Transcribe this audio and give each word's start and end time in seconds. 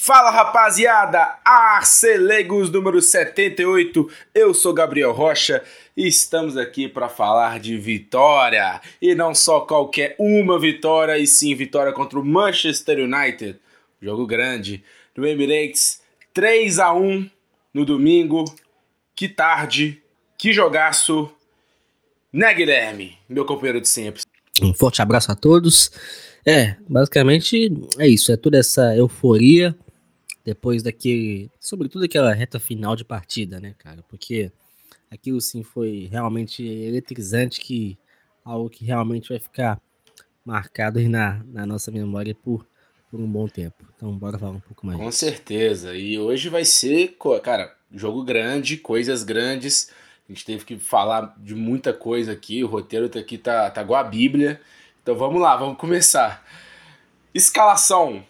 Fala 0.00 0.30
rapaziada, 0.30 1.38
Arcelegos 1.44 2.70
número 2.70 3.02
78, 3.02 4.08
eu 4.32 4.54
sou 4.54 4.72
Gabriel 4.72 5.12
Rocha 5.12 5.62
e 5.96 6.06
estamos 6.06 6.56
aqui 6.56 6.88
para 6.88 7.08
falar 7.08 7.58
de 7.58 7.76
vitória. 7.76 8.80
E 9.02 9.12
não 9.16 9.34
só 9.34 9.62
qualquer 9.62 10.14
uma 10.16 10.56
vitória, 10.56 11.18
e 11.18 11.26
sim 11.26 11.52
vitória 11.52 11.92
contra 11.92 12.16
o 12.16 12.24
Manchester 12.24 13.00
United, 13.00 13.58
jogo 14.00 14.24
grande 14.24 14.84
do 15.16 15.26
Emirates, 15.26 16.00
3 16.32 16.78
a 16.78 16.94
1 16.94 17.28
no 17.74 17.84
domingo, 17.84 18.44
que 19.16 19.28
tarde, 19.28 20.00
que 20.38 20.52
jogaço, 20.52 21.28
né 22.32 22.54
Guilherme, 22.54 23.18
meu 23.28 23.44
companheiro 23.44 23.80
de 23.80 23.88
sempre. 23.88 24.22
Um 24.62 24.72
forte 24.72 25.02
abraço 25.02 25.32
a 25.32 25.34
todos. 25.34 25.90
É, 26.46 26.76
basicamente 26.88 27.76
é 27.98 28.06
isso, 28.06 28.30
é 28.30 28.36
toda 28.36 28.56
essa 28.56 28.96
euforia 28.96 29.76
depois 30.48 30.82
daquele, 30.82 31.50
sobretudo 31.60 32.06
aquela 32.06 32.32
reta 32.32 32.58
final 32.58 32.96
de 32.96 33.04
partida, 33.04 33.60
né, 33.60 33.74
cara? 33.76 34.02
Porque 34.08 34.50
aquilo 35.10 35.42
sim 35.42 35.62
foi 35.62 36.08
realmente 36.10 36.64
eletrizante, 36.66 37.60
que 37.60 37.98
algo 38.42 38.70
que 38.70 38.82
realmente 38.82 39.28
vai 39.28 39.38
ficar 39.38 39.78
marcado 40.42 41.06
na, 41.06 41.44
na 41.44 41.66
nossa 41.66 41.90
memória 41.90 42.34
por, 42.34 42.66
por 43.10 43.20
um 43.20 43.30
bom 43.30 43.46
tempo. 43.46 43.84
Então, 43.94 44.10
bora 44.16 44.38
falar 44.38 44.52
um 44.52 44.60
pouco 44.60 44.86
mais. 44.86 44.98
Com 44.98 45.12
certeza. 45.12 45.94
E 45.94 46.18
hoje 46.18 46.48
vai 46.48 46.64
ser, 46.64 47.18
cara, 47.42 47.76
jogo 47.92 48.24
grande, 48.24 48.78
coisas 48.78 49.24
grandes. 49.24 49.90
A 50.26 50.32
gente 50.32 50.46
teve 50.46 50.64
que 50.64 50.78
falar 50.78 51.36
de 51.36 51.54
muita 51.54 51.92
coisa 51.92 52.32
aqui. 52.32 52.64
O 52.64 52.68
roteiro 52.68 53.04
aqui 53.18 53.36
tá, 53.36 53.70
tá 53.70 53.82
igual 53.82 54.00
a 54.00 54.08
Bíblia. 54.08 54.62
Então 55.02 55.14
vamos 55.14 55.42
lá, 55.42 55.54
vamos 55.58 55.76
começar. 55.76 56.42
Escalação. 57.34 58.24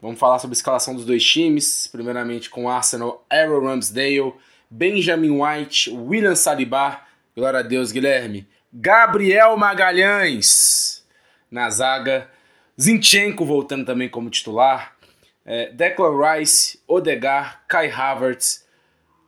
Vamos 0.00 0.20
falar 0.20 0.38
sobre 0.38 0.54
a 0.54 0.58
escalação 0.58 0.94
dos 0.94 1.06
dois 1.06 1.24
times. 1.24 1.86
Primeiramente 1.86 2.50
com 2.50 2.68
Arsenal, 2.68 3.24
Aaron 3.30 3.64
Ramsdale, 3.64 4.34
Benjamin 4.70 5.40
White, 5.40 5.90
William 5.90 6.34
Saliba, 6.34 7.00
glória 7.34 7.60
a 7.60 7.62
Deus, 7.62 7.92
Guilherme, 7.92 8.46
Gabriel 8.72 9.56
Magalhães 9.56 11.04
na 11.50 11.70
zaga, 11.70 12.30
Zinchenko 12.78 13.44
voltando 13.44 13.86
também 13.86 14.08
como 14.08 14.28
titular, 14.28 14.96
é, 15.44 15.70
Declan 15.70 16.18
Rice, 16.18 16.78
Odegar, 16.86 17.64
Kai 17.68 17.90
Havertz, 17.90 18.66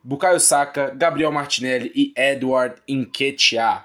Bukayo 0.02 0.40
Saka, 0.40 0.90
Gabriel 0.94 1.32
Martinelli 1.32 1.92
e 1.94 2.12
Edward 2.16 2.82
Nketiah. 2.88 3.84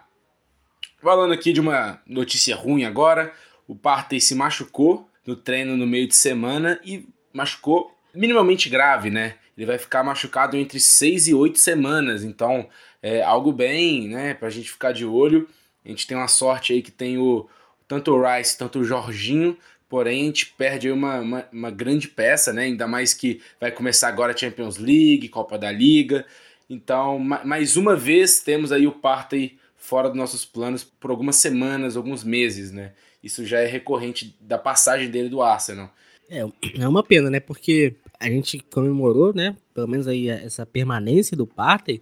Falando 1.01 1.33
aqui 1.33 1.53
de 1.53 1.59
uma 1.59 2.01
notícia 2.07 2.55
ruim 2.55 2.85
agora, 2.85 3.33
o 3.67 3.75
Partey 3.75 4.19
se 4.19 4.35
machucou 4.35 5.09
no 5.25 5.35
treino 5.35 5.77
no 5.77 5.87
meio 5.87 6.07
de 6.07 6.15
semana 6.15 6.79
e 6.83 7.07
machucou 7.31 7.95
minimamente 8.13 8.69
grave, 8.69 9.09
né? 9.09 9.35
Ele 9.57 9.65
vai 9.65 9.77
ficar 9.77 10.03
machucado 10.03 10.57
entre 10.57 10.79
6 10.79 11.27
e 11.27 11.33
8 11.33 11.57
semanas, 11.59 12.23
então 12.23 12.67
é 13.01 13.21
algo 13.21 13.51
bem, 13.51 14.07
né, 14.07 14.33
pra 14.33 14.49
gente 14.49 14.71
ficar 14.71 14.91
de 14.91 15.05
olho. 15.05 15.47
A 15.85 15.89
gente 15.89 16.07
tem 16.07 16.17
uma 16.17 16.27
sorte 16.27 16.73
aí 16.73 16.81
que 16.81 16.91
tem 16.91 17.17
o 17.17 17.47
tanto 17.87 18.11
o 18.11 18.21
Rice, 18.21 18.57
tanto 18.57 18.79
o 18.79 18.83
Jorginho, 18.83 19.57
porém 19.87 20.23
a 20.23 20.25
gente 20.25 20.47
perde 20.57 20.87
aí 20.87 20.93
uma, 20.93 21.19
uma, 21.19 21.47
uma 21.51 21.71
grande 21.71 22.07
peça, 22.07 22.51
né? 22.51 22.63
Ainda 22.63 22.87
mais 22.87 23.13
que 23.13 23.41
vai 23.59 23.71
começar 23.71 24.07
agora 24.07 24.33
a 24.33 24.37
Champions 24.37 24.77
League, 24.77 25.29
Copa 25.29 25.57
da 25.57 25.71
Liga. 25.71 26.25
Então, 26.69 27.19
mais 27.19 27.77
uma 27.77 27.95
vez 27.95 28.39
temos 28.39 28.71
aí 28.71 28.87
o 28.87 28.91
Partey 28.91 29.59
fora 29.75 30.07
dos 30.07 30.17
nossos 30.17 30.45
planos 30.45 30.83
por 30.83 31.11
algumas 31.11 31.35
semanas, 31.35 31.97
alguns 31.97 32.23
meses, 32.23 32.71
né? 32.71 32.93
Isso 33.23 33.45
já 33.45 33.59
é 33.59 33.65
recorrente 33.65 34.35
da 34.41 34.57
passagem 34.57 35.09
dele 35.09 35.29
do 35.29 35.41
Arsenal. 35.41 35.89
É, 36.29 36.39
é 36.79 36.87
uma 36.87 37.03
pena, 37.03 37.29
né? 37.29 37.39
Porque 37.39 37.95
a 38.19 38.27
gente 38.27 38.59
comemorou, 38.59 39.33
né? 39.33 39.55
Pelo 39.73 39.87
menos 39.87 40.07
aí 40.07 40.29
essa 40.29 40.65
permanência 40.65 41.37
do 41.37 41.47
Partey, 41.47 42.01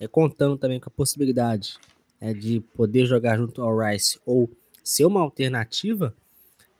é, 0.00 0.08
contando 0.08 0.56
também 0.56 0.80
com 0.80 0.88
a 0.88 0.92
possibilidade 0.92 1.74
é, 2.20 2.32
de 2.32 2.60
poder 2.74 3.06
jogar 3.06 3.36
junto 3.36 3.62
ao 3.62 3.78
Rice 3.78 4.18
ou 4.24 4.50
ser 4.82 5.04
uma 5.04 5.20
alternativa. 5.20 6.14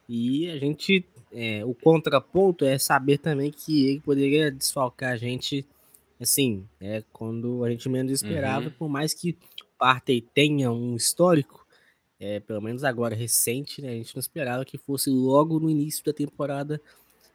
E 0.08 0.48
a 0.50 0.56
gente, 0.58 1.04
é, 1.32 1.64
o 1.64 1.74
contraponto 1.74 2.64
é 2.64 2.78
saber 2.78 3.18
também 3.18 3.50
que 3.50 3.86
ele 3.86 4.00
poderia 4.00 4.50
desfalcar 4.50 5.12
a 5.12 5.16
gente, 5.16 5.66
assim, 6.20 6.64
é, 6.80 7.02
quando 7.12 7.64
a 7.64 7.70
gente 7.70 7.88
menos 7.88 8.12
esperava, 8.12 8.66
uhum. 8.66 8.72
por 8.78 8.88
mais 8.88 9.12
que 9.12 9.30
o 9.30 9.78
Partey 9.78 10.20
tenha 10.20 10.70
um 10.70 10.94
histórico, 10.94 11.65
é, 12.18 12.40
pelo 12.40 12.60
menos 12.60 12.84
agora 12.84 13.14
recente, 13.14 13.82
né? 13.82 13.90
A 13.90 13.94
gente 13.94 14.14
não 14.14 14.20
esperava 14.20 14.64
que 14.64 14.78
fosse 14.78 15.10
logo 15.10 15.60
no 15.60 15.70
início 15.70 16.04
da 16.04 16.12
temporada, 16.12 16.80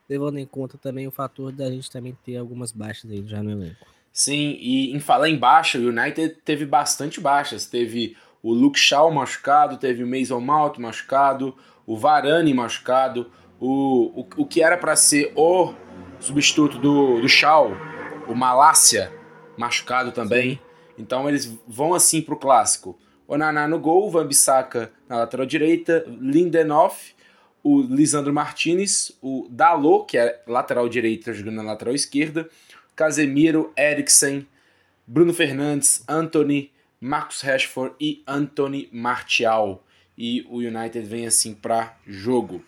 levando 0.10 0.38
em 0.38 0.46
conta 0.46 0.78
também 0.78 1.08
o 1.08 1.12
fator 1.12 1.52
da 1.52 1.70
gente 1.70 1.90
também 1.90 2.18
ter 2.26 2.38
algumas 2.38 2.72
baixas 2.72 3.10
aí 3.12 3.24
já 3.26 3.42
no 3.42 3.52
elenco. 3.52 3.86
Sim, 4.12 4.58
e 4.60 4.92
em 4.94 5.00
falar 5.00 5.30
em 5.30 5.38
baixa, 5.38 5.78
o 5.78 5.88
United 5.88 6.38
teve 6.44 6.66
bastante 6.66 7.22
baixas. 7.22 7.66
Teve 7.66 8.18
o 8.44 8.54
Luke 8.54 8.78
Shaw 8.78 9.12
machucado, 9.12 9.78
teve 9.78 10.04
o 10.04 10.08
Mason 10.08 10.40
Mount 10.40 10.78
machucado, 10.80 11.56
o 11.86 11.96
Varane 11.96 12.54
machucado, 12.54 13.32
o, 13.60 14.22
o, 14.22 14.28
o 14.38 14.46
que 14.46 14.62
era 14.62 14.78
para 14.78 14.96
ser 14.96 15.32
o 15.36 15.74
substituto 16.20 16.78
do, 16.78 17.22
do 17.22 17.30
Shaw, 17.30 17.72
o 18.28 18.36
Malásia, 18.36 19.12
machucado 19.58 20.12
também. 20.12 20.56
Sim. 20.56 20.60
Então 20.98 21.30
eles 21.30 21.58
vão 21.68 21.94
assim 21.94 22.22
pro 22.22 22.36
clássico. 22.36 22.98
Onaná 23.32 23.66
no 23.66 23.80
gol, 23.80 24.12
Van 24.12 24.28
Bissaka 24.28 24.92
na 25.08 25.20
lateral 25.20 25.46
direita, 25.46 26.04
Lindenhoff, 26.20 27.16
o 27.64 27.82
Lisandro 27.82 28.34
Martinez, 28.34 29.18
o 29.22 29.48
Dalot, 29.50 30.06
que 30.06 30.18
é 30.18 30.42
lateral 30.46 30.90
direita 30.90 31.34
jogando 31.34 31.56
na 31.56 31.64
lateral 31.64 31.96
esquerda, 31.96 32.50
Casemiro, 32.94 33.72
Eriksen, 33.78 34.46
Bruno 35.08 35.34
Fernandes, 35.34 36.04
Anthony, 36.10 36.74
Marcos 37.00 37.40
Rashford 37.40 37.96
e 38.02 38.22
Anthony 38.28 38.90
Martial. 38.92 39.82
E 40.18 40.46
o 40.50 40.58
United 40.58 41.08
vem 41.08 41.26
assim 41.26 41.54
para 41.54 41.96
jogo. 42.06 42.62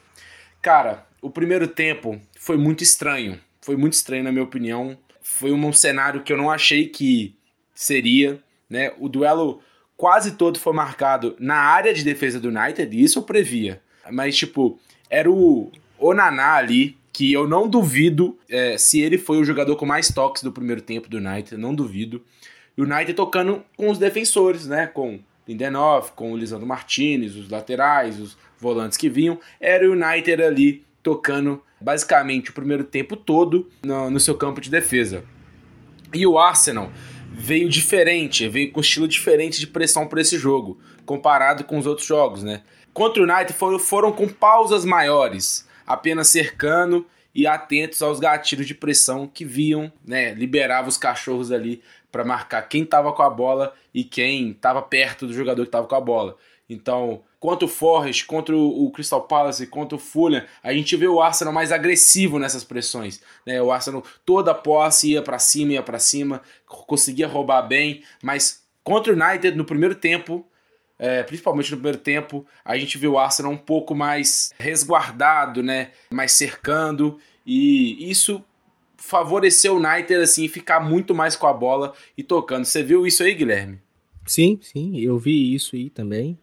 Cara, 0.62 1.06
o 1.22 1.29
primeiro 1.29 1.68
tempo 1.68 2.22
foi 2.40 2.56
muito 2.56 2.81
estranho. 2.81 3.38
Foi 3.59 3.75
muito 3.75 3.94
estranho, 3.94 4.23
na 4.23 4.31
minha 4.31 4.46
opinião. 4.46 4.97
Foi 5.22 5.52
um 5.52 5.73
cenário 5.73 6.23
que 6.23 6.31
eu 6.31 6.38
não 6.38 6.50
achei 6.50 6.88
que 6.88 7.35
seria. 7.75 8.41
Né? 8.69 8.94
O 8.97 9.09
duelo 9.09 9.62
quase 10.03 10.31
todo 10.31 10.59
foi 10.59 10.74
marcado 10.74 11.34
na 11.40 11.56
área 11.56 11.94
de 11.94 12.03
defesa 12.03 12.38
do 12.38 12.50
United, 12.50 12.94
e 12.94 13.02
isso 13.02 13.19
eu 13.19 13.24
previa. 13.24 13.81
Mas, 14.12 14.36
tipo, 14.36 14.78
era 15.09 15.31
o 15.31 15.72
Onaná 15.97 16.56
ali, 16.56 16.97
que 17.14 17.31
eu 17.31 17.47
não 17.47 17.69
duvido 17.69 18.38
é, 18.50 18.78
se 18.78 19.00
ele 19.00 19.18
foi 19.18 19.38
o 19.38 19.46
jogador 19.46 19.78
com 19.78 19.86
mais 19.86 20.09
toques 20.09 20.44
do 20.44 20.52
primeiro 20.52 20.81
tempo 20.81 21.08
do 21.08 21.19
United, 21.19 21.56
não 21.56 21.74
duvido. 21.74 22.22
E 22.78 22.81
o 22.81 22.84
United 22.84 23.14
tocando 23.14 23.64
com 23.78 23.90
os 23.90 23.97
defensores, 23.97 24.68
né? 24.68 24.88
Com 24.88 25.22
Lindenhoff, 25.47 26.12
com 26.12 26.34
o 26.34 26.38
Lisandro 26.38 26.68
Martinez, 26.68 27.38
os 27.38 27.47
laterais, 27.47 28.20
os 28.20 28.38
volantes 28.59 28.97
que 28.97 29.08
vinham. 29.08 29.40
Era 29.58 29.90
o 29.90 29.94
United 29.94 30.44
ali 30.44 30.84
tocando 31.02 31.64
basicamente 31.80 32.50
o 32.50 32.53
primeiro 32.53 32.84
tempo 32.84 33.16
todo 33.16 33.70
no, 33.81 34.09
no 34.09 34.20
seu 34.20 34.35
campo 34.35 34.59
de 34.59 34.70
defesa. 34.70 35.24
E 36.14 36.28
o 36.28 36.38
Arsenal 36.38 36.91
veio 37.35 37.67
diferente, 37.67 38.47
veio 38.47 38.71
com 38.71 38.79
estilo 38.79 39.07
diferente 39.07 39.59
de 39.59 39.66
pressão 39.66 40.07
para 40.07 40.21
esse 40.21 40.38
jogo, 40.38 40.79
comparado 41.03 41.63
com 41.63 41.79
os 41.79 41.88
outros 41.88 42.07
jogos, 42.07 42.44
né? 42.44 42.61
Contra 42.94 43.23
o 43.23 43.25
United 43.25 43.53
foram, 43.53 43.79
foram 43.79 44.11
com 44.11 44.27
pausas 44.27 44.85
maiores, 44.85 45.67
apenas 45.85 46.27
cercando 46.27 47.07
e 47.33 47.47
atentos 47.47 48.03
aos 48.03 48.19
gatilhos 48.19 48.67
de 48.67 48.75
pressão 48.75 49.27
que 49.27 49.43
viam, 49.43 49.91
né? 50.05 50.35
Liberava 50.35 50.88
os 50.88 50.97
cachorros 50.97 51.51
ali 51.51 51.81
para 52.11 52.23
marcar 52.23 52.61
quem 52.61 52.83
estava 52.83 53.11
com 53.11 53.23
a 53.23 53.29
bola 53.29 53.73
e 53.91 54.03
quem 54.03 54.51
estava 54.51 54.83
perto 54.83 55.25
do 55.25 55.33
jogador 55.33 55.63
que 55.63 55.69
estava 55.69 55.88
com 55.88 55.95
a 55.95 56.01
bola. 56.01 56.38
Então, 56.69 57.23
contra 57.43 57.65
o 57.65 57.67
Forest, 57.67 58.25
contra 58.25 58.55
o 58.55 58.89
Crystal 58.89 59.21
Palace, 59.21 59.67
contra 59.67 59.97
o 59.97 59.99
Fulham, 59.99 60.45
a 60.63 60.71
gente 60.71 60.95
vê 60.95 61.09
o 61.09 61.21
Arsenal 61.21 61.53
mais 61.53 61.73
agressivo 61.73 62.39
nessas 62.39 62.63
pressões. 62.63 63.19
Né? 63.45 63.61
O 63.61 63.69
Arsenal 63.69 64.01
toda 64.25 64.51
a 64.51 64.55
posse 64.55 65.11
ia 65.11 65.22
para 65.22 65.37
cima, 65.37 65.73
ia 65.73 65.84
para 65.84 65.99
cima, 65.99 66.41
conseguia 66.66 67.28
roubar 67.28 67.63
bem, 67.63 68.01
mas 68.22 68.63
contra 68.81 69.11
o 69.11 69.22
United 69.22 69.57
no 69.57 69.66
primeiro 69.66 69.93
tempo, 69.93 70.47
é, 70.97 71.22
principalmente 71.23 71.69
no 71.72 71.75
primeiro 71.75 71.97
tempo, 71.97 72.45
a 72.63 72.78
gente 72.78 72.97
viu 72.97 73.11
o 73.11 73.19
Arsenal 73.19 73.51
um 73.51 73.57
pouco 73.57 73.93
mais 73.93 74.53
resguardado, 74.57 75.61
né? 75.61 75.91
mais 76.13 76.31
cercando, 76.31 77.19
e 77.46 78.09
isso 78.09 78.41
favoreceu 78.96 79.75
o 79.75 79.85
United 79.85 80.22
assim 80.22 80.47
ficar 80.47 80.79
muito 80.79 81.13
mais 81.13 81.35
com 81.35 81.47
a 81.47 81.51
bola 81.51 81.93
e 82.17 82.23
tocando. 82.23 82.63
Você 82.63 82.81
viu 82.81 83.05
isso 83.05 83.22
aí, 83.22 83.34
Guilherme? 83.34 83.81
Sim, 84.25 84.57
sim, 84.61 84.97
eu 84.97 85.17
vi 85.17 85.53
isso 85.53 85.75
aí 85.75 85.89
também. 85.89 86.39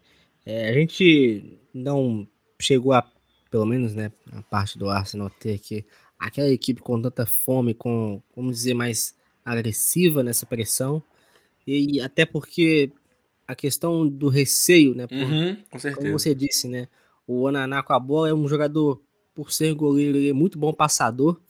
É, 0.50 0.69
a 0.69 0.73
gente 0.73 1.61
não 1.73 2.26
chegou 2.61 2.93
a, 2.93 3.08
pelo 3.49 3.64
menos, 3.64 3.94
né, 3.94 4.11
a 4.32 4.43
parte 4.43 4.76
do 4.76 4.91
Arsenal 4.91 5.31
ter 5.31 5.61
que 5.61 5.85
aquela 6.19 6.49
equipe 6.49 6.82
com 6.82 7.00
tanta 7.00 7.25
fome, 7.25 7.73
com, 7.73 8.20
vamos 8.35 8.56
dizer, 8.56 8.75
mais 8.75 9.14
agressiva 9.44 10.25
nessa 10.25 10.44
pressão. 10.44 11.00
E 11.64 12.00
até 12.00 12.26
porque 12.26 12.91
a 13.47 13.55
questão 13.55 14.08
do 14.08 14.29
receio, 14.29 14.93
né? 14.93 15.06
Por, 15.06 15.17
uhum, 15.17 15.56
com 15.70 15.79
certeza. 15.79 16.05
Como 16.05 16.19
você 16.19 16.35
disse, 16.35 16.67
né? 16.67 16.88
O 17.29 17.43
Onaná 17.43 17.81
com 17.81 17.93
a 17.93 18.00
bola 18.00 18.29
é 18.29 18.35
um 18.35 18.49
jogador, 18.49 19.00
por 19.32 19.53
ser 19.53 19.73
goleiro, 19.75 20.19
ele 20.19 20.31
é 20.31 20.32
muito 20.32 20.58
bom 20.58 20.73
passador. 20.73 21.41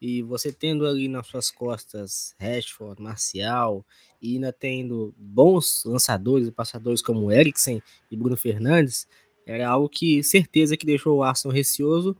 E 0.00 0.22
você 0.22 0.52
tendo 0.52 0.86
ali 0.86 1.08
nas 1.08 1.26
suas 1.26 1.50
costas 1.50 2.34
Rashford, 2.38 3.02
Marcial, 3.02 3.84
e 4.22 4.34
ainda 4.34 4.52
tendo 4.52 5.14
bons 5.16 5.82
lançadores 5.84 6.46
e 6.48 6.52
passadores 6.52 7.02
como 7.02 7.32
Eriksen 7.32 7.82
e 8.10 8.16
Bruno 8.16 8.36
Fernandes, 8.36 9.08
era 9.44 9.68
algo 9.68 9.88
que 9.88 10.22
certeza 10.22 10.76
que 10.76 10.86
deixou 10.86 11.18
o 11.18 11.22
Arsenal 11.22 11.54
receoso, 11.54 12.16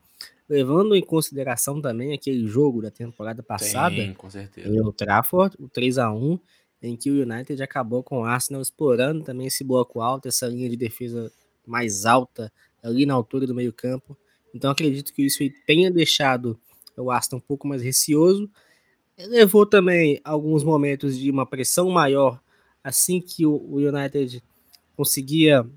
levando 0.48 0.96
em 0.96 1.02
consideração 1.02 1.80
também 1.80 2.12
aquele 2.12 2.46
jogo 2.46 2.80
da 2.80 2.90
temporada 2.90 3.42
passada, 3.42 3.96
Sim, 3.96 4.14
com 4.14 4.30
certeza. 4.30 4.68
em 4.68 4.92
Trafford, 4.92 5.56
o 5.58 5.68
3 5.68 5.98
a 5.98 6.12
1 6.12 6.38
em 6.80 6.96
que 6.96 7.10
o 7.10 7.22
United 7.22 7.60
acabou 7.62 8.02
com 8.02 8.20
o 8.20 8.24
Arsenal 8.24 8.62
explorando 8.62 9.24
também 9.24 9.46
esse 9.46 9.64
bloco 9.64 10.00
alto, 10.00 10.28
essa 10.28 10.46
linha 10.46 10.70
de 10.70 10.76
defesa 10.76 11.30
mais 11.66 12.06
alta 12.06 12.52
ali 12.82 13.04
na 13.04 13.14
altura 13.14 13.46
do 13.46 13.54
meio 13.54 13.72
campo. 13.72 14.16
Então 14.54 14.70
acredito 14.70 15.12
que 15.12 15.22
isso 15.22 15.42
tenha 15.66 15.90
deixado 15.90 16.58
o 17.00 17.10
Arsenal 17.10 17.38
um 17.38 17.46
pouco 17.46 17.66
mais 17.66 17.82
receoso. 17.82 18.50
Levou 19.18 19.66
também 19.66 20.20
alguns 20.24 20.62
momentos 20.62 21.18
de 21.18 21.30
uma 21.30 21.46
pressão 21.46 21.90
maior 21.90 22.40
assim 22.82 23.20
que 23.20 23.44
o 23.44 23.76
United 23.76 24.42
conseguia 24.96 25.68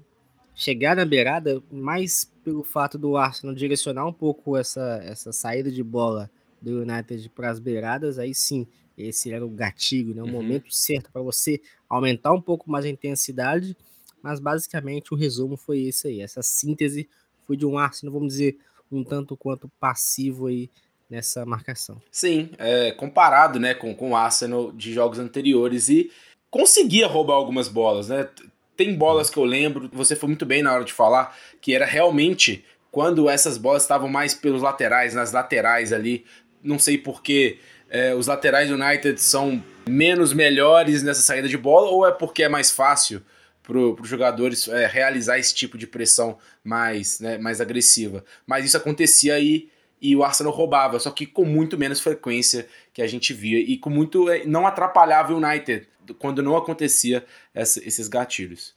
chegar 0.54 0.96
na 0.96 1.06
beirada, 1.06 1.62
mais 1.72 2.32
pelo 2.44 2.64
fato 2.64 2.98
do 2.98 3.18
Arsenal 3.18 3.56
direcionar 3.56 4.06
um 4.06 4.14
pouco 4.14 4.58
essa, 4.58 5.00
essa 5.04 5.32
saída 5.32 5.72
de 5.72 5.84
bola 5.84 6.30
do 6.62 6.82
United 6.82 7.30
para 7.30 7.50
as 7.50 7.60
beiradas, 7.60 8.20
aí 8.20 8.34
sim, 8.34 8.68
esse 8.98 9.32
era 9.32 9.46
o 9.46 9.50
gatilho, 9.50 10.14
né? 10.14 10.22
o 10.22 10.26
uhum. 10.26 10.32
momento 10.32 10.72
certo 10.74 11.12
para 11.12 11.22
você 11.22 11.60
aumentar 11.90 12.32
um 12.34 12.42
pouco 12.42 12.70
mais 12.70 12.86
a 12.86 12.90
intensidade, 12.90 13.76
mas 14.22 14.40
basicamente 14.40 15.14
o 15.14 15.18
resumo 15.18 15.58
foi 15.58 15.82
esse 15.82 16.08
aí, 16.08 16.22
essa 16.22 16.44
síntese 16.44 17.10
foi 17.48 17.58
de 17.58 17.66
um 17.66 17.78
Arsenal, 17.78 18.14
vamos 18.14 18.34
dizer, 18.34 18.58
um 18.92 19.04
tanto 19.04 19.36
quanto 19.36 19.70
passivo 19.80 20.48
aí 20.48 20.70
nessa 21.12 21.46
marcação. 21.46 22.02
Sim, 22.10 22.52
é, 22.58 22.92
comparado 22.92 23.60
né, 23.60 23.74
com, 23.74 23.94
com 23.94 24.12
o 24.12 24.16
Arsenal 24.16 24.72
de 24.72 24.94
jogos 24.94 25.20
anteriores 25.20 25.90
e 25.90 26.10
conseguia 26.50 27.06
roubar 27.06 27.36
algumas 27.36 27.68
bolas, 27.68 28.08
né? 28.08 28.30
Tem 28.78 28.96
bolas 28.96 29.30
que 29.30 29.38
eu 29.38 29.44
lembro, 29.44 29.90
você 29.92 30.16
foi 30.16 30.28
muito 30.28 30.46
bem 30.46 30.64
na 30.64 30.74
hora 30.74 30.86
de 30.86 30.94
falar, 30.94 31.38
que 31.60 31.76
era 31.76 31.86
realmente 31.86 32.64
quando 32.90 33.30
essas 33.30 33.58
bolas 33.58 33.84
estavam 33.84 34.08
mais 34.08 34.34
pelos 34.34 34.62
laterais, 34.62 35.14
nas 35.14 35.34
laterais 35.34 35.92
ali. 35.94 36.26
Não 36.64 36.80
sei 36.80 36.98
porque 36.98 37.60
é, 37.90 38.16
os 38.16 38.28
laterais 38.28 38.70
do 38.70 38.76
United 38.76 39.22
são 39.22 39.62
menos 39.88 40.34
melhores 40.34 41.04
nessa 41.04 41.22
saída 41.22 41.48
de 41.48 41.58
bola, 41.58 41.90
ou 41.90 42.08
é 42.08 42.12
porque 42.12 42.44
é 42.44 42.50
mais 42.50 42.72
fácil 42.72 43.22
para 43.62 43.78
os 43.78 44.08
jogadores 44.08 44.68
é, 44.68 44.88
realizar 44.88 45.38
esse 45.38 45.54
tipo 45.54 45.78
de 45.78 45.86
pressão 45.86 46.38
mais, 46.64 47.20
né, 47.20 47.38
mais 47.38 47.62
agressiva. 47.62 48.24
Mas 48.48 48.66
isso 48.66 48.78
acontecia 48.78 49.36
aí 49.36 49.70
e 50.02 50.16
o 50.16 50.24
Arsenal 50.24 50.52
roubava, 50.52 51.00
só 51.00 51.12
que 51.12 51.26
com 51.26 51.46
muito 51.46 51.78
menos 51.78 52.02
frequência 52.02 52.68
que 52.92 53.02
a 53.02 53.08
gente 53.08 53.34
via 53.34 53.60
e 53.60 53.78
com 53.78 53.90
muito 53.90 54.30
é, 54.30 54.44
não 54.46 54.66
atrapalhava 54.66 55.34
o 55.34 55.38
United 55.38 55.88
quando 56.18 56.42
não 56.42 56.58
acontecia 56.58 57.24
essa, 57.54 57.80
esses 57.88 58.08
gatilhos. 58.08 58.74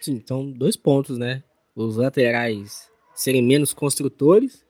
Sim, 0.00 0.14
então 0.14 0.50
dois 0.50 0.76
pontos, 0.76 1.16
né? 1.16 1.42
Os 1.74 1.96
laterais 1.96 2.88
serem 3.14 3.42
menos 3.42 3.72
construtores 3.72 4.64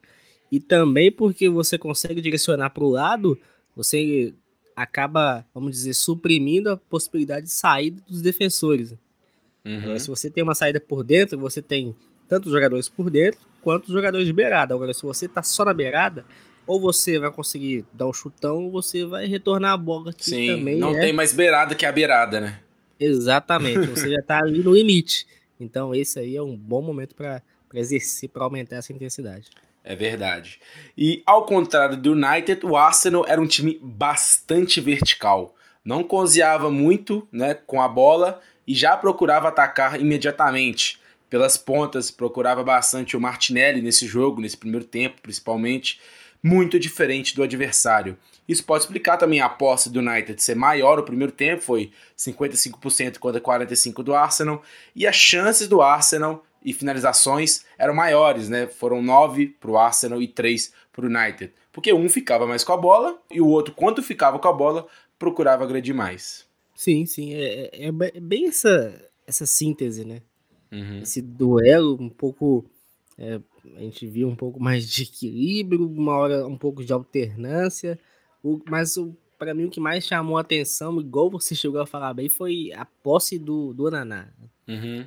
e 0.52 0.60
também 0.60 1.10
porque 1.10 1.48
você 1.48 1.78
consegue 1.78 2.20
direcionar 2.20 2.70
para 2.70 2.84
o 2.84 2.90
lado, 2.90 3.38
você 3.74 4.34
acaba, 4.74 5.46
vamos 5.54 5.72
dizer, 5.72 5.94
suprimindo 5.94 6.70
a 6.70 6.76
possibilidade 6.76 7.46
de 7.46 7.52
saída 7.52 8.02
dos 8.06 8.20
defensores. 8.20 8.92
Uhum. 9.64 9.78
Então, 9.78 9.98
se 9.98 10.08
você 10.08 10.30
tem 10.30 10.44
uma 10.44 10.54
saída 10.54 10.78
por 10.78 11.02
dentro, 11.02 11.38
você 11.38 11.62
tem 11.62 11.96
tanto 12.28 12.46
os 12.46 12.52
jogadores 12.52 12.88
por 12.88 13.08
dentro 13.10 13.40
quanto 13.66 13.88
os 13.88 13.92
jogadores 13.92 14.24
de 14.24 14.32
beirada. 14.32 14.72
Agora, 14.72 14.94
se 14.94 15.02
você 15.02 15.26
tá 15.26 15.42
só 15.42 15.64
na 15.64 15.74
beirada, 15.74 16.24
ou 16.68 16.80
você 16.80 17.18
vai 17.18 17.32
conseguir 17.32 17.84
dar 17.92 18.06
um 18.06 18.12
chutão, 18.12 18.66
ou 18.66 18.70
você 18.70 19.04
vai 19.04 19.26
retornar 19.26 19.72
a 19.72 19.76
bola 19.76 20.12
que 20.12 20.24
Sim, 20.24 20.58
também 20.58 20.78
não 20.78 20.96
é... 20.96 21.00
tem 21.00 21.12
mais 21.12 21.32
beirada 21.32 21.74
que 21.74 21.84
a 21.84 21.90
beirada, 21.90 22.40
né? 22.40 22.60
Exatamente, 23.00 23.88
você 23.88 24.08
já 24.08 24.22
tá 24.22 24.38
ali 24.38 24.62
no 24.62 24.72
limite. 24.72 25.26
Então 25.58 25.92
esse 25.92 26.16
aí 26.16 26.36
é 26.36 26.42
um 26.42 26.56
bom 26.56 26.80
momento 26.80 27.16
para 27.16 27.42
exercer, 27.74 28.28
para 28.28 28.44
aumentar 28.44 28.76
essa 28.76 28.92
intensidade. 28.92 29.50
É 29.82 29.96
verdade. 29.96 30.60
E 30.96 31.24
ao 31.26 31.44
contrário 31.44 31.96
do 31.96 32.12
United, 32.12 32.64
o 32.64 32.76
Arsenal 32.76 33.24
era 33.26 33.40
um 33.40 33.48
time 33.48 33.80
bastante 33.82 34.80
vertical. 34.80 35.56
Não 35.84 36.04
cozinhava 36.04 36.70
muito 36.70 37.26
né, 37.32 37.52
com 37.52 37.82
a 37.82 37.88
bola 37.88 38.40
e 38.64 38.72
já 38.72 38.96
procurava 38.96 39.48
atacar 39.48 40.00
imediatamente. 40.00 41.00
Pelas 41.36 41.58
pontas, 41.58 42.10
procurava 42.10 42.64
bastante 42.64 43.14
o 43.14 43.20
Martinelli 43.20 43.82
nesse 43.82 44.06
jogo, 44.06 44.40
nesse 44.40 44.56
primeiro 44.56 44.86
tempo, 44.86 45.20
principalmente 45.20 46.00
muito 46.42 46.80
diferente 46.80 47.36
do 47.36 47.42
adversário. 47.42 48.16
Isso 48.48 48.64
pode 48.64 48.84
explicar 48.84 49.18
também 49.18 49.42
a 49.42 49.48
posse 49.50 49.90
do 49.90 49.98
United 49.98 50.42
ser 50.42 50.56
maior 50.56 50.96
no 50.96 51.02
primeiro 51.02 51.30
tempo, 51.30 51.60
foi 51.60 51.92
55% 52.16 53.18
contra 53.18 53.38
45% 53.38 54.02
do 54.02 54.14
Arsenal, 54.14 54.62
e 54.94 55.06
as 55.06 55.14
chances 55.14 55.68
do 55.68 55.82
Arsenal 55.82 56.42
e 56.64 56.72
finalizações 56.72 57.66
eram 57.76 57.92
maiores, 57.92 58.48
né? 58.48 58.66
Foram 58.66 59.02
9 59.02 59.48
para 59.60 59.70
o 59.70 59.76
Arsenal 59.76 60.22
e 60.22 60.28
3 60.28 60.72
para 60.90 61.04
o 61.04 61.08
United. 61.10 61.52
Porque 61.70 61.92
um 61.92 62.08
ficava 62.08 62.46
mais 62.46 62.64
com 62.64 62.72
a 62.72 62.78
bola 62.78 63.20
e 63.30 63.42
o 63.42 63.46
outro, 63.46 63.74
quando 63.74 64.02
ficava 64.02 64.38
com 64.38 64.48
a 64.48 64.54
bola, 64.54 64.86
procurava 65.18 65.64
agredir 65.64 65.94
mais. 65.94 66.46
Sim, 66.74 67.04
sim. 67.04 67.34
É, 67.34 67.70
é, 67.74 67.88
é 67.88 68.20
bem 68.22 68.48
essa, 68.48 69.06
essa 69.26 69.44
síntese, 69.44 70.02
né? 70.02 70.22
Uhum. 70.72 71.00
Esse 71.02 71.22
duelo 71.22 71.96
um 72.00 72.08
pouco 72.08 72.64
é, 73.18 73.40
a 73.76 73.80
gente 73.80 74.06
viu 74.06 74.28
um 74.28 74.36
pouco 74.36 74.62
mais 74.62 74.88
de 74.88 75.02
equilíbrio, 75.02 75.86
uma 75.86 76.16
hora 76.16 76.46
um 76.46 76.56
pouco 76.56 76.84
de 76.84 76.92
alternância, 76.92 77.98
o, 78.42 78.60
mas 78.68 78.94
para 79.38 79.54
mim 79.54 79.64
o 79.64 79.70
que 79.70 79.80
mais 79.80 80.04
chamou 80.04 80.36
a 80.36 80.42
atenção, 80.42 81.00
igual 81.00 81.30
você 81.30 81.54
chegou 81.54 81.80
a 81.80 81.86
falar 81.86 82.12
bem, 82.14 82.28
foi 82.28 82.70
a 82.74 82.84
posse 82.84 83.38
do, 83.38 83.72
do 83.72 83.90
Naná. 83.90 84.28
Uhum. 84.68 85.06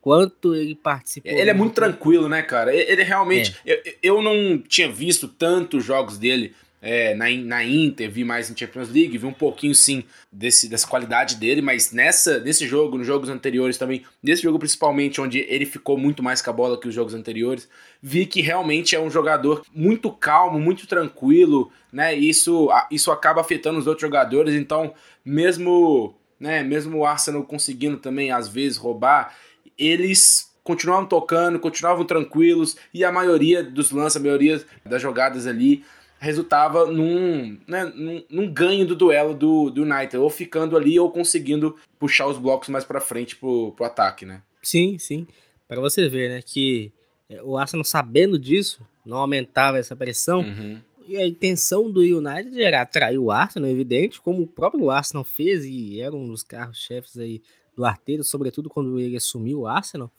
Quanto 0.00 0.54
ele 0.54 0.74
participou. 0.74 1.30
Ele 1.30 1.50
é 1.50 1.54
muito 1.54 1.74
tranquilo, 1.74 2.26
né, 2.26 2.40
cara? 2.40 2.74
Ele 2.74 3.02
realmente. 3.02 3.54
É. 3.66 3.82
Eu, 4.02 4.16
eu 4.16 4.22
não 4.22 4.58
tinha 4.58 4.90
visto 4.90 5.28
tantos 5.28 5.84
jogos 5.84 6.16
dele 6.16 6.54
é, 6.82 7.14
na, 7.14 7.30
na 7.30 7.64
Inter, 7.64 8.10
vi 8.10 8.24
mais 8.24 8.50
em 8.50 8.56
Champions 8.56 8.88
League, 8.88 9.18
vi 9.18 9.26
um 9.26 9.32
pouquinho 9.32 9.74
sim 9.74 10.02
desse, 10.32 10.68
dessa 10.68 10.86
qualidade 10.86 11.36
dele, 11.36 11.60
mas 11.60 11.92
nessa 11.92 12.40
nesse 12.40 12.66
jogo, 12.66 12.96
nos 12.96 13.06
jogos 13.06 13.28
anteriores 13.28 13.76
também, 13.76 14.02
nesse 14.22 14.42
jogo 14.42 14.58
principalmente, 14.58 15.20
onde 15.20 15.40
ele 15.40 15.66
ficou 15.66 15.98
muito 15.98 16.22
mais 16.22 16.40
com 16.40 16.48
a 16.48 16.52
bola 16.52 16.80
que 16.80 16.88
os 16.88 16.94
jogos 16.94 17.12
anteriores, 17.12 17.68
vi 18.02 18.24
que 18.24 18.40
realmente 18.40 18.96
é 18.96 19.00
um 19.00 19.10
jogador 19.10 19.62
muito 19.74 20.10
calmo, 20.10 20.58
muito 20.58 20.86
tranquilo, 20.86 21.70
né? 21.92 22.14
Isso, 22.14 22.70
isso 22.90 23.10
acaba 23.10 23.42
afetando 23.42 23.78
os 23.78 23.86
outros 23.86 24.02
jogadores, 24.02 24.54
então, 24.54 24.94
mesmo, 25.22 26.14
né, 26.38 26.62
mesmo 26.62 26.98
o 26.98 27.04
Arsenal 27.04 27.42
conseguindo 27.44 27.98
também, 27.98 28.30
às 28.30 28.48
vezes, 28.48 28.78
roubar, 28.78 29.34
eles 29.76 30.50
continuavam 30.62 31.06
tocando, 31.06 31.58
continuavam 31.58 32.04
tranquilos, 32.04 32.76
e 32.94 33.04
a 33.04 33.10
maioria 33.12 33.62
dos 33.62 33.90
lances, 33.90 34.16
a 34.16 34.20
maioria 34.20 34.64
das 34.84 35.02
jogadas 35.02 35.46
ali 35.46 35.84
resultava 36.20 36.84
num, 36.84 37.58
né, 37.66 37.90
num, 37.96 38.22
num, 38.28 38.52
ganho 38.52 38.86
do 38.86 38.94
duelo 38.94 39.34
do, 39.34 39.70
do 39.70 39.82
United, 39.82 40.18
ou 40.18 40.28
ficando 40.28 40.76
ali 40.76 41.00
ou 41.00 41.10
conseguindo 41.10 41.74
puxar 41.98 42.26
os 42.26 42.36
blocos 42.36 42.68
mais 42.68 42.84
para 42.84 43.00
frente 43.00 43.34
pro, 43.36 43.72
pro 43.72 43.86
ataque, 43.86 44.26
né? 44.26 44.42
Sim, 44.62 44.98
sim. 44.98 45.26
Para 45.66 45.80
você 45.80 46.08
ver, 46.10 46.28
né, 46.28 46.42
que 46.44 46.92
é, 47.28 47.42
o 47.42 47.56
Arsenal 47.56 47.84
sabendo 47.84 48.38
disso, 48.38 48.86
não 49.04 49.16
aumentava 49.16 49.78
essa 49.78 49.96
pressão, 49.96 50.40
uhum. 50.40 50.78
e 51.08 51.16
a 51.16 51.26
intenção 51.26 51.90
do 51.90 52.00
United 52.00 52.62
era 52.62 52.82
atrair 52.82 53.18
o 53.18 53.30
Arsenal, 53.30 53.70
evidente, 53.70 54.20
como 54.20 54.42
o 54.42 54.46
próprio 54.46 54.90
Arsenal 54.90 55.24
fez 55.24 55.64
e 55.64 56.02
era 56.02 56.14
um 56.14 56.28
dos 56.28 56.42
carros-chefes 56.42 57.16
aí 57.16 57.40
do 57.74 57.82
arteiro, 57.82 58.22
sobretudo 58.22 58.68
quando 58.68 59.00
ele 59.00 59.16
assumiu 59.16 59.60
o 59.60 59.66
Arsenal, 59.66 60.12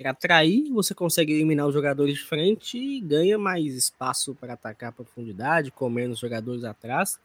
que 0.00 0.08
atrair, 0.08 0.70
você 0.70 0.94
consegue 0.94 1.34
eliminar 1.34 1.66
os 1.66 1.74
jogadores 1.74 2.14
de 2.14 2.24
frente 2.24 2.78
e 2.78 3.00
ganha 3.00 3.38
mais 3.38 3.74
espaço 3.74 4.34
para 4.34 4.54
atacar 4.54 4.88
a 4.88 4.92
profundidade, 4.92 5.70
com 5.70 5.90
menos 5.90 6.18
jogadores 6.18 6.64
atrás. 6.64 7.20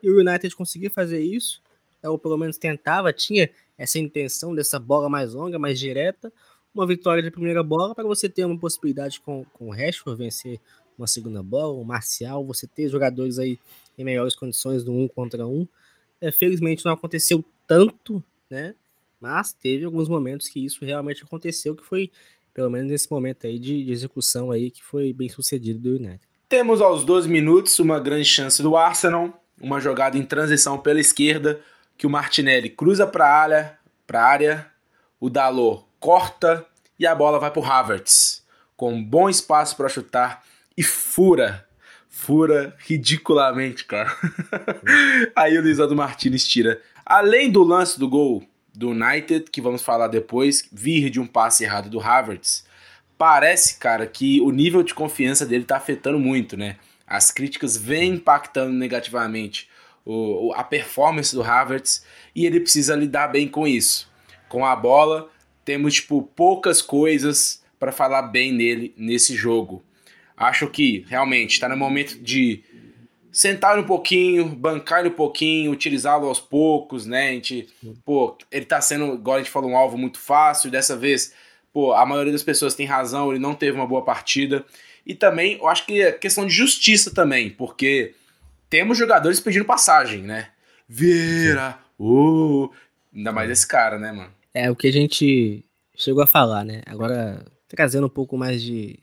E 0.00 0.08
o 0.08 0.20
United 0.20 0.54
conseguia 0.54 0.90
fazer 0.90 1.20
isso, 1.20 1.60
ou 2.04 2.18
pelo 2.18 2.38
menos 2.38 2.56
tentava, 2.56 3.12
tinha 3.12 3.50
essa 3.76 3.98
intenção 3.98 4.54
dessa 4.54 4.78
bola 4.78 5.08
mais 5.08 5.34
longa, 5.34 5.58
mais 5.58 5.78
direta. 5.78 6.32
Uma 6.72 6.86
vitória 6.86 7.20
de 7.20 7.32
primeira 7.32 7.64
bola 7.64 7.96
para 7.96 8.04
você 8.04 8.28
ter 8.28 8.44
uma 8.44 8.58
possibilidade 8.58 9.20
com, 9.20 9.44
com 9.52 9.68
o 9.68 9.72
Rashford 9.72 10.16
vencer 10.16 10.60
uma 10.96 11.08
segunda 11.08 11.42
bola, 11.42 11.72
o 11.72 11.84
Marcial, 11.84 12.44
você 12.44 12.66
ter 12.66 12.88
jogadores 12.88 13.40
aí 13.40 13.58
em 13.98 14.04
melhores 14.04 14.36
condições 14.36 14.84
do 14.84 14.92
um 14.92 15.08
contra 15.08 15.46
um. 15.46 15.66
É, 16.20 16.30
felizmente 16.30 16.84
não 16.84 16.92
aconteceu 16.92 17.44
tanto, 17.66 18.22
né? 18.48 18.74
Mas 19.20 19.52
teve 19.52 19.84
alguns 19.84 20.08
momentos 20.08 20.48
que 20.48 20.64
isso 20.64 20.84
realmente 20.84 21.22
aconteceu, 21.22 21.76
que 21.76 21.84
foi, 21.84 22.10
pelo 22.54 22.70
menos 22.70 22.90
nesse 22.90 23.10
momento 23.10 23.46
aí 23.46 23.58
de, 23.58 23.84
de 23.84 23.92
execução 23.92 24.50
aí, 24.50 24.70
que 24.70 24.82
foi 24.82 25.12
bem 25.12 25.28
sucedido 25.28 25.78
do 25.78 25.90
United. 25.96 26.20
Temos 26.48 26.80
aos 26.80 27.04
12 27.04 27.28
minutos 27.28 27.78
uma 27.78 28.00
grande 28.00 28.24
chance 28.24 28.62
do 28.62 28.76
Arsenal, 28.76 29.44
uma 29.60 29.78
jogada 29.78 30.16
em 30.16 30.24
transição 30.24 30.78
pela 30.78 30.98
esquerda, 30.98 31.60
que 31.98 32.06
o 32.06 32.10
Martinelli 32.10 32.70
cruza 32.70 33.06
para 33.06 33.26
a 33.26 33.36
área, 33.36 33.78
pra 34.06 34.24
área, 34.24 34.66
o 35.20 35.28
Dalot 35.28 35.84
corta 36.00 36.66
e 36.98 37.06
a 37.06 37.14
bola 37.14 37.38
vai 37.38 37.50
para 37.50 37.60
o 37.60 37.64
Havertz, 37.64 38.42
com 38.74 39.04
bom 39.04 39.28
espaço 39.28 39.76
para 39.76 39.88
chutar 39.88 40.42
e 40.76 40.82
fura. 40.82 41.68
fura 42.08 42.74
ridiculamente, 42.78 43.84
cara. 43.84 44.10
Aí 45.36 45.56
o 45.58 45.62
Lisandro 45.62 45.94
Martinez 45.94 46.48
tira. 46.48 46.80
Além 47.04 47.50
do 47.50 47.62
lance 47.62 47.98
do 47.98 48.08
gol 48.08 48.42
do 48.80 48.92
United, 48.92 49.50
que 49.50 49.60
vamos 49.60 49.82
falar 49.82 50.08
depois, 50.08 50.66
vir 50.72 51.10
de 51.10 51.20
um 51.20 51.26
passe 51.26 51.64
errado 51.64 51.90
do 51.90 52.00
Havertz, 52.00 52.64
parece, 53.18 53.78
cara, 53.78 54.06
que 54.06 54.40
o 54.40 54.50
nível 54.50 54.82
de 54.82 54.94
confiança 54.94 55.44
dele 55.44 55.64
tá 55.64 55.76
afetando 55.76 56.18
muito, 56.18 56.56
né? 56.56 56.78
As 57.06 57.30
críticas 57.30 57.76
vêm 57.76 58.14
impactando 58.14 58.72
negativamente 58.72 59.68
o, 60.02 60.54
a 60.56 60.64
performance 60.64 61.34
do 61.34 61.42
Havertz 61.42 62.06
e 62.34 62.46
ele 62.46 62.58
precisa 62.58 62.96
lidar 62.96 63.28
bem 63.28 63.46
com 63.46 63.68
isso. 63.68 64.10
Com 64.48 64.64
a 64.64 64.74
bola, 64.74 65.28
temos 65.62 65.92
tipo 65.96 66.22
poucas 66.34 66.80
coisas 66.80 67.62
para 67.78 67.92
falar 67.92 68.22
bem 68.22 68.50
nele 68.50 68.94
nesse 68.96 69.36
jogo. 69.36 69.84
Acho 70.34 70.66
que 70.70 71.04
realmente 71.06 71.52
está 71.52 71.68
no 71.68 71.76
momento 71.76 72.18
de 72.18 72.64
sentar 73.32 73.78
um 73.78 73.84
pouquinho, 73.84 74.48
bancar 74.48 75.06
um 75.06 75.10
pouquinho, 75.10 75.70
utilizá-lo 75.70 76.26
aos 76.26 76.40
poucos, 76.40 77.06
né? 77.06 77.28
A 77.28 77.32
gente, 77.32 77.68
pô, 78.04 78.36
ele 78.50 78.64
tá 78.64 78.80
sendo, 78.80 79.14
igual 79.14 79.36
a 79.36 79.38
gente 79.38 79.50
falou, 79.50 79.70
um 79.70 79.76
alvo 79.76 79.96
muito 79.96 80.18
fácil. 80.18 80.70
Dessa 80.70 80.96
vez, 80.96 81.32
pô, 81.72 81.92
a 81.92 82.04
maioria 82.04 82.32
das 82.32 82.42
pessoas 82.42 82.74
tem 82.74 82.86
razão, 82.86 83.30
ele 83.30 83.38
não 83.38 83.54
teve 83.54 83.76
uma 83.76 83.86
boa 83.86 84.04
partida. 84.04 84.64
E 85.06 85.14
também, 85.14 85.58
eu 85.58 85.68
acho 85.68 85.86
que 85.86 86.00
é 86.00 86.12
questão 86.12 86.46
de 86.46 86.52
justiça 86.52 87.12
também, 87.12 87.50
porque 87.50 88.14
temos 88.68 88.98
jogadores 88.98 89.40
pedindo 89.40 89.64
passagem, 89.64 90.22
né? 90.22 90.48
Vieira, 90.88 91.78
uh, 91.98 92.70
ainda 93.14 93.32
mais 93.32 93.50
esse 93.50 93.66
cara, 93.66 93.98
né, 93.98 94.12
mano? 94.12 94.32
É 94.52 94.70
o 94.70 94.76
que 94.76 94.88
a 94.88 94.92
gente 94.92 95.64
chegou 95.96 96.22
a 96.22 96.26
falar, 96.26 96.64
né? 96.64 96.82
Agora, 96.86 97.44
trazendo 97.68 98.06
um 98.06 98.10
pouco 98.10 98.36
mais 98.36 98.60
de, 98.60 98.98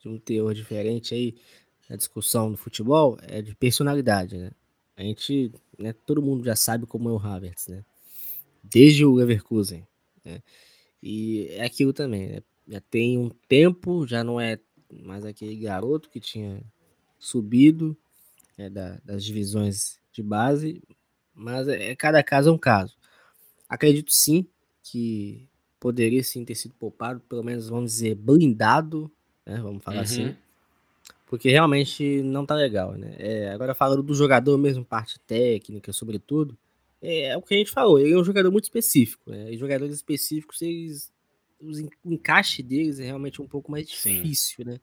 de 0.00 0.08
um 0.08 0.18
teor 0.18 0.54
diferente 0.54 1.14
aí 1.14 1.34
na 1.88 1.96
discussão 1.96 2.50
do 2.50 2.56
futebol, 2.56 3.16
é 3.22 3.40
de 3.40 3.54
personalidade, 3.54 4.36
né? 4.36 4.50
A 4.96 5.02
gente, 5.02 5.52
né, 5.78 5.92
todo 5.92 6.22
mundo 6.22 6.44
já 6.44 6.56
sabe 6.56 6.86
como 6.86 7.08
é 7.08 7.12
o 7.12 7.18
Havertz, 7.18 7.68
né? 7.68 7.84
Desde 8.62 9.04
o 9.04 9.14
Leverkusen, 9.14 9.86
né? 10.24 10.42
E 11.02 11.48
é 11.50 11.64
aquilo 11.64 11.92
também, 11.92 12.28
né? 12.28 12.42
Já 12.66 12.80
tem 12.80 13.18
um 13.18 13.30
tempo, 13.48 14.06
já 14.06 14.24
não 14.24 14.40
é 14.40 14.58
mais 14.90 15.24
aquele 15.24 15.56
garoto 15.56 16.08
que 16.10 16.18
tinha 16.18 16.60
subido 17.18 17.96
é, 18.56 18.68
da, 18.68 18.98
das 19.04 19.24
divisões 19.24 19.98
de 20.12 20.22
base, 20.22 20.82
mas 21.34 21.68
é, 21.68 21.94
cada 21.94 22.22
caso 22.22 22.48
é 22.48 22.52
um 22.52 22.58
caso. 22.58 22.96
Acredito 23.68 24.12
sim 24.12 24.46
que 24.82 25.48
poderia 25.78 26.22
sim 26.24 26.44
ter 26.44 26.54
sido 26.54 26.74
poupado, 26.74 27.20
pelo 27.20 27.44
menos 27.44 27.68
vamos 27.68 27.92
dizer 27.92 28.14
blindado, 28.14 29.10
né, 29.44 29.60
vamos 29.60 29.82
falar 29.84 29.98
uhum. 29.98 30.02
assim, 30.02 30.36
porque 31.26 31.50
realmente 31.50 32.22
não 32.22 32.46
tá 32.46 32.54
legal, 32.54 32.92
né? 32.92 33.14
É, 33.18 33.50
agora 33.50 33.74
falando 33.74 34.02
do 34.02 34.14
jogador 34.14 34.56
mesmo, 34.56 34.84
parte 34.84 35.18
técnica, 35.20 35.92
sobretudo, 35.92 36.56
é, 37.02 37.26
é, 37.26 37.36
o 37.36 37.42
que 37.42 37.54
a 37.54 37.58
gente 37.58 37.70
falou, 37.70 37.98
ele 37.98 38.14
é 38.14 38.18
um 38.18 38.24
jogador 38.24 38.50
muito 38.50 38.64
específico, 38.64 39.30
né? 39.30 39.52
E 39.52 39.58
jogadores 39.58 39.94
específicos, 39.94 40.62
eles, 40.62 41.12
o 41.60 42.12
encaixe 42.12 42.62
deles 42.62 43.00
é 43.00 43.04
realmente 43.04 43.42
um 43.42 43.46
pouco 43.46 43.70
mais 43.70 43.86
difícil, 43.86 44.64
sim. 44.64 44.70
né? 44.70 44.80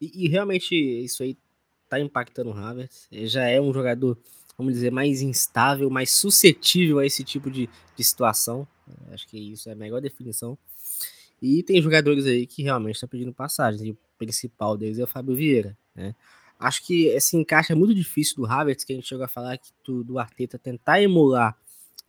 E, 0.00 0.24
e 0.24 0.28
realmente 0.28 0.74
isso 0.74 1.22
aí 1.22 1.36
tá 1.88 1.98
impactando 1.98 2.50
o 2.50 2.52
Havertz. 2.52 3.08
Ele 3.10 3.26
já 3.26 3.46
é 3.48 3.60
um 3.60 3.72
jogador, 3.72 4.16
vamos 4.56 4.72
dizer, 4.74 4.92
mais 4.92 5.20
instável, 5.20 5.90
mais 5.90 6.10
suscetível 6.10 7.00
a 7.00 7.06
esse 7.06 7.24
tipo 7.24 7.50
de, 7.50 7.68
de 7.96 8.04
situação. 8.04 8.66
Acho 9.12 9.26
que 9.26 9.36
isso 9.38 9.68
é 9.68 9.72
a 9.72 9.76
melhor 9.76 10.00
definição. 10.00 10.56
E 11.40 11.62
tem 11.62 11.80
jogadores 11.80 12.26
aí 12.26 12.46
que 12.46 12.62
realmente 12.62 12.96
estão 12.96 13.08
pedindo 13.08 13.32
passagem. 13.32 13.88
E 13.88 13.90
o 13.92 13.98
principal 14.18 14.76
deles 14.76 14.98
é 14.98 15.04
o 15.04 15.06
Fábio 15.06 15.34
Vieira. 15.34 15.76
Né? 15.94 16.14
Acho 16.58 16.84
que 16.84 17.06
esse 17.06 17.36
encaixe 17.36 17.72
é 17.72 17.74
muito 17.74 17.94
difícil 17.94 18.36
do 18.36 18.46
Havertz, 18.46 18.84
que 18.84 18.92
a 18.92 18.96
gente 18.96 19.08
chegou 19.08 19.24
a 19.24 19.28
falar 19.28 19.56
que 19.56 19.70
do, 19.84 20.04
do 20.04 20.18
Arteta 20.18 20.58
tentar 20.58 21.00
emular 21.00 21.56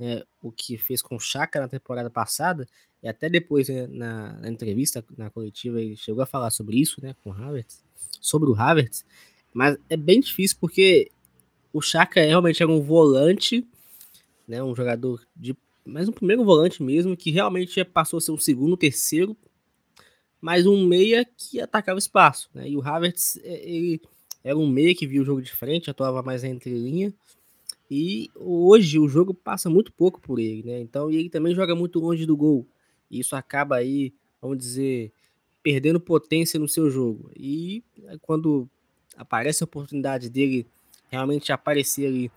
né, 0.01 0.23
o 0.41 0.51
que 0.51 0.77
fez 0.77 1.01
com 1.01 1.15
o 1.15 1.19
Chaka 1.19 1.59
na 1.61 1.67
temporada 1.67 2.09
passada, 2.09 2.67
e 3.03 3.07
até 3.07 3.29
depois 3.29 3.69
né, 3.69 3.85
na, 3.87 4.33
na, 4.33 4.49
entrevista, 4.49 5.05
na 5.15 5.29
coletiva, 5.29 5.79
ele 5.79 5.95
chegou 5.95 6.23
a 6.23 6.25
falar 6.25 6.49
sobre 6.49 6.81
isso 6.81 6.99
né, 7.01 7.15
com 7.23 7.29
o 7.29 7.33
Havertz, 7.33 7.83
sobre 8.19 8.49
o 8.49 8.55
Havertz, 8.55 9.05
mas 9.53 9.77
é 9.87 9.95
bem 9.95 10.19
difícil 10.19 10.57
porque 10.59 11.11
o 11.71 11.81
Chaka 11.81 12.21
realmente 12.21 12.63
era 12.63 12.71
um 12.71 12.81
volante, 12.81 13.65
né, 14.47 14.61
um 14.63 14.75
jogador 14.75 15.21
de. 15.35 15.55
Mas 15.85 16.07
um 16.07 16.11
primeiro 16.11 16.43
volante 16.43 16.81
mesmo, 16.81 17.17
que 17.17 17.31
realmente 17.31 17.83
passou 17.83 18.17
a 18.17 18.21
ser 18.21 18.31
um 18.31 18.37
segundo, 18.37 18.77
terceiro, 18.77 19.35
mas 20.39 20.65
um 20.65 20.85
meia 20.85 21.25
que 21.25 21.59
atacava 21.59 21.99
espaço. 21.99 22.49
Né? 22.53 22.69
E 22.69 22.77
o 22.77 22.81
Havertz, 22.81 23.37
é, 23.43 23.69
ele 23.69 24.01
era 24.43 24.57
um 24.57 24.67
meia 24.67 24.95
que 24.95 25.05
via 25.05 25.21
o 25.21 25.25
jogo 25.25 25.41
de 25.41 25.51
frente, 25.51 25.89
atuava 25.89 26.23
mais 26.23 26.43
entre 26.43 26.71
linha. 26.71 27.13
E 27.89 28.29
hoje 28.35 28.97
o 28.97 29.07
jogo 29.07 29.33
passa 29.33 29.69
muito 29.69 29.91
pouco 29.91 30.19
por 30.21 30.39
ele, 30.39 30.63
né? 30.63 30.79
Então, 30.79 31.11
e 31.11 31.17
ele 31.17 31.29
também 31.29 31.53
joga 31.53 31.75
muito 31.75 31.99
longe 31.99 32.25
do 32.25 32.37
gol. 32.37 32.65
E 33.09 33.19
isso 33.19 33.35
acaba 33.35 33.75
aí, 33.75 34.13
vamos 34.41 34.57
dizer, 34.57 35.11
perdendo 35.61 35.99
potência 35.99 36.57
no 36.57 36.69
seu 36.69 36.89
jogo. 36.89 37.29
E 37.35 37.83
é, 38.05 38.17
quando 38.21 38.67
aparece 39.17 39.61
a 39.61 39.65
oportunidade 39.65 40.29
dele 40.29 40.65
realmente 41.09 41.51
aparecer 41.51 42.07
ali 42.07 42.31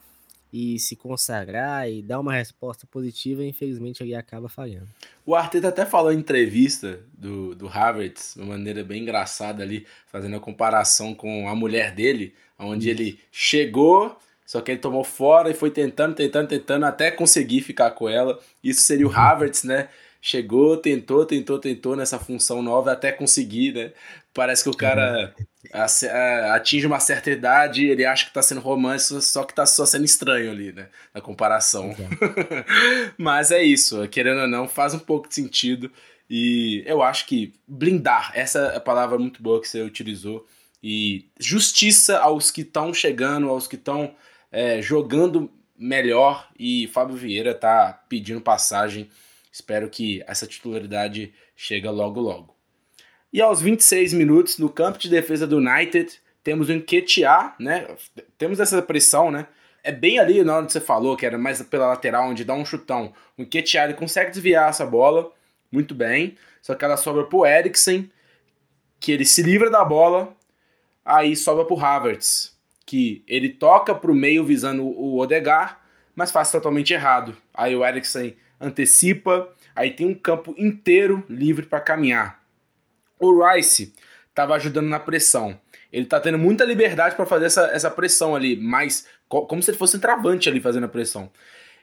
e 0.56 0.78
se 0.78 0.94
consagrar 0.94 1.90
e 1.90 2.00
dar 2.00 2.20
uma 2.20 2.32
resposta 2.32 2.86
positiva, 2.86 3.44
infelizmente 3.44 4.04
ele 4.04 4.14
acaba 4.14 4.48
falhando. 4.48 4.86
O 5.26 5.34
Arteta 5.34 5.66
até 5.66 5.84
falou 5.84 6.12
em 6.12 6.18
entrevista 6.18 7.00
do, 7.12 7.56
do 7.56 7.66
Havertz, 7.66 8.34
de 8.36 8.40
uma 8.40 8.56
maneira 8.56 8.84
bem 8.84 9.02
engraçada 9.02 9.64
ali, 9.64 9.84
fazendo 10.06 10.36
a 10.36 10.40
comparação 10.40 11.12
com 11.12 11.48
a 11.48 11.56
mulher 11.56 11.92
dele, 11.92 12.32
onde 12.56 12.88
ele 12.88 13.18
chegou, 13.32 14.16
só 14.46 14.60
que 14.60 14.70
ele 14.70 14.78
tomou 14.78 15.02
fora 15.02 15.50
e 15.50 15.54
foi 15.54 15.72
tentando, 15.72 16.14
tentando, 16.14 16.46
tentando 16.46 16.86
até 16.86 17.10
conseguir 17.10 17.60
ficar 17.60 17.90
com 17.90 18.08
ela. 18.08 18.38
Isso 18.62 18.82
seria 18.82 19.08
o. 19.08 19.10
Havertz, 19.18 19.64
né? 19.64 19.88
Chegou, 20.26 20.78
tentou, 20.78 21.26
tentou, 21.26 21.58
tentou 21.58 21.94
nessa 21.94 22.18
função 22.18 22.62
nova 22.62 22.92
até 22.92 23.12
conseguir, 23.12 23.74
né? 23.74 23.92
Parece 24.32 24.62
que 24.62 24.70
o 24.70 24.76
cara 24.76 25.34
uhum 25.38 25.44
atinge 26.52 26.86
uma 26.86 27.00
certa 27.00 27.30
idade, 27.30 27.86
ele 27.86 28.04
acha 28.04 28.26
que 28.26 28.32
tá 28.32 28.42
sendo 28.42 28.60
romance, 28.60 29.20
só 29.22 29.44
que 29.44 29.54
tá 29.54 29.66
só 29.66 29.84
sendo 29.86 30.04
estranho 30.04 30.50
ali, 30.50 30.72
né? 30.72 30.88
Na 31.12 31.20
comparação. 31.20 31.94
Mas 33.18 33.50
é 33.50 33.62
isso, 33.62 34.06
querendo 34.08 34.42
ou 34.42 34.48
não, 34.48 34.68
faz 34.68 34.94
um 34.94 34.98
pouco 34.98 35.28
de 35.28 35.34
sentido. 35.34 35.90
E 36.28 36.82
eu 36.86 37.02
acho 37.02 37.26
que 37.26 37.52
blindar, 37.66 38.30
essa 38.34 38.58
é 38.58 38.76
a 38.76 38.80
palavra 38.80 39.18
muito 39.18 39.42
boa 39.42 39.60
que 39.60 39.68
você 39.68 39.82
utilizou. 39.82 40.46
E 40.82 41.26
justiça 41.40 42.18
aos 42.18 42.50
que 42.50 42.60
estão 42.60 42.92
chegando, 42.92 43.48
aos 43.48 43.66
que 43.66 43.76
estão 43.76 44.14
é, 44.52 44.80
jogando 44.80 45.50
melhor. 45.76 46.48
E 46.58 46.88
Fábio 46.88 47.16
Vieira 47.16 47.54
tá 47.54 48.04
pedindo 48.08 48.40
passagem. 48.40 49.08
Espero 49.54 49.88
que 49.88 50.20
essa 50.26 50.48
titularidade 50.48 51.32
chegue 51.54 51.88
logo 51.88 52.20
logo. 52.20 52.56
E 53.32 53.40
aos 53.40 53.62
26 53.62 54.12
minutos, 54.12 54.58
no 54.58 54.68
campo 54.68 54.98
de 54.98 55.08
defesa 55.08 55.46
do 55.46 55.58
United, 55.58 56.20
temos 56.42 56.68
o 56.68 56.72
Enquetear, 56.72 57.54
né? 57.60 57.86
Temos 58.36 58.58
essa 58.58 58.82
pressão, 58.82 59.30
né? 59.30 59.46
É 59.84 59.92
bem 59.92 60.18
ali 60.18 60.42
na 60.42 60.56
hora 60.56 60.66
que 60.66 60.72
você 60.72 60.80
falou, 60.80 61.16
que 61.16 61.24
era 61.24 61.38
mais 61.38 61.62
pela 61.62 61.86
lateral, 61.86 62.30
onde 62.30 62.42
dá 62.42 62.52
um 62.52 62.64
chutão. 62.64 63.12
O 63.38 63.42
Enquetear, 63.42 63.84
ele 63.84 63.94
consegue 63.94 64.32
desviar 64.32 64.70
essa 64.70 64.84
bola 64.84 65.30
muito 65.70 65.94
bem, 65.94 66.36
só 66.60 66.74
que 66.74 66.84
ela 66.84 66.96
sobra 66.96 67.22
pro 67.22 67.46
Eriksen, 67.46 68.10
que 68.98 69.12
ele 69.12 69.24
se 69.24 69.40
livra 69.40 69.70
da 69.70 69.84
bola, 69.84 70.36
aí 71.04 71.36
sobra 71.36 71.64
pro 71.64 71.78
Havertz, 71.78 72.58
que 72.84 73.22
ele 73.28 73.50
toca 73.50 73.94
pro 73.94 74.16
meio 74.16 74.44
visando 74.44 74.82
o 74.84 75.16
Odegar, 75.16 75.80
mas 76.12 76.32
faz 76.32 76.50
totalmente 76.50 76.92
errado. 76.92 77.36
Aí 77.54 77.76
o 77.76 77.86
Eriksen 77.86 78.36
antecipa, 78.64 79.48
aí 79.74 79.90
tem 79.90 80.06
um 80.06 80.14
campo 80.14 80.54
inteiro 80.56 81.24
livre 81.28 81.66
para 81.66 81.80
caminhar. 81.80 82.42
O 83.18 83.44
Rice 83.44 83.94
estava 84.28 84.54
ajudando 84.54 84.88
na 84.88 84.98
pressão. 84.98 85.58
Ele 85.92 86.06
tá 86.06 86.18
tendo 86.18 86.38
muita 86.38 86.64
liberdade 86.64 87.14
para 87.14 87.26
fazer 87.26 87.46
essa, 87.46 87.66
essa 87.66 87.90
pressão 87.90 88.34
ali, 88.34 88.56
mas 88.56 89.06
como 89.28 89.62
se 89.62 89.70
ele 89.70 89.78
fosse 89.78 89.96
um 89.96 90.00
travante 90.00 90.48
ali 90.48 90.60
fazendo 90.60 90.84
a 90.84 90.88
pressão. 90.88 91.30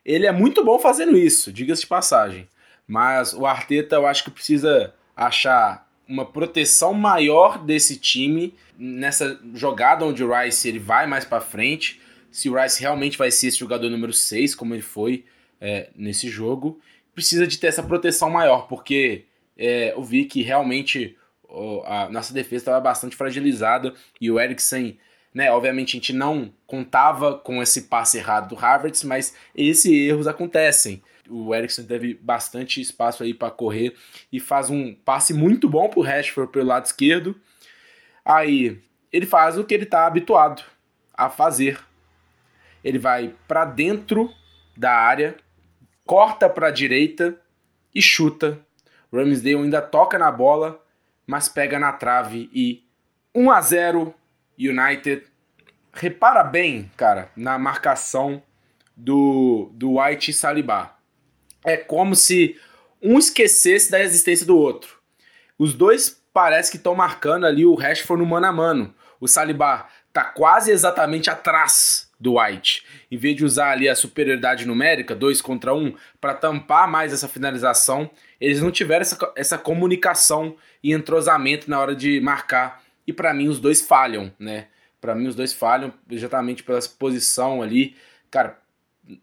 Ele 0.03 0.25
é 0.25 0.31
muito 0.31 0.63
bom 0.63 0.79
fazendo 0.79 1.17
isso, 1.17 1.51
diga-se 1.51 1.81
de 1.81 1.87
passagem. 1.87 2.47
Mas 2.87 3.33
o 3.33 3.45
Arteta 3.45 3.95
eu 3.95 4.05
acho 4.05 4.23
que 4.25 4.31
precisa 4.31 4.93
achar 5.15 5.87
uma 6.07 6.25
proteção 6.25 6.93
maior 6.93 7.57
desse 7.63 7.97
time 7.97 8.53
nessa 8.77 9.39
jogada 9.53 10.03
onde 10.03 10.23
o 10.23 10.37
Rice 10.37 10.67
ele 10.67 10.79
vai 10.79 11.07
mais 11.07 11.23
para 11.23 11.39
frente. 11.39 12.01
Se 12.29 12.49
o 12.49 12.59
Rice 12.59 12.81
realmente 12.81 13.17
vai 13.17 13.31
ser 13.31 13.47
esse 13.47 13.57
jogador 13.57 13.89
número 13.89 14.11
6, 14.11 14.55
como 14.55 14.73
ele 14.73 14.81
foi 14.81 15.23
é, 15.61 15.89
nesse 15.95 16.27
jogo, 16.27 16.81
precisa 17.13 17.45
de 17.45 17.57
ter 17.57 17.67
essa 17.67 17.83
proteção 17.83 18.29
maior, 18.29 18.67
porque 18.67 19.25
é, 19.57 19.93
eu 19.93 20.03
vi 20.03 20.25
que 20.25 20.41
realmente 20.41 21.15
a 21.85 22.09
nossa 22.09 22.33
defesa 22.33 22.61
estava 22.61 22.79
bastante 22.79 23.15
fragilizada 23.15 23.93
e 24.19 24.31
o 24.31 24.39
Eriksen, 24.39 24.97
né, 25.33 25.51
obviamente 25.51 25.89
a 25.89 25.99
gente 25.99 26.13
não 26.13 26.51
contava 26.65 27.37
com 27.37 27.61
esse 27.61 27.83
passe 27.83 28.17
errado 28.17 28.55
do 28.55 28.65
Havertz, 28.65 29.03
mas 29.03 29.35
esses 29.53 29.91
erros 29.91 30.27
acontecem. 30.27 31.03
O 31.29 31.53
Eriksen 31.53 31.85
teve 31.85 32.13
bastante 32.15 32.81
espaço 32.81 33.23
aí 33.23 33.33
para 33.33 33.51
correr 33.51 33.93
e 34.31 34.39
faz 34.39 34.69
um 34.69 34.93
passe 34.93 35.33
muito 35.33 35.69
bom 35.69 35.89
pro 35.89 36.01
Rashford 36.01 36.51
pelo 36.51 36.67
lado 36.67 36.85
esquerdo. 36.85 37.39
Aí 38.23 38.81
ele 39.11 39.25
faz 39.25 39.57
o 39.57 39.63
que 39.63 39.73
ele 39.73 39.83
está 39.83 40.05
habituado, 40.05 40.63
a 41.13 41.29
fazer. 41.29 41.79
Ele 42.83 42.97
vai 42.97 43.35
para 43.47 43.65
dentro 43.65 44.33
da 44.75 44.91
área, 44.91 45.35
corta 46.11 46.49
para 46.49 46.67
a 46.67 46.71
direita 46.71 47.39
e 47.95 48.01
chuta. 48.01 48.59
Ramsdale 49.13 49.55
ainda 49.55 49.81
toca 49.81 50.19
na 50.19 50.29
bola, 50.29 50.83
mas 51.25 51.47
pega 51.47 51.79
na 51.79 51.93
trave 51.93 52.49
e 52.53 52.83
1 53.33 53.49
a 53.49 53.61
0 53.61 54.13
United. 54.59 55.23
Repara 55.93 56.43
bem, 56.43 56.91
cara, 56.97 57.31
na 57.33 57.57
marcação 57.57 58.43
do, 58.93 59.71
do 59.73 60.01
White 60.01 60.31
e 60.31 60.33
Saliba. 60.33 60.93
É 61.63 61.77
como 61.77 62.13
se 62.13 62.59
um 63.01 63.17
esquecesse 63.17 63.89
da 63.89 64.01
existência 64.01 64.45
do 64.45 64.57
outro. 64.57 64.99
Os 65.57 65.73
dois 65.73 66.21
parece 66.33 66.71
que 66.71 66.75
estão 66.75 66.93
marcando 66.93 67.45
ali 67.45 67.65
o 67.65 67.73
Rashford 67.73 68.21
no 68.21 68.29
mano 68.29 68.47
a 68.47 68.51
mano. 68.51 68.93
O 69.17 69.29
Saliba 69.29 69.87
tá 70.11 70.25
quase 70.25 70.71
exatamente 70.71 71.29
atrás 71.29 72.10
do 72.21 72.39
White. 72.39 72.85
Em 73.09 73.17
vez 73.17 73.35
de 73.35 73.43
usar 73.43 73.71
ali 73.71 73.89
a 73.89 73.95
superioridade 73.95 74.65
numérica, 74.65 75.15
dois 75.15 75.41
contra 75.41 75.73
um, 75.73 75.95
para 76.21 76.35
tampar 76.35 76.87
mais 76.87 77.11
essa 77.11 77.27
finalização, 77.27 78.09
eles 78.39 78.61
não 78.61 78.69
tiveram 78.69 79.01
essa, 79.01 79.33
essa 79.35 79.57
comunicação 79.57 80.55
e 80.83 80.93
entrosamento 80.93 81.69
na 81.69 81.79
hora 81.79 81.95
de 81.95 82.21
marcar. 82.21 82.83
E 83.07 83.11
para 83.11 83.33
mim 83.33 83.47
os 83.47 83.59
dois 83.59 83.81
falham, 83.81 84.31
né? 84.37 84.67
Para 85.01 85.15
mim 85.15 85.27
os 85.27 85.35
dois 85.35 85.51
falham 85.51 85.91
exatamente 86.09 86.61
pela 86.61 86.79
posição 86.99 87.63
ali. 87.63 87.95
Cara, 88.29 88.59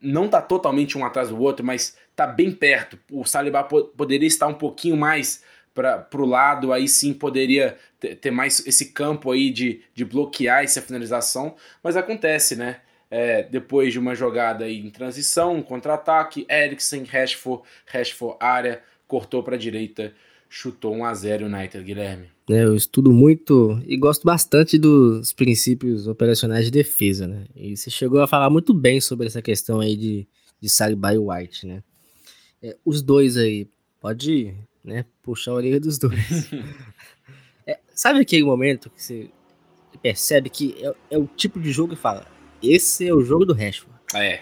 não 0.02 0.28
tá 0.28 0.42
totalmente 0.42 0.98
um 0.98 1.04
atrás 1.04 1.28
do 1.28 1.40
outro, 1.40 1.64
mas 1.64 1.96
tá 2.16 2.26
bem 2.26 2.50
perto. 2.50 2.98
O 3.12 3.24
Saliba 3.24 3.62
poderia 3.62 4.26
estar 4.26 4.48
um 4.48 4.54
pouquinho 4.54 4.96
mais 4.96 5.44
para 5.72 6.08
o 6.14 6.26
lado, 6.26 6.72
aí 6.72 6.88
sim 6.88 7.14
poderia 7.14 7.76
ter, 8.00 8.16
ter, 8.16 8.32
mais 8.32 8.66
esse 8.66 8.86
campo 8.86 9.30
aí 9.30 9.50
de, 9.50 9.82
de 9.94 10.04
bloquear 10.04 10.64
essa 10.64 10.82
finalização, 10.82 11.54
mas 11.80 11.96
acontece, 11.96 12.56
né? 12.56 12.80
É, 13.10 13.42
depois 13.42 13.92
de 13.92 13.98
uma 13.98 14.14
jogada 14.14 14.64
aí 14.64 14.78
em 14.78 14.90
transição, 14.90 15.62
contra-ataque, 15.62 16.46
Eriksen, 16.48 17.04
Rashford, 17.04 17.62
Rashford 17.86 18.36
área, 18.38 18.82
cortou 19.06 19.42
para 19.42 19.54
a 19.54 19.58
direita, 19.58 20.12
chutou 20.48 20.94
1 20.94 21.04
a 21.04 21.14
0 21.14 21.46
United, 21.46 21.82
Guilherme. 21.84 22.26
É, 22.50 22.64
eu 22.64 22.76
estudo 22.76 23.10
muito 23.12 23.80
e 23.86 23.96
gosto 23.96 24.24
bastante 24.24 24.78
dos 24.78 25.32
princípios 25.32 26.06
operacionais 26.06 26.66
de 26.66 26.70
defesa, 26.70 27.26
né? 27.26 27.44
E 27.56 27.76
você 27.76 27.90
chegou 27.90 28.20
a 28.20 28.26
falar 28.26 28.50
muito 28.50 28.74
bem 28.74 29.00
sobre 29.00 29.26
essa 29.26 29.40
questão 29.40 29.80
aí 29.80 29.96
de, 29.96 30.28
de 30.60 30.68
Saliba 30.68 31.14
e 31.14 31.18
White, 31.18 31.66
né? 31.66 31.82
É, 32.62 32.76
os 32.84 33.02
dois 33.02 33.36
aí, 33.36 33.68
pode 34.00 34.54
né? 34.88 35.04
Puxar 35.22 35.52
a 35.52 35.54
orelha 35.54 35.78
dos 35.78 35.98
dois. 35.98 36.50
é, 37.66 37.78
sabe 37.94 38.20
aquele 38.20 38.44
momento 38.44 38.90
que 38.90 39.02
você 39.02 39.30
percebe 40.02 40.48
que 40.48 40.74
é, 40.80 40.94
é, 41.10 41.18
o 41.18 41.26
tipo 41.26 41.60
de 41.60 41.70
jogo 41.70 41.94
que 41.94 42.00
fala: 42.00 42.26
esse 42.62 43.06
é 43.06 43.14
o 43.14 43.20
jogo 43.20 43.44
do 43.44 43.52
Rashford. 43.52 43.94
É. 44.14 44.40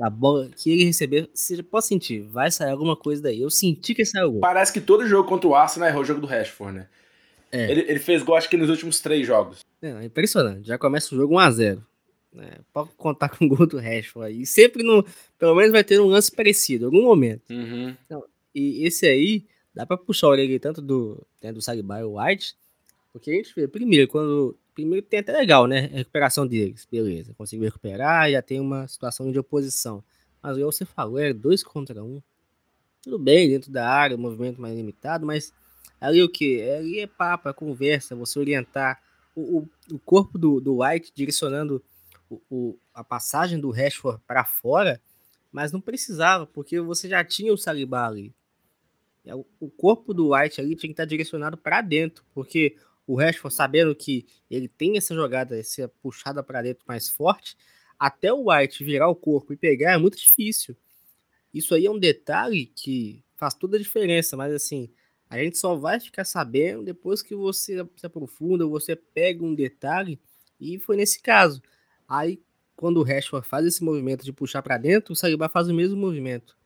A 0.00 0.10
bola 0.10 0.48
que 0.54 0.70
ele 0.70 0.84
receber, 0.84 1.28
você 1.32 1.62
pode 1.62 1.86
sentir, 1.86 2.20
vai 2.22 2.50
sair 2.50 2.70
alguma 2.70 2.96
coisa 2.96 3.22
daí. 3.22 3.40
Eu 3.40 3.50
senti 3.50 3.94
que 3.94 4.04
saiu 4.04 4.32
gol. 4.32 4.40
Parece 4.40 4.72
que 4.72 4.80
todo 4.80 5.06
jogo 5.06 5.28
contra 5.28 5.48
o 5.48 5.54
Arsenal 5.54 5.88
é 5.88 5.96
o 5.96 6.04
jogo 6.04 6.20
do 6.20 6.26
Rashford, 6.26 6.78
né? 6.78 6.88
É. 7.50 7.70
Ele, 7.70 7.80
ele, 7.82 7.98
fez 7.98 8.22
gol, 8.22 8.36
acho 8.36 8.50
que 8.50 8.56
nos 8.56 8.68
últimos 8.68 9.00
três 9.00 9.26
jogos. 9.26 9.60
É, 9.80 9.88
é 9.88 10.04
impressionante. 10.04 10.66
Já 10.66 10.76
começa 10.76 11.14
o 11.14 11.18
jogo 11.18 11.36
1x0. 11.36 11.80
Né? 12.32 12.50
Pode 12.72 12.90
contar 12.96 13.30
com 13.36 13.46
o 13.46 13.48
gol 13.48 13.66
do 13.66 13.78
Rashford 13.78 14.34
aí. 14.34 14.44
Sempre, 14.44 14.82
no, 14.82 15.04
pelo 15.38 15.54
menos, 15.54 15.72
vai 15.72 15.82
ter 15.82 15.98
um 16.00 16.06
lance 16.06 16.30
parecido, 16.30 16.84
em 16.84 16.86
algum 16.86 17.02
momento. 17.02 17.50
Uhum. 17.50 17.96
Então, 18.04 18.24
e 18.54 18.86
esse 18.86 19.06
aí, 19.06 19.46
Dá 19.76 19.84
pra 19.84 19.98
puxar 19.98 20.28
a 20.28 20.30
orelha 20.30 20.58
tanto 20.58 20.80
do, 20.80 21.22
né, 21.42 21.52
do 21.52 21.60
Sagbai 21.60 22.00
e 22.00 22.04
o 22.04 22.18
White, 22.18 22.56
porque 23.12 23.30
a 23.30 23.34
gente 23.34 23.52
vê, 23.54 23.68
primeiro, 23.68 24.08
quando. 24.08 24.56
Primeiro 24.76 25.06
tem 25.06 25.20
até 25.20 25.32
legal, 25.32 25.66
né? 25.66 25.86
A 25.86 25.96
recuperação 25.96 26.46
deles, 26.46 26.86
beleza. 26.88 27.32
Conseguiu 27.32 27.64
recuperar, 27.64 28.30
já 28.30 28.42
tem 28.42 28.60
uma 28.60 28.86
situação 28.86 29.32
de 29.32 29.38
oposição. 29.38 30.04
Mas 30.42 30.58
igual 30.58 30.70
você 30.70 30.84
falou, 30.84 31.18
é 31.18 31.32
dois 31.32 31.64
contra 31.64 32.04
um. 32.04 32.20
Tudo 33.00 33.18
bem, 33.18 33.48
dentro 33.48 33.72
da 33.72 33.88
área, 33.88 34.14
o 34.14 34.20
movimento 34.20 34.60
mais 34.60 34.76
limitado, 34.76 35.24
mas 35.24 35.50
ali 35.98 36.22
o 36.22 36.28
que? 36.28 36.60
Ali 36.68 37.00
é 37.00 37.06
papo, 37.06 37.48
é 37.48 37.54
conversa, 37.54 38.14
você 38.14 38.38
orientar 38.38 39.00
o, 39.34 39.60
o, 39.60 39.68
o 39.94 39.98
corpo 39.98 40.36
do, 40.36 40.60
do 40.60 40.82
White 40.82 41.10
direcionando 41.14 41.82
o, 42.28 42.42
o, 42.50 42.78
a 42.92 43.02
passagem 43.02 43.58
do 43.58 43.70
Rashford 43.70 44.20
para 44.26 44.44
fora, 44.44 45.00
mas 45.50 45.72
não 45.72 45.80
precisava, 45.80 46.46
porque 46.46 46.78
você 46.80 47.08
já 47.08 47.24
tinha 47.24 47.50
o 47.50 47.56
Saliba 47.56 48.06
ali. 48.06 48.30
É, 49.24 49.34
o 49.34 49.70
corpo 49.74 50.12
do 50.12 50.34
White 50.34 50.60
ali 50.60 50.76
tinha 50.76 50.88
que 50.88 50.92
estar 50.92 51.06
direcionado 51.06 51.56
para 51.56 51.80
dentro, 51.80 52.22
porque 52.34 52.76
o 53.06 53.14
Rashford, 53.14 53.54
sabendo 53.54 53.94
que 53.94 54.26
ele 54.50 54.68
tem 54.68 54.96
essa 54.96 55.14
jogada, 55.14 55.58
essa 55.58 55.88
puxada 56.02 56.42
para 56.42 56.62
dentro 56.62 56.84
mais 56.86 57.08
forte, 57.08 57.56
até 57.98 58.32
o 58.32 58.50
White 58.50 58.84
virar 58.84 59.08
o 59.08 59.14
corpo 59.14 59.52
e 59.52 59.56
pegar 59.56 59.92
é 59.92 59.98
muito 59.98 60.18
difícil. 60.18 60.76
Isso 61.54 61.74
aí 61.74 61.86
é 61.86 61.90
um 61.90 61.98
detalhe 61.98 62.66
que 62.66 63.24
faz 63.36 63.54
toda 63.54 63.76
a 63.76 63.80
diferença, 63.80 64.36
mas 64.36 64.52
assim, 64.52 64.90
a 65.28 65.38
gente 65.38 65.56
só 65.56 65.74
vai 65.74 65.98
ficar 66.00 66.24
sabendo 66.24 66.84
depois 66.84 67.22
que 67.22 67.34
você 67.34 67.86
se 67.96 68.06
aprofunda, 68.06 68.66
você 68.66 68.94
pega 68.96 69.44
um 69.44 69.54
detalhe, 69.54 70.20
e 70.60 70.78
foi 70.78 70.96
nesse 70.96 71.20
caso. 71.20 71.62
Aí, 72.08 72.40
quando 72.74 72.98
o 72.98 73.02
Rashford 73.02 73.46
faz 73.46 73.66
esse 73.66 73.82
movimento 73.82 74.24
de 74.24 74.32
puxar 74.32 74.62
para 74.62 74.78
dentro, 74.78 75.12
o 75.12 75.16
Saliba 75.16 75.48
faz 75.48 75.68
o 75.68 75.74
mesmo 75.74 75.96
movimento. 75.96 76.56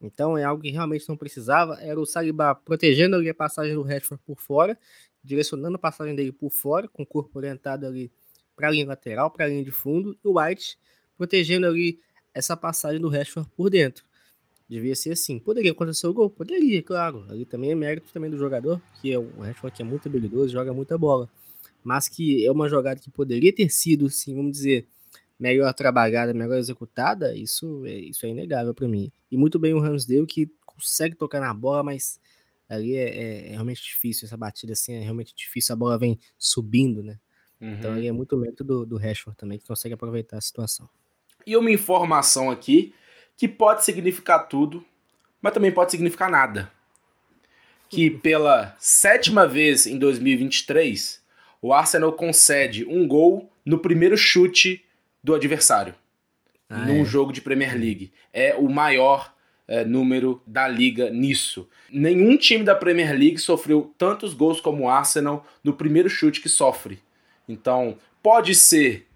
Então 0.00 0.36
é 0.36 0.44
algo 0.44 0.62
que 0.62 0.70
realmente 0.70 1.08
não 1.08 1.16
precisava. 1.16 1.78
Era 1.80 2.00
o 2.00 2.06
Saliba 2.06 2.54
protegendo 2.54 3.16
ali 3.16 3.28
a 3.28 3.34
passagem 3.34 3.74
do 3.74 3.82
Rashford 3.82 4.22
por 4.24 4.40
fora, 4.40 4.78
direcionando 5.22 5.76
a 5.76 5.78
passagem 5.78 6.14
dele 6.14 6.32
por 6.32 6.50
fora, 6.50 6.88
com 6.88 7.02
o 7.02 7.06
corpo 7.06 7.38
orientado 7.38 7.86
ali 7.86 8.10
para 8.56 8.68
a 8.68 8.70
linha 8.70 8.86
lateral, 8.86 9.30
para 9.30 9.46
a 9.46 9.48
linha 9.48 9.64
de 9.64 9.70
fundo, 9.70 10.16
e 10.24 10.28
o 10.28 10.38
White 10.38 10.78
protegendo 11.16 11.66
ali 11.66 12.00
essa 12.34 12.56
passagem 12.56 13.00
do 13.00 13.08
Rashford 13.08 13.48
por 13.56 13.70
dentro. 13.70 14.04
Devia 14.68 14.94
ser 14.94 15.12
assim. 15.12 15.38
Poderia 15.38 15.72
acontecer 15.72 16.06
o 16.06 16.14
gol? 16.14 16.30
Poderia, 16.30 16.82
claro. 16.82 17.26
Ali 17.28 17.44
também 17.44 17.72
é 17.72 17.74
mérito 17.74 18.12
também 18.12 18.30
do 18.30 18.38
jogador, 18.38 18.80
que 19.00 19.12
é 19.12 19.18
o 19.18 19.40
Rashford 19.40 19.76
que 19.76 19.82
é 19.82 19.84
muito 19.84 20.08
habilidoso, 20.08 20.48
joga 20.48 20.72
muita 20.72 20.96
bola. 20.96 21.28
Mas 21.82 22.08
que 22.08 22.46
é 22.46 22.52
uma 22.52 22.68
jogada 22.68 23.00
que 23.00 23.10
poderia 23.10 23.52
ter 23.52 23.68
sido, 23.70 24.08
sim, 24.08 24.34
vamos 24.34 24.52
dizer, 24.52 24.86
melhor 25.38 25.72
trabalhada, 25.72 26.32
melhor 26.32 26.58
executada, 26.58 27.34
isso 27.34 27.84
é, 27.86 27.94
isso 27.94 28.24
é 28.26 28.28
inegável 28.28 28.74
para 28.74 28.86
mim. 28.86 29.10
E 29.30 29.36
muito 29.36 29.58
bem 29.58 29.74
o 29.74 29.80
Ramsdale 29.80 30.26
que 30.26 30.48
consegue 30.64 31.16
tocar 31.16 31.40
na 31.40 31.52
bola, 31.52 31.82
mas 31.82 32.20
ali 32.70 32.96
é, 32.96 33.08
é, 33.08 33.46
é, 33.48 33.50
realmente 33.50 33.82
difícil, 33.82 34.26
essa 34.26 34.36
batida 34.36 34.72
assim 34.72 34.94
é 34.94 35.00
realmente 35.00 35.34
difícil, 35.34 35.72
a 35.72 35.76
bola 35.76 35.98
vem 35.98 36.18
subindo, 36.38 37.02
né? 37.02 37.18
Então, 37.60 37.68
uhum. 37.68 37.74
Então 37.78 37.92
aí 37.94 38.06
é 38.06 38.12
muito 38.12 38.36
mérito 38.36 38.62
do, 38.64 38.86
do 38.86 38.96
Rashford 38.96 39.36
também, 39.36 39.58
que 39.58 39.66
consegue 39.66 39.94
aproveitar 39.94 40.38
a 40.38 40.40
situação. 40.40 40.88
E 41.46 41.56
uma 41.56 41.70
informação 41.70 42.50
aqui 42.50 42.94
que 43.36 43.48
pode 43.48 43.84
significar 43.84 44.48
tudo, 44.48 44.84
mas 45.42 45.52
também 45.52 45.72
pode 45.72 45.90
significar 45.90 46.30
nada. 46.30 46.70
Que 47.88 48.08
pela 48.22 48.76
sétima 48.78 49.46
vez 49.46 49.86
em 49.86 49.98
2023, 49.98 51.20
o 51.60 51.72
Arsenal 51.72 52.12
concede 52.12 52.86
um 52.86 53.06
gol 53.06 53.50
no 53.64 53.78
primeiro 53.78 54.16
chute 54.16 54.84
do 55.22 55.34
adversário 55.34 55.94
ah, 56.70 56.78
num 56.78 57.02
é? 57.02 57.04
jogo 57.04 57.32
de 57.32 57.42
Premier 57.42 57.74
League. 57.74 58.12
É 58.32 58.54
o 58.54 58.68
maior 58.68 59.34
é, 59.70 59.84
número 59.84 60.42
da 60.44 60.66
liga 60.66 61.08
nisso. 61.10 61.68
Nenhum 61.88 62.36
time 62.36 62.64
da 62.64 62.74
Premier 62.74 63.12
League 63.12 63.38
sofreu 63.38 63.94
tantos 63.96 64.34
gols 64.34 64.60
como 64.60 64.82
o 64.82 64.88
Arsenal 64.88 65.46
no 65.62 65.72
primeiro 65.72 66.10
chute 66.10 66.40
que 66.40 66.48
sofre. 66.48 66.98
Então, 67.48 67.96
pode 68.20 68.52
ser 68.56 69.06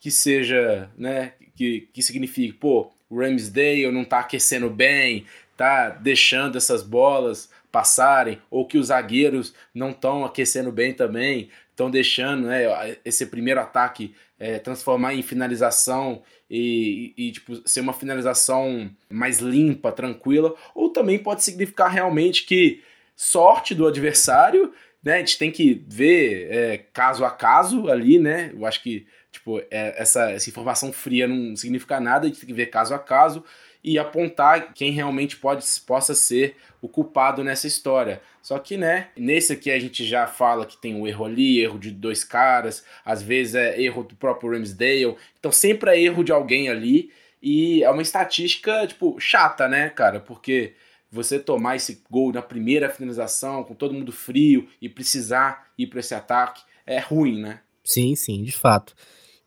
que 0.00 0.10
seja, 0.10 0.90
né, 0.96 1.34
que, 1.54 1.86
que 1.92 2.02
signifique, 2.02 2.54
pô, 2.54 2.90
o 3.10 3.20
Ramsdale 3.20 3.92
não 3.92 4.02
tá 4.02 4.20
aquecendo 4.20 4.70
bem, 4.70 5.26
tá 5.54 5.90
deixando 5.90 6.56
essas 6.56 6.82
bolas 6.82 7.50
passarem, 7.70 8.40
ou 8.50 8.66
que 8.66 8.78
os 8.78 8.86
zagueiros 8.86 9.52
não 9.74 9.90
estão 9.90 10.24
aquecendo 10.24 10.72
bem 10.72 10.94
também, 10.94 11.50
estão 11.80 11.90
deixando 11.90 12.46
né, 12.46 12.96
esse 13.04 13.24
primeiro 13.26 13.58
ataque 13.58 14.14
é, 14.38 14.58
transformar 14.58 15.14
em 15.14 15.22
finalização 15.22 16.22
e, 16.50 17.14
e, 17.16 17.32
tipo, 17.32 17.66
ser 17.66 17.80
uma 17.80 17.94
finalização 17.94 18.90
mais 19.08 19.38
limpa, 19.38 19.90
tranquila, 19.90 20.54
ou 20.74 20.90
também 20.90 21.18
pode 21.18 21.42
significar 21.42 21.90
realmente 21.90 22.44
que 22.44 22.82
sorte 23.16 23.74
do 23.74 23.86
adversário, 23.86 24.72
né? 25.02 25.14
A 25.14 25.18
gente 25.18 25.38
tem 25.38 25.50
que 25.50 25.82
ver 25.88 26.48
é, 26.50 26.78
caso 26.92 27.24
a 27.24 27.30
caso 27.30 27.88
ali, 27.88 28.18
né? 28.18 28.50
Eu 28.54 28.66
acho 28.66 28.82
que 28.82 29.06
tipo, 29.30 29.60
é, 29.70 29.94
essa, 29.96 30.30
essa 30.30 30.50
informação 30.50 30.92
fria 30.92 31.28
não 31.28 31.54
significa 31.56 32.00
nada, 32.00 32.26
a 32.26 32.28
gente 32.28 32.40
tem 32.40 32.48
que 32.48 32.54
ver 32.54 32.66
caso 32.66 32.92
a 32.94 32.98
caso 32.98 33.44
e 33.82 33.98
apontar 33.98 34.72
quem 34.74 34.92
realmente 34.92 35.36
pode, 35.36 35.64
possa 35.86 36.14
ser 36.14 36.56
o 36.82 36.88
culpado 36.88 37.42
nessa 37.44 37.66
história. 37.66 38.20
Só 38.42 38.58
que, 38.58 38.76
né, 38.76 39.08
nesse 39.16 39.52
aqui 39.52 39.70
a 39.70 39.78
gente 39.78 40.04
já 40.04 40.26
fala 40.26 40.66
que 40.66 40.76
tem 40.76 40.94
um 40.94 41.06
erro 41.06 41.24
ali, 41.24 41.60
erro 41.60 41.78
de 41.78 41.90
dois 41.90 42.24
caras, 42.24 42.84
às 43.04 43.22
vezes 43.22 43.54
é 43.54 43.80
erro 43.80 44.02
do 44.02 44.14
próprio 44.14 44.52
Ramsdale, 44.52 45.16
então 45.38 45.52
sempre 45.52 45.90
é 45.90 46.00
erro 46.00 46.24
de 46.24 46.32
alguém 46.32 46.68
ali, 46.68 47.10
e 47.42 47.82
é 47.82 47.90
uma 47.90 48.02
estatística, 48.02 48.86
tipo, 48.86 49.18
chata, 49.18 49.66
né, 49.66 49.88
cara, 49.90 50.20
porque 50.20 50.74
você 51.10 51.38
tomar 51.38 51.76
esse 51.76 52.02
gol 52.10 52.32
na 52.32 52.42
primeira 52.42 52.88
finalização, 52.88 53.64
com 53.64 53.74
todo 53.74 53.94
mundo 53.94 54.12
frio, 54.12 54.68
e 54.80 54.88
precisar 54.88 55.70
ir 55.76 55.86
para 55.86 56.00
esse 56.00 56.14
ataque, 56.14 56.62
é 56.86 56.98
ruim, 56.98 57.40
né? 57.40 57.60
Sim, 57.82 58.14
sim, 58.14 58.42
de 58.42 58.52
fato. 58.52 58.94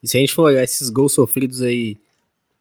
E 0.01 0.07
se 0.07 0.17
a 0.17 0.19
gente 0.19 0.33
for 0.33 0.43
olhar 0.43 0.63
esses 0.63 0.89
gols 0.89 1.13
sofridos 1.13 1.61
aí, 1.61 1.97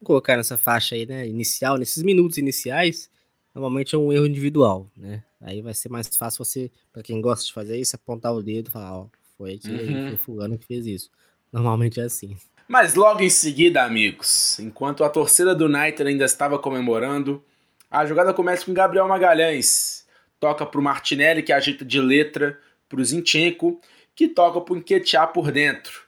colocar 0.03 0.37
nessa 0.37 0.57
faixa 0.57 0.95
aí, 0.95 1.05
né, 1.05 1.27
inicial, 1.27 1.77
nesses 1.77 2.03
minutos 2.03 2.37
iniciais, 2.37 3.09
normalmente 3.53 3.95
é 3.95 3.97
um 3.97 4.11
erro 4.11 4.25
individual, 4.25 4.89
né? 4.95 5.23
Aí 5.41 5.61
vai 5.61 5.73
ser 5.73 5.89
mais 5.89 6.07
fácil 6.15 6.43
você, 6.43 6.71
para 6.91 7.03
quem 7.03 7.19
gosta 7.21 7.45
de 7.45 7.53
fazer 7.53 7.77
isso, 7.77 7.95
apontar 7.95 8.33
o 8.33 8.41
dedo 8.41 8.69
e 8.69 8.71
falar, 8.71 8.97
ó, 8.97 9.07
foi 9.37 9.55
aqui, 9.55 9.69
uhum. 9.69 10.07
foi 10.09 10.17
fulano 10.17 10.57
que 10.57 10.65
fez 10.65 10.85
isso. 10.85 11.09
Normalmente 11.51 11.99
é 11.99 12.03
assim. 12.03 12.37
Mas 12.67 12.95
logo 12.95 13.21
em 13.21 13.29
seguida, 13.29 13.83
amigos, 13.83 14.57
enquanto 14.59 15.03
a 15.03 15.09
torcida 15.09 15.53
do 15.53 15.65
United 15.65 16.07
ainda 16.07 16.25
estava 16.25 16.57
comemorando, 16.57 17.43
a 17.91 18.05
jogada 18.05 18.33
começa 18.33 18.65
com 18.65 18.73
Gabriel 18.73 19.07
Magalhães. 19.07 20.07
Toca 20.39 20.65
para 20.65 20.79
o 20.79 20.83
Martinelli, 20.83 21.43
que 21.43 21.53
ajeita 21.53 21.85
de 21.85 21.99
letra 21.99 22.57
para 22.89 22.99
o 22.99 23.05
Zinchenko, 23.05 23.79
que 24.15 24.27
toca 24.27 24.61
para 24.61 24.73
o 24.73 25.33
por 25.33 25.51
dentro, 25.51 26.03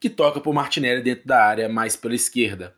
que 0.00 0.08
toca 0.08 0.40
para 0.40 0.50
o 0.50 0.54
Martinelli 0.54 1.02
dentro 1.02 1.26
da 1.26 1.44
área, 1.44 1.68
mais 1.68 1.94
pela 1.94 2.14
esquerda. 2.14 2.74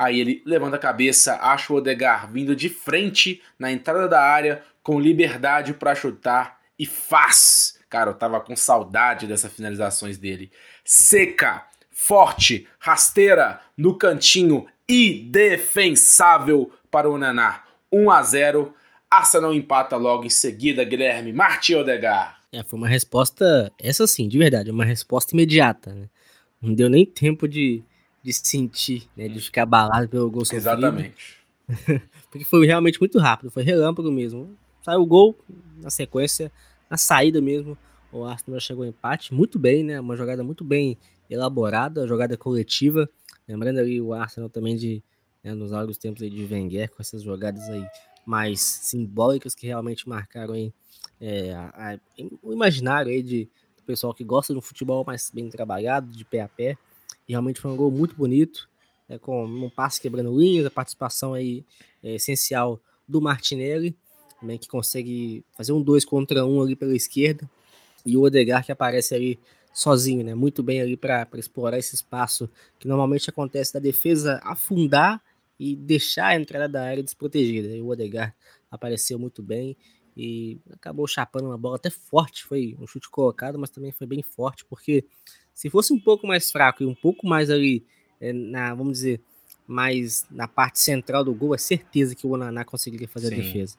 Aí 0.00 0.18
ele 0.18 0.42
levanta 0.46 0.76
a 0.76 0.78
cabeça, 0.78 1.38
acha 1.42 1.70
o 1.70 1.76
Odegar 1.76 2.32
vindo 2.32 2.56
de 2.56 2.70
frente 2.70 3.42
na 3.58 3.70
entrada 3.70 4.08
da 4.08 4.18
área, 4.18 4.62
com 4.82 4.98
liberdade 4.98 5.74
para 5.74 5.94
chutar 5.94 6.58
e 6.78 6.86
faz. 6.86 7.78
Cara, 7.86 8.08
eu 8.08 8.14
tava 8.14 8.40
com 8.40 8.56
saudade 8.56 9.26
dessas 9.26 9.52
finalizações 9.52 10.16
dele. 10.16 10.50
Seca, 10.82 11.66
forte, 11.90 12.66
rasteira, 12.78 13.60
no 13.76 13.98
cantinho, 13.98 14.66
indefensável 14.88 16.72
para 16.90 17.10
o 17.10 17.18
Naná. 17.18 17.64
1 17.92 18.10
a 18.10 18.22
0 18.22 18.74
Arsenal 19.10 19.52
empata 19.52 19.98
logo 19.98 20.24
em 20.24 20.30
seguida, 20.30 20.82
Guilherme 20.82 21.30
Martin 21.30 21.74
Odegar. 21.74 22.40
É, 22.50 22.62
foi 22.62 22.78
uma 22.78 22.88
resposta, 22.88 23.70
essa 23.78 24.06
sim, 24.06 24.26
de 24.28 24.38
verdade, 24.38 24.70
uma 24.70 24.86
resposta 24.86 25.34
imediata. 25.34 25.92
Né? 25.92 26.08
Não 26.62 26.72
deu 26.72 26.88
nem 26.88 27.04
tempo 27.04 27.46
de, 27.46 27.84
de 28.22 28.32
sentir, 28.32 29.08
né, 29.16 29.28
de 29.28 29.40
ficar 29.40 29.62
abalado 29.62 30.08
pelo 30.08 30.30
gol 30.30 30.44
sofrido. 30.44 30.60
Exatamente. 30.60 31.38
Porque 32.30 32.44
foi 32.44 32.66
realmente 32.66 32.98
muito 33.00 33.18
rápido, 33.18 33.50
foi 33.50 33.62
relâmpago 33.62 34.10
mesmo. 34.10 34.56
Saiu 34.82 35.00
o 35.00 35.06
gol 35.06 35.38
na 35.80 35.90
sequência, 35.90 36.50
na 36.88 36.96
saída 36.96 37.40
mesmo. 37.40 37.76
O 38.12 38.24
Arsenal 38.24 38.60
chegou 38.60 38.84
ao 38.84 38.90
empate 38.90 39.32
muito 39.32 39.58
bem, 39.58 39.84
né? 39.84 40.00
Uma 40.00 40.16
jogada 40.16 40.42
muito 40.42 40.64
bem 40.64 40.98
elaborada, 41.28 42.06
jogada 42.06 42.36
coletiva. 42.36 43.08
Lembrando 43.46 43.78
ali 43.78 44.00
o 44.00 44.12
Arsenal 44.12 44.48
também 44.48 44.76
de 44.76 45.02
né, 45.42 45.54
nos 45.54 45.70
largos 45.70 45.96
tempos 45.96 46.22
aí 46.22 46.30
de 46.30 46.44
Wenger, 46.44 46.90
com 46.90 46.96
essas 47.00 47.22
jogadas 47.22 47.68
aí 47.68 47.84
mais 48.26 48.60
simbólicas 48.60 49.54
que 49.54 49.66
realmente 49.66 50.08
marcaram 50.08 50.54
aí, 50.54 50.72
é, 51.20 51.52
a, 51.52 51.94
a, 51.94 51.98
o 52.42 52.52
imaginário 52.52 53.10
aí 53.10 53.22
de, 53.22 53.48
do 53.76 53.82
pessoal 53.84 54.14
que 54.14 54.24
gosta 54.24 54.52
de 54.52 54.58
um 54.58 54.62
futebol 54.62 55.04
mais 55.04 55.30
bem 55.32 55.48
trabalhado, 55.48 56.10
de 56.10 56.24
pé 56.24 56.42
a 56.42 56.48
pé. 56.48 56.76
E 57.30 57.32
realmente 57.32 57.60
foi 57.60 57.70
um 57.70 57.76
gol 57.76 57.92
muito 57.92 58.16
bonito, 58.16 58.68
né, 59.08 59.16
com 59.16 59.44
um 59.44 59.70
passe 59.70 60.00
quebrando 60.00 60.36
linhas, 60.36 60.66
a 60.66 60.70
participação 60.70 61.32
aí 61.32 61.64
é, 62.02 62.16
essencial 62.16 62.80
do 63.06 63.20
Martinelli, 63.20 63.96
né, 64.42 64.58
que 64.58 64.66
consegue 64.66 65.44
fazer 65.56 65.70
um 65.70 65.80
2 65.80 66.04
contra 66.04 66.44
1 66.44 66.52
um 66.52 66.60
ali 66.60 66.74
pela 66.74 66.92
esquerda, 66.92 67.48
e 68.04 68.16
o 68.16 68.22
Odegar 68.22 68.66
que 68.66 68.72
aparece 68.72 69.14
ali 69.14 69.38
sozinho, 69.72 70.24
né, 70.24 70.34
muito 70.34 70.60
bem 70.60 70.80
ali 70.80 70.96
para 70.96 71.28
explorar 71.34 71.78
esse 71.78 71.94
espaço 71.94 72.50
que 72.80 72.88
normalmente 72.88 73.30
acontece 73.30 73.72
da 73.72 73.78
defesa 73.78 74.40
afundar 74.42 75.22
e 75.56 75.76
deixar 75.76 76.26
a 76.26 76.34
entrada 76.34 76.68
da 76.68 76.82
área 76.82 77.02
desprotegida. 77.02 77.68
E 77.68 77.80
o 77.80 77.90
Odegar 77.90 78.34
apareceu 78.68 79.20
muito 79.20 79.40
bem 79.40 79.76
e 80.16 80.58
acabou 80.72 81.06
chapando 81.06 81.46
uma 81.46 81.56
bola 81.56 81.76
até 81.76 81.90
forte, 81.90 82.44
foi 82.44 82.76
um 82.80 82.88
chute 82.88 83.08
colocado, 83.08 83.56
mas 83.56 83.70
também 83.70 83.92
foi 83.92 84.08
bem 84.08 84.20
forte, 84.20 84.64
porque 84.64 85.04
se 85.60 85.68
fosse 85.68 85.92
um 85.92 86.00
pouco 86.00 86.26
mais 86.26 86.50
fraco 86.50 86.82
e 86.82 86.86
um 86.86 86.94
pouco 86.94 87.26
mais 87.26 87.50
ali, 87.50 87.84
é, 88.18 88.32
na, 88.32 88.74
vamos 88.74 88.94
dizer, 88.94 89.20
mais 89.66 90.26
na 90.30 90.48
parte 90.48 90.80
central 90.80 91.22
do 91.22 91.34
gol, 91.34 91.54
é 91.54 91.58
certeza 91.58 92.14
que 92.14 92.26
o 92.26 92.30
Onaná 92.30 92.64
conseguiria 92.64 93.06
fazer 93.06 93.28
Sim. 93.28 93.34
a 93.34 93.36
defesa. 93.44 93.76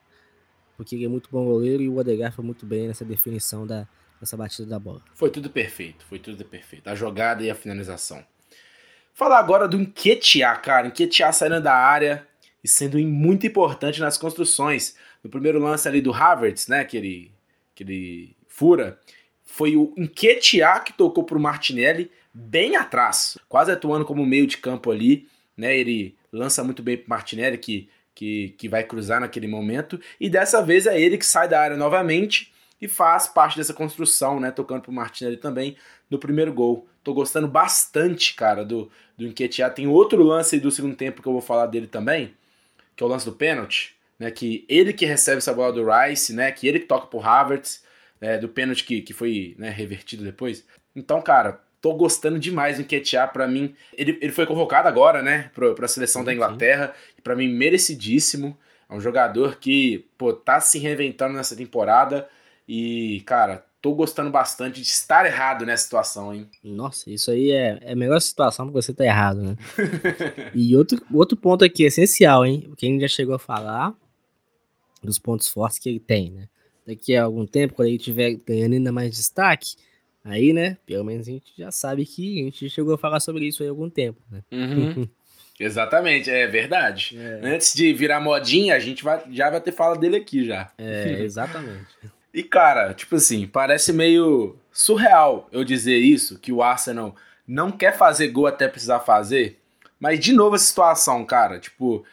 Porque 0.76 0.94
ele 0.94 1.06
é 1.06 1.08
muito 1.08 1.28
bom 1.28 1.44
goleiro 1.44 1.82
e 1.82 1.88
o 1.88 1.96
Odegar 1.96 2.32
foi 2.32 2.44
muito 2.44 2.64
bem 2.64 2.86
nessa 2.86 3.04
definição 3.04 3.66
da, 3.66 3.88
dessa 4.20 4.36
batida 4.36 4.68
da 4.68 4.78
bola. 4.78 5.02
Foi 5.12 5.28
tudo 5.28 5.50
perfeito, 5.50 6.04
foi 6.04 6.20
tudo 6.20 6.44
perfeito. 6.44 6.86
A 6.88 6.94
jogada 6.94 7.42
e 7.42 7.50
a 7.50 7.54
finalização. 7.56 8.24
Falar 9.12 9.40
agora 9.40 9.66
do 9.66 9.80
Enquetear, 9.80 10.62
cara. 10.62 10.86
Enquetear 10.86 11.34
saindo 11.34 11.60
da 11.60 11.74
área 11.74 12.24
e 12.62 12.68
sendo 12.68 12.96
muito 13.00 13.44
importante 13.44 14.00
nas 14.00 14.16
construções. 14.16 14.94
No 15.20 15.28
primeiro 15.28 15.58
lance 15.58 15.88
ali 15.88 16.00
do 16.00 16.14
Havertz, 16.14 16.68
né, 16.68 16.84
que 16.84 16.96
ele, 16.96 17.32
que 17.74 17.82
ele 17.82 18.36
fura, 18.46 19.00
foi 19.52 19.76
o 19.76 19.92
Enquetear 19.98 20.82
que 20.82 20.94
tocou 20.94 21.24
pro 21.24 21.38
Martinelli 21.38 22.10
bem 22.32 22.74
atrás, 22.74 23.36
quase 23.50 23.70
atuando 23.70 24.02
como 24.02 24.24
meio 24.24 24.46
de 24.46 24.56
campo 24.56 24.90
ali, 24.90 25.28
né, 25.54 25.76
ele 25.76 26.16
lança 26.32 26.64
muito 26.64 26.82
bem 26.82 26.96
pro 26.96 27.10
Martinelli, 27.10 27.58
que, 27.58 27.90
que, 28.14 28.54
que 28.56 28.66
vai 28.66 28.82
cruzar 28.82 29.20
naquele 29.20 29.46
momento, 29.46 30.00
e 30.18 30.30
dessa 30.30 30.62
vez 30.62 30.86
é 30.86 30.98
ele 30.98 31.18
que 31.18 31.26
sai 31.26 31.48
da 31.48 31.60
área 31.60 31.76
novamente 31.76 32.50
e 32.80 32.88
faz 32.88 33.26
parte 33.26 33.58
dessa 33.58 33.74
construção, 33.74 34.40
né, 34.40 34.50
tocando 34.50 34.80
pro 34.80 34.90
Martinelli 34.90 35.36
também 35.36 35.76
no 36.08 36.18
primeiro 36.18 36.50
gol. 36.50 36.88
Tô 37.04 37.12
gostando 37.12 37.46
bastante, 37.46 38.34
cara, 38.34 38.64
do, 38.64 38.90
do 39.18 39.26
Enquetear. 39.26 39.74
Tem 39.74 39.86
outro 39.86 40.22
lance 40.22 40.58
do 40.58 40.70
segundo 40.70 40.96
tempo 40.96 41.20
que 41.20 41.28
eu 41.28 41.32
vou 41.32 41.42
falar 41.42 41.66
dele 41.66 41.86
também, 41.86 42.34
que 42.96 43.02
é 43.02 43.06
o 43.06 43.08
lance 43.08 43.26
do 43.26 43.32
pênalti, 43.32 43.94
né, 44.18 44.30
que 44.30 44.64
ele 44.66 44.94
que 44.94 45.04
recebe 45.04 45.38
essa 45.38 45.52
bola 45.52 45.74
do 45.74 45.84
Rice, 45.86 46.32
né, 46.32 46.50
que 46.50 46.66
ele 46.66 46.80
que 46.80 46.86
toca 46.86 47.06
pro 47.06 47.20
Havertz, 47.20 47.82
é, 48.22 48.38
do 48.38 48.48
pênalti 48.48 48.84
que, 48.84 49.02
que 49.02 49.12
foi 49.12 49.54
né, 49.58 49.68
revertido 49.68 50.24
depois. 50.24 50.64
Então, 50.94 51.20
cara, 51.20 51.60
tô 51.80 51.92
gostando 51.94 52.38
demais 52.38 52.78
do 52.78 52.84
Nketiah, 52.84 53.26
para 53.26 53.48
mim, 53.48 53.74
ele, 53.92 54.16
ele 54.22 54.32
foi 54.32 54.46
convocado 54.46 54.88
agora, 54.88 55.20
né, 55.20 55.50
pra, 55.52 55.74
pra 55.74 55.88
seleção 55.88 56.22
da 56.24 56.32
Inglaterra, 56.32 56.94
e 57.18 57.20
para 57.20 57.34
mim 57.34 57.48
merecidíssimo, 57.48 58.56
é 58.88 58.94
um 58.94 59.00
jogador 59.00 59.56
que, 59.56 60.06
pô, 60.16 60.32
tá 60.32 60.60
se 60.60 60.78
reinventando 60.78 61.34
nessa 61.34 61.56
temporada, 61.56 62.28
e, 62.68 63.22
cara, 63.26 63.66
tô 63.80 63.92
gostando 63.92 64.30
bastante 64.30 64.80
de 64.80 64.86
estar 64.86 65.26
errado 65.26 65.66
nessa 65.66 65.82
situação, 65.82 66.32
hein. 66.32 66.48
Nossa, 66.62 67.10
isso 67.10 67.32
aí 67.32 67.50
é, 67.50 67.78
é 67.82 67.92
a 67.92 67.96
melhor 67.96 68.20
situação 68.20 68.66
porque 68.66 68.80
você 68.80 68.94
tá 68.94 69.04
errado, 69.04 69.42
né. 69.42 69.56
e 70.54 70.76
outro, 70.76 71.04
outro 71.12 71.36
ponto 71.36 71.64
aqui 71.64 71.82
essencial, 71.82 72.46
hein, 72.46 72.72
quem 72.76 73.00
já 73.00 73.08
chegou 73.08 73.34
a 73.34 73.40
falar 73.40 73.92
dos 75.02 75.18
pontos 75.18 75.48
fortes 75.48 75.80
que 75.80 75.88
ele 75.88 75.98
tem, 75.98 76.30
né, 76.30 76.48
daqui 76.86 77.16
a 77.16 77.24
algum 77.24 77.46
tempo, 77.46 77.74
quando 77.74 77.88
ele 77.88 77.96
estiver 77.96 78.34
ganhando 78.46 78.74
ainda 78.74 78.92
mais 78.92 79.16
destaque, 79.16 79.74
aí, 80.24 80.52
né, 80.52 80.76
pelo 80.86 81.04
menos 81.04 81.28
a 81.28 81.30
gente 81.30 81.52
já 81.56 81.70
sabe 81.70 82.04
que 82.04 82.40
a 82.40 82.44
gente 82.44 82.70
chegou 82.70 82.94
a 82.94 82.98
falar 82.98 83.20
sobre 83.20 83.46
isso 83.46 83.62
aí 83.62 83.68
há 83.68 83.72
algum 83.72 83.88
tempo, 83.90 84.20
né? 84.30 84.42
Uhum. 84.50 85.08
Exatamente, 85.58 86.28
é 86.28 86.46
verdade. 86.46 87.16
É. 87.16 87.40
Antes 87.54 87.72
de 87.74 87.92
virar 87.92 88.20
modinha, 88.20 88.74
a 88.74 88.78
gente 88.78 89.04
vai, 89.04 89.22
já 89.30 89.48
vai 89.48 89.60
ter 89.60 89.70
fala 89.70 89.96
dele 89.96 90.16
aqui 90.16 90.44
já. 90.44 90.70
É, 90.76 91.20
exatamente. 91.20 91.86
e 92.34 92.42
cara, 92.42 92.92
tipo 92.94 93.16
assim, 93.16 93.46
parece 93.46 93.92
meio 93.92 94.56
surreal 94.72 95.48
eu 95.52 95.62
dizer 95.62 95.98
isso, 95.98 96.38
que 96.38 96.50
o 96.50 96.62
Arsenal 96.62 97.14
não 97.46 97.70
quer 97.70 97.96
fazer 97.96 98.28
gol 98.28 98.46
até 98.46 98.66
precisar 98.66 99.00
fazer, 99.00 99.58
mas 100.00 100.18
de 100.18 100.32
novo 100.32 100.56
a 100.56 100.58
situação, 100.58 101.24
cara, 101.24 101.60
tipo, 101.60 102.04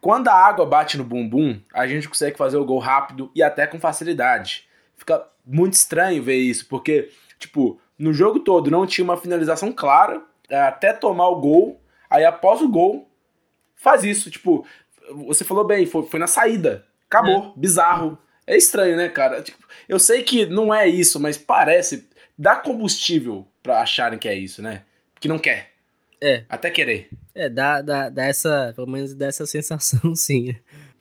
quando 0.00 0.28
a 0.28 0.34
água 0.34 0.64
bate 0.64 0.96
no 0.96 1.04
bumbum, 1.04 1.60
a 1.72 1.86
gente 1.86 2.08
consegue 2.08 2.36
fazer 2.36 2.56
o 2.56 2.64
gol 2.64 2.78
rápido 2.78 3.30
e 3.34 3.42
até 3.42 3.66
com 3.66 3.80
facilidade. 3.80 4.66
Fica 4.96 5.26
muito 5.44 5.74
estranho 5.74 6.22
ver 6.22 6.36
isso, 6.36 6.66
porque, 6.66 7.10
tipo, 7.38 7.80
no 7.98 8.12
jogo 8.12 8.40
todo 8.40 8.70
não 8.70 8.86
tinha 8.86 9.04
uma 9.04 9.16
finalização 9.16 9.72
clara, 9.72 10.22
é, 10.48 10.60
até 10.60 10.92
tomar 10.92 11.28
o 11.28 11.40
gol, 11.40 11.80
aí 12.08 12.24
após 12.24 12.60
o 12.60 12.68
gol, 12.68 13.08
faz 13.74 14.04
isso. 14.04 14.30
Tipo, 14.30 14.64
você 15.26 15.44
falou 15.44 15.64
bem, 15.64 15.86
foi, 15.86 16.06
foi 16.06 16.20
na 16.20 16.26
saída. 16.26 16.86
Acabou, 17.06 17.54
é. 17.56 17.60
bizarro. 17.60 18.18
É 18.46 18.56
estranho, 18.56 18.96
né, 18.96 19.08
cara? 19.08 19.42
Tipo, 19.42 19.66
eu 19.88 19.98
sei 19.98 20.22
que 20.22 20.46
não 20.46 20.72
é 20.72 20.86
isso, 20.86 21.20
mas 21.20 21.36
parece. 21.36 22.08
Dá 22.36 22.56
combustível 22.56 23.46
para 23.62 23.80
acharem 23.80 24.18
que 24.18 24.28
é 24.28 24.34
isso, 24.34 24.62
né? 24.62 24.84
Que 25.20 25.28
não 25.28 25.38
quer. 25.38 25.72
É. 26.20 26.44
Até 26.48 26.70
querer. 26.70 27.08
É, 27.34 27.48
dá, 27.48 27.80
dá, 27.80 28.08
dá 28.08 28.24
essa, 28.24 28.72
pelo 28.74 28.88
menos 28.88 29.14
dá 29.14 29.26
essa 29.26 29.46
sensação, 29.46 30.14
sim. 30.14 30.54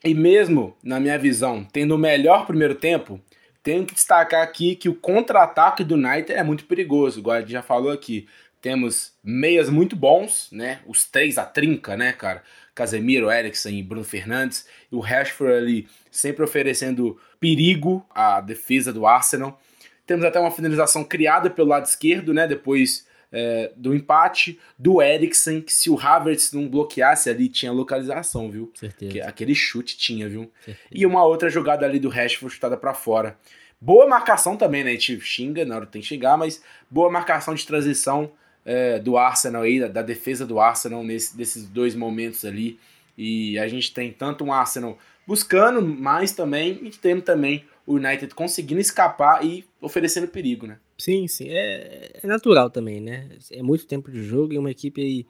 E 0.03 0.13
mesmo, 0.13 0.75
na 0.83 0.99
minha 0.99 1.17
visão, 1.17 1.65
tendo 1.71 1.95
o 1.95 1.97
melhor 1.97 2.45
primeiro 2.45 2.75
tempo, 2.75 3.19
tenho 3.63 3.85
que 3.85 3.93
destacar 3.93 4.43
aqui 4.43 4.75
que 4.75 4.87
o 4.87 4.95
contra-ataque 4.95 5.83
do 5.83 5.95
United 5.95 6.31
é 6.31 6.43
muito 6.43 6.65
perigoso, 6.65 7.19
igual 7.19 7.37
a 7.37 7.39
gente 7.41 7.51
já 7.51 7.61
falou 7.61 7.91
aqui. 7.91 8.27
Temos 8.61 9.13
meias 9.23 9.69
muito 9.69 9.95
bons, 9.95 10.49
né? 10.51 10.79
Os 10.85 11.05
três 11.05 11.37
a 11.37 11.45
trinca, 11.45 11.95
né, 11.95 12.11
cara? 12.11 12.43
Casemiro, 12.73 13.31
Eriksen 13.31 13.77
e 13.77 13.83
Bruno 13.83 14.03
Fernandes. 14.03 14.67
E 14.91 14.95
o 14.95 14.99
Rashford 14.99 15.53
ali 15.53 15.87
sempre 16.09 16.43
oferecendo 16.43 17.19
perigo 17.39 18.05
à 18.09 18.39
defesa 18.39 18.93
do 18.93 19.05
Arsenal. 19.05 19.59
Temos 20.05 20.23
até 20.23 20.39
uma 20.39 20.51
finalização 20.51 21.03
criada 21.03 21.49
pelo 21.49 21.69
lado 21.69 21.85
esquerdo, 21.85 22.33
né? 22.33 22.47
Depois 22.47 23.05
é, 23.31 23.71
do 23.75 23.93
empate, 23.93 24.59
do 24.77 25.01
Eriksen, 25.01 25.61
que 25.61 25.73
se 25.73 25.89
o 25.89 25.99
Havertz 25.99 26.53
não 26.53 26.67
bloqueasse 26.67 27.29
ali, 27.29 27.49
tinha 27.49 27.71
localização, 27.71 28.49
viu? 28.49 28.71
Certeza. 28.73 29.11
Que, 29.11 29.21
aquele 29.21 29.53
chute 29.53 29.97
tinha, 29.97 30.29
viu? 30.29 30.51
Certeza. 30.63 30.87
E 30.91 31.05
uma 31.05 31.23
outra 31.25 31.49
jogada 31.49 31.85
ali 31.85 31.99
do 31.99 32.09
Rashford 32.09 32.53
chutada 32.53 32.77
para 32.77 32.93
fora. 32.93 33.37
Boa 33.79 34.07
marcação 34.07 34.55
também, 34.55 34.83
né? 34.83 34.91
A 34.91 34.93
gente 34.93 35.19
xinga 35.19 35.63
na 35.63 35.75
hora 35.75 35.85
tem 35.85 36.01
que 36.01 36.07
xingar, 36.07 36.37
mas 36.37 36.63
boa 36.89 37.11
marcação 37.11 37.53
de 37.53 37.65
transição 37.65 38.31
é, 38.65 38.97
do 38.97 39.17
Arsenal 39.17 39.61
aí, 39.61 39.79
da, 39.79 39.87
da, 39.87 40.01
defesa 40.01 40.45
do 40.45 40.59
Arsenal 40.59 41.03
nesse, 41.03 41.37
desses 41.37 41.65
dois 41.65 41.95
momentos 41.95 42.43
ali. 42.43 42.79
E 43.17 43.57
a 43.59 43.67
gente 43.67 43.93
tem 43.93 44.11
tanto 44.11 44.43
um 44.43 44.51
Arsenal 44.51 44.97
buscando 45.25 45.81
mais 45.81 46.31
também 46.31 46.79
e 46.83 46.89
tendo 46.89 47.21
também 47.21 47.65
o 47.85 47.95
United 47.95 48.33
conseguindo 48.33 48.81
escapar 48.81 49.43
e 49.45 49.63
oferecendo 49.81 50.27
perigo, 50.27 50.67
né? 50.67 50.79
Sim, 50.97 51.27
sim. 51.27 51.49
É, 51.49 52.19
é 52.23 52.27
natural 52.27 52.69
também, 52.69 52.99
né? 52.99 53.29
É 53.51 53.61
muito 53.61 53.85
tempo 53.85 54.11
de 54.11 54.23
jogo 54.23 54.53
e 54.53 54.57
uma 54.57 54.71
equipe 54.71 55.01
aí 55.01 55.25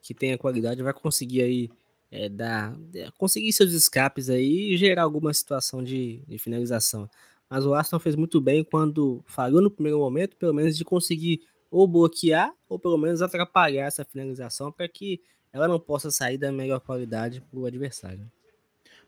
que 0.00 0.14
tem 0.14 0.32
a 0.32 0.38
qualidade 0.38 0.82
vai 0.82 0.92
conseguir 0.92 1.42
aí 1.42 1.70
é, 2.10 2.28
dar, 2.28 2.76
é, 2.94 3.10
conseguir 3.18 3.52
seus 3.52 3.72
escapes 3.72 4.30
aí 4.30 4.72
e 4.72 4.76
gerar 4.76 5.02
alguma 5.02 5.32
situação 5.32 5.82
de, 5.82 6.22
de 6.26 6.38
finalização. 6.38 7.08
Mas 7.50 7.64
o 7.64 7.74
Arsenal 7.74 8.00
fez 8.00 8.14
muito 8.14 8.40
bem 8.40 8.62
quando 8.62 9.22
falhou 9.26 9.60
no 9.60 9.70
primeiro 9.70 9.98
momento, 9.98 10.36
pelo 10.36 10.54
menos 10.54 10.76
de 10.76 10.84
conseguir 10.84 11.40
ou 11.70 11.86
bloquear 11.86 12.52
ou 12.68 12.78
pelo 12.78 12.96
menos 12.96 13.22
atrapalhar 13.22 13.86
essa 13.86 14.04
finalização 14.04 14.70
para 14.72 14.88
que 14.88 15.20
ela 15.52 15.66
não 15.66 15.80
possa 15.80 16.10
sair 16.10 16.38
da 16.38 16.52
melhor 16.52 16.80
qualidade 16.80 17.40
para 17.40 17.58
o 17.58 17.66
adversário. 17.66 18.30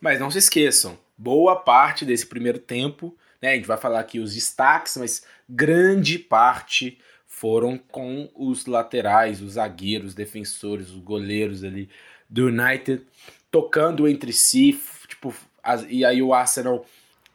Mas 0.00 0.18
não 0.18 0.30
se 0.30 0.38
esqueçam, 0.38 0.98
boa 1.20 1.54
parte 1.54 2.06
desse 2.06 2.26
primeiro 2.26 2.58
tempo, 2.58 3.14
né, 3.42 3.52
a 3.52 3.54
gente 3.54 3.66
vai 3.66 3.76
falar 3.76 4.00
aqui 4.00 4.18
os 4.18 4.34
destaques, 4.34 4.96
mas 4.96 5.22
grande 5.46 6.18
parte 6.18 6.98
foram 7.26 7.76
com 7.76 8.30
os 8.34 8.64
laterais, 8.64 9.42
os 9.42 9.52
zagueiros, 9.52 10.08
os 10.08 10.14
defensores, 10.14 10.88
os 10.88 10.98
goleiros 10.98 11.62
ali 11.62 11.90
do 12.28 12.46
United 12.46 13.02
tocando 13.50 14.08
entre 14.08 14.32
si, 14.32 14.80
tipo, 15.08 15.34
as, 15.62 15.84
e 15.90 16.04
aí 16.04 16.22
o 16.22 16.32
Arsenal 16.32 16.86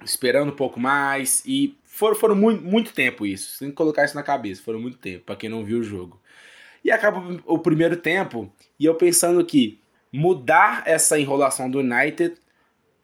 esperando 0.03 0.51
um 0.51 0.55
pouco 0.55 0.79
mais 0.79 1.43
e 1.45 1.77
foram, 1.83 2.15
foram 2.15 2.35
muito, 2.35 2.63
muito 2.63 2.91
tempo 2.91 3.23
isso. 3.23 3.59
Tem 3.59 3.69
que 3.69 3.75
colocar 3.75 4.03
isso 4.03 4.15
na 4.15 4.23
cabeça, 4.23 4.63
foram 4.63 4.79
muito 4.79 4.97
tempo, 4.97 5.25
para 5.25 5.35
quem 5.35 5.49
não 5.49 5.63
viu 5.63 5.79
o 5.79 5.83
jogo. 5.83 6.19
E 6.83 6.89
acaba 6.91 7.39
o 7.45 7.59
primeiro 7.59 7.97
tempo 7.97 8.51
e 8.79 8.85
eu 8.85 8.95
pensando 8.95 9.45
que 9.45 9.79
mudar 10.11 10.83
essa 10.85 11.19
enrolação 11.19 11.69
do 11.69 11.79
United, 11.79 12.35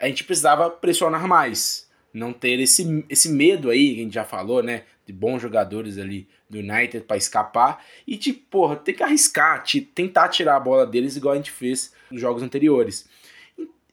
a 0.01 0.07
gente 0.07 0.23
precisava 0.23 0.69
pressionar 0.69 1.27
mais, 1.27 1.87
não 2.11 2.33
ter 2.33 2.59
esse, 2.59 3.05
esse 3.07 3.29
medo 3.29 3.69
aí, 3.69 3.93
que 3.93 4.01
a 4.01 4.03
gente 4.03 4.13
já 4.13 4.25
falou, 4.25 4.63
né, 4.63 4.83
de 5.05 5.13
bons 5.13 5.41
jogadores 5.41 5.97
ali 5.99 6.27
do 6.49 6.57
United 6.57 7.05
para 7.05 7.17
escapar 7.17 7.85
e 8.05 8.17
de, 8.17 8.33
porra, 8.33 8.75
ter 8.75 8.93
que 8.93 9.03
arriscar, 9.03 9.63
te, 9.63 9.79
tentar 9.79 10.27
tirar 10.29 10.55
a 10.55 10.59
bola 10.59 10.85
deles 10.87 11.15
igual 11.15 11.33
a 11.33 11.37
gente 11.37 11.51
fez 11.51 11.93
nos 12.09 12.19
jogos 12.19 12.41
anteriores. 12.41 13.07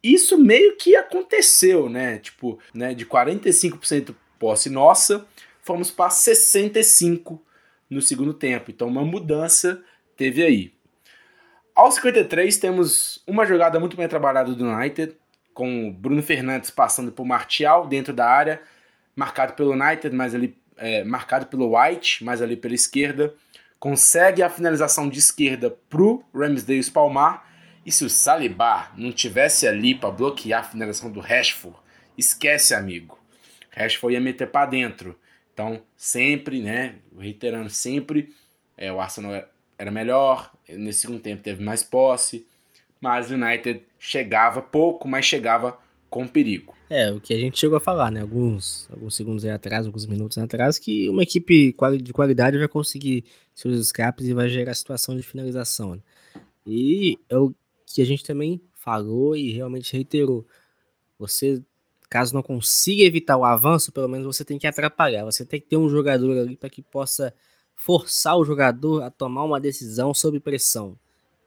Isso 0.03 0.39
meio 0.39 0.77
que 0.77 0.97
aconteceu, 0.97 1.89
né? 1.89 2.19
Tipo, 2.19 2.59
né, 2.73 2.95
de 2.95 3.05
45% 3.05 4.15
posse 4.39 4.71
nossa, 4.71 5.27
fomos 5.61 5.91
para 5.91 6.09
65 6.09 7.43
no 7.91 8.01
segundo 8.01 8.33
tempo. 8.33 8.71
Então 8.71 8.89
uma 8.89 9.05
mudança 9.05 9.83
teve 10.17 10.43
aí. 10.43 10.73
Aos 11.75 11.97
53 11.97 12.57
temos 12.57 13.23
uma 13.27 13.45
jogada 13.45 13.79
muito 13.79 13.97
bem 13.97 14.09
trabalhada 14.09 14.55
do 14.55 14.65
United, 14.65 15.15
com 15.59 15.89
o 15.89 15.93
Bruno 15.93 16.23
Fernandes 16.23 16.71
passando 16.71 17.11
por 17.11 17.27
Martial 17.27 17.89
dentro 17.89 18.13
da 18.13 18.31
área, 18.31 18.63
marcado 19.17 19.55
pelo 19.55 19.73
United, 19.73 20.15
mas 20.15 20.33
ali 20.33 20.57
é, 20.77 21.03
marcado 21.03 21.47
pelo 21.47 21.77
White, 21.77 22.23
mais 22.23 22.41
ali 22.41 22.57
pela 22.57 22.77
esquerda, 22.77 23.35
consegue 23.81 24.41
a 24.41 24.49
finalização 24.49 25.09
de 25.09 25.19
esquerda 25.19 25.77
pro 25.91 26.25
Ramsdale 26.33 26.79
espalmar, 26.79 27.45
e 27.85 27.91
se 27.91 28.05
o 28.05 28.09
Saliba 28.09 28.93
não 28.97 29.11
tivesse 29.11 29.67
ali 29.67 29.97
para 29.97 30.13
bloquear 30.13 30.61
a 30.61 30.63
finalização 30.63 31.11
do 31.11 31.19
Rashford, 31.19 31.77
esquece, 32.17 32.73
amigo. 32.73 33.19
Rashford 33.73 34.15
ia 34.15 34.21
meter 34.21 34.47
para 34.47 34.65
dentro. 34.67 35.19
Então, 35.53 35.83
sempre, 35.97 36.63
né, 36.63 36.95
reiterando 37.19 37.69
sempre, 37.69 38.33
é, 38.77 38.93
o 38.93 39.01
Arsenal 39.01 39.45
era 39.77 39.91
melhor, 39.91 40.53
nesse 40.69 41.01
segundo 41.01 41.19
tempo 41.19 41.43
teve 41.43 41.65
mais 41.65 41.83
posse, 41.83 42.47
mas 43.01 43.31
o 43.31 43.35
United 43.35 43.83
chegava 43.99 44.61
pouco, 44.61 45.09
mas 45.09 45.25
chegava 45.25 45.79
com 46.11 46.27
perigo. 46.27 46.75
É, 46.91 47.13
o 47.13 47.21
que 47.21 47.35
a 47.35 47.39
gente 47.39 47.59
chegou 47.59 47.77
a 47.77 47.81
falar, 47.81 48.11
né? 48.11 48.23
Alguns, 48.23 48.89
alguns 48.91 49.15
segundos 49.15 49.45
atrás, 49.45 49.87
alguns 49.87 50.07
minutos 50.07 50.39
atrás, 50.39 50.79
que 50.79 51.09
uma 51.09 51.23
equipe 51.23 51.75
de 52.03 52.13
qualidade 52.13 52.59
vai 52.59 52.69
conseguir 52.69 53.25
seus 53.55 53.79
escapes 53.79 54.27
e 54.27 54.33
vai 54.33 54.49
gerar 54.49 54.73
situação 54.75 55.15
de 55.15 55.23
finalização. 55.23 55.97
Né? 55.97 56.03
E 56.67 57.19
é 57.29 57.37
o 57.37 57.55
que 57.87 58.01
a 58.01 58.07
gente 58.07 58.25
também 58.25 58.61
falou 58.73 59.37
e 59.37 59.53
realmente 59.53 59.93
reiterou. 59.93 60.47
Você, 61.19 61.63
caso 62.09 62.35
não 62.35 62.43
consiga 62.43 63.03
evitar 63.03 63.37
o 63.37 63.45
avanço, 63.45 63.93
pelo 63.93 64.09
menos 64.09 64.27
você 64.27 64.45
tem 64.45 64.59
que 64.59 64.67
atrapalhar. 64.67 65.25
Você 65.25 65.45
tem 65.45 65.61
que 65.61 65.67
ter 65.67 65.77
um 65.77 65.91
jogador 65.91 66.39
ali 66.39 66.57
para 66.57 66.71
que 66.71 66.81
possa 66.81 67.35
forçar 67.75 68.37
o 68.37 68.45
jogador 68.45 69.03
a 69.03 69.11
tomar 69.11 69.45
uma 69.45 69.61
decisão 69.61 70.15
sob 70.15 70.41
pressão. 70.41 70.99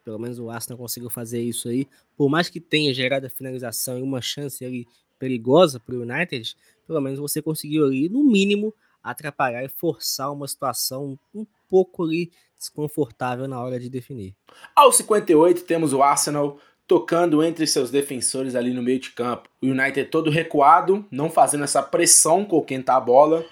Pelo 0.04 0.20
menos 0.20 0.40
o 0.40 0.50
Arsenal 0.50 0.78
conseguiu 0.78 1.10
fazer 1.10 1.42
isso 1.42 1.70
aí. 1.70 1.88
Por 2.18 2.30
mais 2.30 2.50
que 2.50 2.60
tenha 2.60 2.94
gerado 2.94 3.28
a 3.28 3.30
finalização 3.30 4.00
e 4.00 4.02
uma 4.02 4.22
chance 4.22 4.64
ali 4.64 4.88
perigosa 5.20 5.80
para 5.80 5.96
o 5.96 6.02
United, 6.02 6.56
pelo 6.88 7.00
menos 7.00 7.20
você 7.20 7.42
conseguiu 7.42 7.86
ali, 7.86 8.10
no 8.10 8.24
mínimo, 8.24 8.74
atrapalhar 9.04 9.64
e 9.64 9.70
forçar 9.70 10.32
uma 10.32 10.48
situação 10.48 11.18
um 11.34 11.46
pouco 11.70 12.04
ali 12.04 12.32
desconfortável 12.58 13.48
na 13.48 13.60
hora 13.62 13.80
de 13.80 13.90
definir. 13.90 14.36
Aos 14.76 14.96
58 14.98 15.64
temos 15.64 15.94
o 15.94 16.04
Arsenal 16.04 16.60
tocando 16.88 17.42
entre 17.44 17.66
seus 17.66 17.90
defensores 17.90 18.56
ali 18.56 18.74
no 18.74 18.84
meio 18.84 19.00
de 19.00 19.12
campo. 19.12 19.50
O 19.62 19.68
United 19.68 20.10
todo 20.10 20.30
recuado, 20.30 21.06
não 21.10 21.30
fazendo 21.30 21.64
essa 21.64 21.82
pressão 21.82 22.44
com 22.44 22.62
quem 22.62 22.82
tá 22.82 22.98
a 22.98 23.00
bola. 23.00 23.46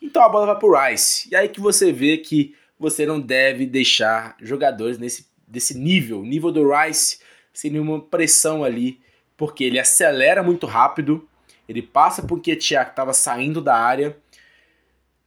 Então 0.00 0.22
a 0.22 0.28
bola 0.28 0.46
vai 0.46 0.58
pro 0.58 0.74
Rice. 0.74 1.28
E 1.30 1.36
aí 1.36 1.48
que 1.48 1.60
você 1.60 1.92
vê 1.92 2.16
que 2.16 2.54
você 2.78 3.04
não 3.04 3.20
deve 3.20 3.66
deixar 3.66 4.36
jogadores 4.40 4.98
nesse 4.98 5.26
desse 5.46 5.78
nível, 5.78 6.22
nível 6.22 6.50
do 6.50 6.70
Rice, 6.70 7.18
sem 7.52 7.70
nenhuma 7.70 8.00
pressão 8.00 8.64
ali, 8.64 9.00
porque 9.36 9.64
ele 9.64 9.78
acelera 9.78 10.42
muito 10.42 10.66
rápido, 10.66 11.28
ele 11.68 11.82
passa 11.82 12.22
por 12.22 12.38
Nketiah 12.38 12.84
que 12.84 12.92
estava 12.92 13.12
saindo 13.12 13.60
da 13.60 13.76
área. 13.76 14.16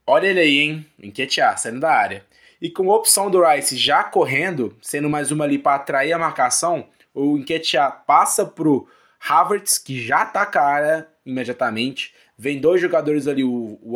Olha 0.05 0.27
ele 0.27 0.39
aí, 0.39 0.57
hein? 0.59 0.85
Nketiah, 0.97 1.55
saindo 1.57 1.79
da 1.79 1.91
área. 1.91 2.25
E 2.61 2.69
com 2.69 2.91
a 2.91 2.95
opção 2.95 3.29
do 3.29 3.43
Rice 3.45 3.77
já 3.77 4.03
correndo, 4.03 4.75
sendo 4.81 5.09
mais 5.09 5.31
uma 5.31 5.45
ali 5.45 5.57
para 5.57 5.75
atrair 5.75 6.13
a 6.13 6.19
marcação, 6.19 6.87
o 7.13 7.37
Nketiah 7.37 7.91
passa 7.91 8.45
pro 8.45 8.87
Havertz, 9.19 9.77
que 9.77 10.01
já 10.01 10.25
tá 10.25 10.45
com 10.45 10.59
a 10.59 10.63
área 10.63 11.07
imediatamente. 11.25 12.13
Vem 12.37 12.59
dois 12.59 12.81
jogadores 12.81 13.27
ali, 13.27 13.43
o, 13.43 13.79
o 13.81 13.95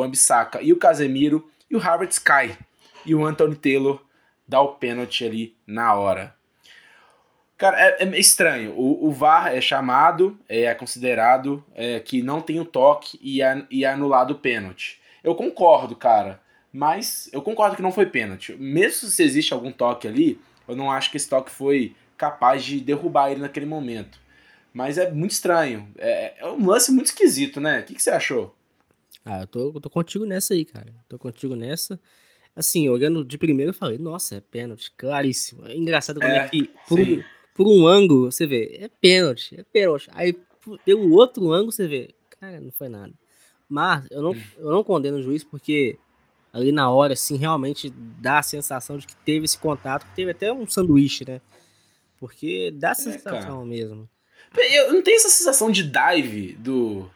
e 0.62 0.74
o 0.74 0.78
Casemiro, 0.78 1.50
e 1.70 1.76
o 1.76 1.82
Havertz 1.82 2.20
cai. 2.20 2.58
E 3.06 3.16
o 3.16 3.26
Anthony 3.26 3.56
Taylor 3.56 4.02
dá 4.48 4.62
o 4.62 4.76
pênalti 4.76 5.26
ali 5.26 5.56
na 5.66 5.94
hora. 5.94 6.36
Cara, 7.58 7.80
é, 7.80 8.04
é 8.04 8.20
estranho. 8.20 8.74
O, 8.78 9.08
o, 9.08 9.12
VAR 9.12 9.56
é 9.56 9.62
chamado, 9.62 10.38
é 10.50 10.74
considerado 10.74 11.64
é, 11.76 12.00
que 12.00 12.22
não 12.22 12.42
tem 12.42 12.60
o 12.60 12.66
toque 12.66 13.20
e 13.22 13.42
é, 13.42 13.66
e 13.70 13.86
é 13.86 13.90
anulado 13.90 14.32
o 14.32 14.40
pênalti. 14.40 15.00
Eu 15.24 15.36
concordo, 15.36 15.96
cara. 15.96 16.42
Mas 16.72 17.30
eu 17.32 17.42
concordo 17.42 17.76
que 17.76 17.82
não 17.82 17.92
foi 17.92 18.08
pênalti. 18.08 18.56
Mesmo 18.58 19.08
se 19.08 19.24
existe 19.24 19.54
algum 19.54 19.72
toque 19.72 20.08
ali, 20.08 20.42
eu 20.68 20.76
não 20.76 20.92
acho 20.92 21.12
que 21.12 21.18
esse 21.18 21.30
toque 21.30 21.52
foi 21.52 21.96
capaz 22.18 22.64
de 22.64 22.80
derrubar 22.80 23.32
ele 23.32 23.42
naquele 23.42 23.66
momento. 23.66 24.20
Mas 24.74 24.98
é 24.98 25.12
muito 25.12 25.32
estranho. 25.32 25.88
É, 25.98 26.34
é 26.40 26.48
um 26.48 26.66
lance 26.66 26.92
muito 26.92 27.08
esquisito, 27.08 27.62
né? 27.62 27.82
O 27.82 27.84
que, 27.84 27.94
que 27.94 28.02
você 28.02 28.10
achou? 28.10 28.56
Ah, 29.24 29.42
eu 29.42 29.48
tô, 29.48 29.72
eu 29.76 29.80
tô 29.80 29.90
contigo 29.90 30.26
nessa 30.26 30.54
aí, 30.54 30.66
cara. 30.66 30.94
Tô 31.08 31.18
contigo 31.20 31.56
nessa. 31.56 32.00
Assim, 32.56 32.88
olhando 32.88 33.26
de 33.26 33.38
primeiro, 33.38 33.72
eu 33.72 33.76
falei, 33.76 33.98
nossa, 33.98 34.36
é 34.36 34.42
pênalti, 34.42 34.92
claríssimo. 34.96 35.66
É 35.68 35.76
engraçado 35.76 36.20
como 36.20 36.32
é, 36.32 36.38
é 36.38 36.48
que, 36.48 36.70
por 36.88 37.00
um, 37.00 37.24
por 37.56 37.68
um, 37.68 37.88
ângulo, 37.88 38.32
você 38.32 38.46
vê, 38.46 38.78
é 38.80 38.88
pênalti, 38.88 39.60
é 39.60 39.64
pênalti. 39.64 40.08
Aí, 40.14 40.38
pelo 40.86 41.12
outro 41.14 41.52
ângulo, 41.52 41.72
você 41.72 41.88
vê, 41.88 42.14
cara, 42.40 42.62
não 42.62 42.72
foi 42.72 42.90
nada. 42.90 43.14
Mas 43.68 44.06
eu 44.12 44.22
não, 44.22 44.36
eu 44.58 44.72
não 44.72 44.84
condeno 44.84 45.18
o 45.18 45.24
juiz 45.24 45.44
porque 45.44 45.98
ali 46.54 46.72
na 46.72 46.92
hora, 46.92 47.14
assim, 47.14 47.36
realmente 47.36 47.90
dá 47.90 48.38
a 48.38 48.44
sensação 48.44 48.98
de 48.98 49.08
que 49.08 49.16
teve 49.16 49.46
esse 49.46 49.58
contato, 49.58 50.06
que 50.06 50.16
teve 50.16 50.30
até 50.30 50.54
um 50.54 50.68
sanduíche, 50.68 51.26
né? 51.28 51.42
Porque 52.20 52.72
dá 52.72 52.90
a 52.90 52.92
é, 52.92 52.96
sensação 52.96 53.64
é, 53.64 53.66
mesmo. 53.66 54.08
Eu 54.56 54.94
não 54.94 55.02
tenho 55.02 55.18
essa 55.18 55.30
sensação 55.30 55.72
de 55.72 55.84
dive 55.84 56.54
do, 56.54 57.10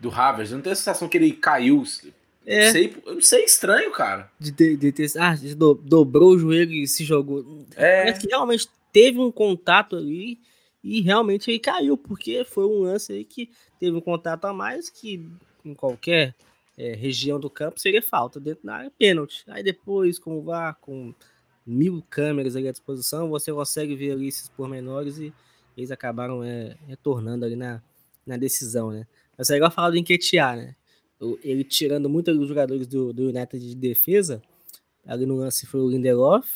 do 0.00 0.10
Havers, 0.10 0.50
eu 0.50 0.56
não 0.56 0.62
tenho 0.62 0.72
a 0.72 0.76
sensação 0.76 1.08
que 1.08 1.16
ele 1.16 1.32
caiu 1.32 1.84
é. 2.46 2.70
Sei, 2.70 2.94
eu 3.06 3.20
sei, 3.20 3.44
estranho, 3.44 3.90
cara. 3.92 4.30
De, 4.38 4.50
de, 4.50 4.76
de 4.76 4.92
ter, 4.92 5.10
ah, 5.18 5.34
do, 5.56 5.74
dobrou 5.74 6.32
o 6.32 6.38
joelho 6.38 6.72
e 6.72 6.86
se 6.86 7.04
jogou. 7.04 7.64
É. 7.76 8.12
que 8.12 8.28
realmente 8.28 8.68
teve 8.92 9.18
um 9.18 9.32
contato 9.32 9.96
ali 9.96 10.38
e 10.82 11.00
realmente 11.00 11.50
aí 11.50 11.58
caiu, 11.58 11.96
porque 11.96 12.44
foi 12.44 12.66
um 12.66 12.80
lance 12.80 13.12
aí 13.12 13.24
que 13.24 13.50
teve 13.80 13.96
um 13.96 14.00
contato 14.00 14.44
a 14.44 14.52
mais 14.52 14.90
que 14.90 15.26
em 15.64 15.74
qualquer 15.74 16.34
é, 16.76 16.94
região 16.94 17.40
do 17.40 17.48
campo 17.48 17.80
seria 17.80 18.02
falta, 18.02 18.38
dentro 18.38 18.66
da 18.66 18.76
área, 18.76 18.92
pênalti. 18.98 19.44
Aí 19.48 19.62
depois, 19.62 20.18
com 20.18 20.38
o 20.38 20.42
VAR, 20.42 20.76
com 20.80 21.14
mil 21.66 22.04
câmeras 22.10 22.54
ali 22.54 22.68
à 22.68 22.72
disposição, 22.72 23.30
você 23.30 23.50
consegue 23.52 23.96
ver 23.96 24.12
ali 24.12 24.28
esses 24.28 24.48
pormenores 24.50 25.18
e 25.18 25.32
eles 25.76 25.90
acabaram 25.90 26.44
é, 26.44 26.76
retornando 26.86 27.44
ali 27.46 27.56
na, 27.56 27.82
na 28.26 28.36
decisão, 28.36 28.90
né? 28.90 29.06
Mas 29.36 29.50
é 29.50 29.56
igual 29.56 29.70
falar 29.70 29.90
do 29.90 29.96
Enquetear, 29.96 30.56
né? 30.56 30.76
Ele 31.42 31.64
tirando 31.64 32.08
muitos 32.08 32.48
jogadores 32.48 32.86
do, 32.86 33.12
do 33.12 33.28
United 33.28 33.58
de 33.58 33.74
defesa, 33.74 34.42
ali 35.06 35.26
no 35.26 35.36
lance 35.36 35.66
foi 35.66 35.80
o 35.80 35.88
Lindelof, 35.88 36.48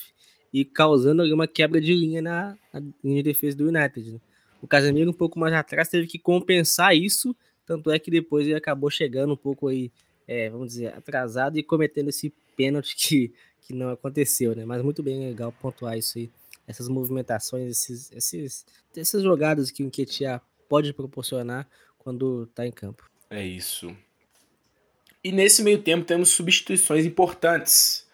e 0.53 0.65
causando 0.65 1.23
ali 1.23 1.33
uma 1.33 1.47
quebra 1.47 1.81
de 1.81 1.95
linha 1.95 2.23
na, 2.23 2.57
na 2.73 2.81
linha 3.05 3.23
de 3.23 3.31
defesa 3.31 3.57
do 3.57 3.69
United. 3.69 4.13
Né? 4.13 4.21
O 4.63 4.67
Casemiro 4.67 5.11
um 5.11 5.15
pouco 5.15 5.39
mais 5.39 5.53
atrás 5.55 5.89
teve 5.89 6.07
que 6.07 6.19
compensar 6.19 6.97
isso, 6.97 7.37
tanto 7.67 7.91
é 7.91 7.99
que 7.99 8.11
depois 8.11 8.47
ele 8.47 8.57
acabou 8.57 8.91
chegando 8.91 9.35
um 9.35 9.37
pouco 9.37 9.69
aí, 9.69 9.93
é, 10.27 10.49
vamos 10.51 10.69
dizer, 10.69 10.95
atrasado 10.95 11.59
e 11.59 11.63
cometendo 11.63 12.09
esse 12.09 12.33
pênalti 12.57 12.97
que, 12.97 13.33
que 13.61 13.75
não 13.75 13.91
aconteceu, 13.91 14.57
né? 14.57 14.65
Mas 14.65 14.83
muito 14.83 15.03
bem 15.03 15.21
legal 15.21 15.53
pontuar 15.53 15.97
isso 15.97 16.19
aí, 16.19 16.31
essas 16.67 16.89
movimentações, 16.89 17.71
esses, 17.71 18.11
esses, 18.13 18.67
essas 18.97 19.23
jogadas 19.23 19.71
que 19.71 19.83
o 19.83 19.87
Nketiah 19.87 20.41
pode 20.69 20.93
proporcionar 20.93 21.69
quando 21.99 22.45
está 22.45 22.67
em 22.67 22.73
campo. 22.73 23.05
É 23.31 23.45
isso. 23.47 23.95
E 25.23 25.33
nesse 25.33 25.63
meio 25.63 25.83
tempo 25.83 26.05
temos 26.05 26.31
substituições 26.31 27.05
importantes. 27.05 28.07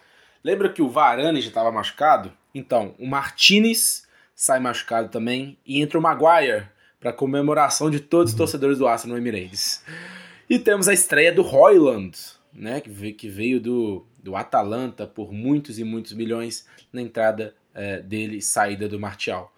Lembra 0.43 0.69
que 0.69 0.83
o 0.83 0.89
Varane 0.89 1.41
já 1.41 1.49
estava 1.49 1.71
machucado? 1.71 2.33
Então, 2.55 2.95
o 2.99 3.07
Martinez 3.07 4.07
sai 4.35 4.59
machucado 4.59 5.09
também 5.09 5.59
e 5.67 5.81
entra 5.81 5.99
o 5.99 6.03
Maguire 6.03 6.67
para 6.99 7.13
comemoração 7.13 7.91
de 7.91 8.01
todos 8.01 8.33
os 8.33 8.39
torcedores 8.39 8.79
do 8.79 8.87
Arsenal 8.87 9.17
no 9.17 9.23
Emirates. 9.23 9.85
E 10.49 10.59
temos 10.59 10.89
a 10.89 10.95
estreia 10.95 11.33
do 11.33 11.43
Royland, 11.43 12.19
né, 12.53 12.81
que 12.81 13.29
veio 13.29 13.61
do, 13.61 14.07
do 14.23 14.35
Atalanta 14.37 15.07
por 15.07 15.33
muitos 15.33 15.79
e 15.79 15.85
muitos 15.85 16.13
milhões 16.13 16.67
na 16.93 17.03
entrada 17.03 17.55
é, 17.75 18.01
dele 18.01 18.41
saída 18.41 18.89
do 18.89 18.99
Martial. 18.99 19.53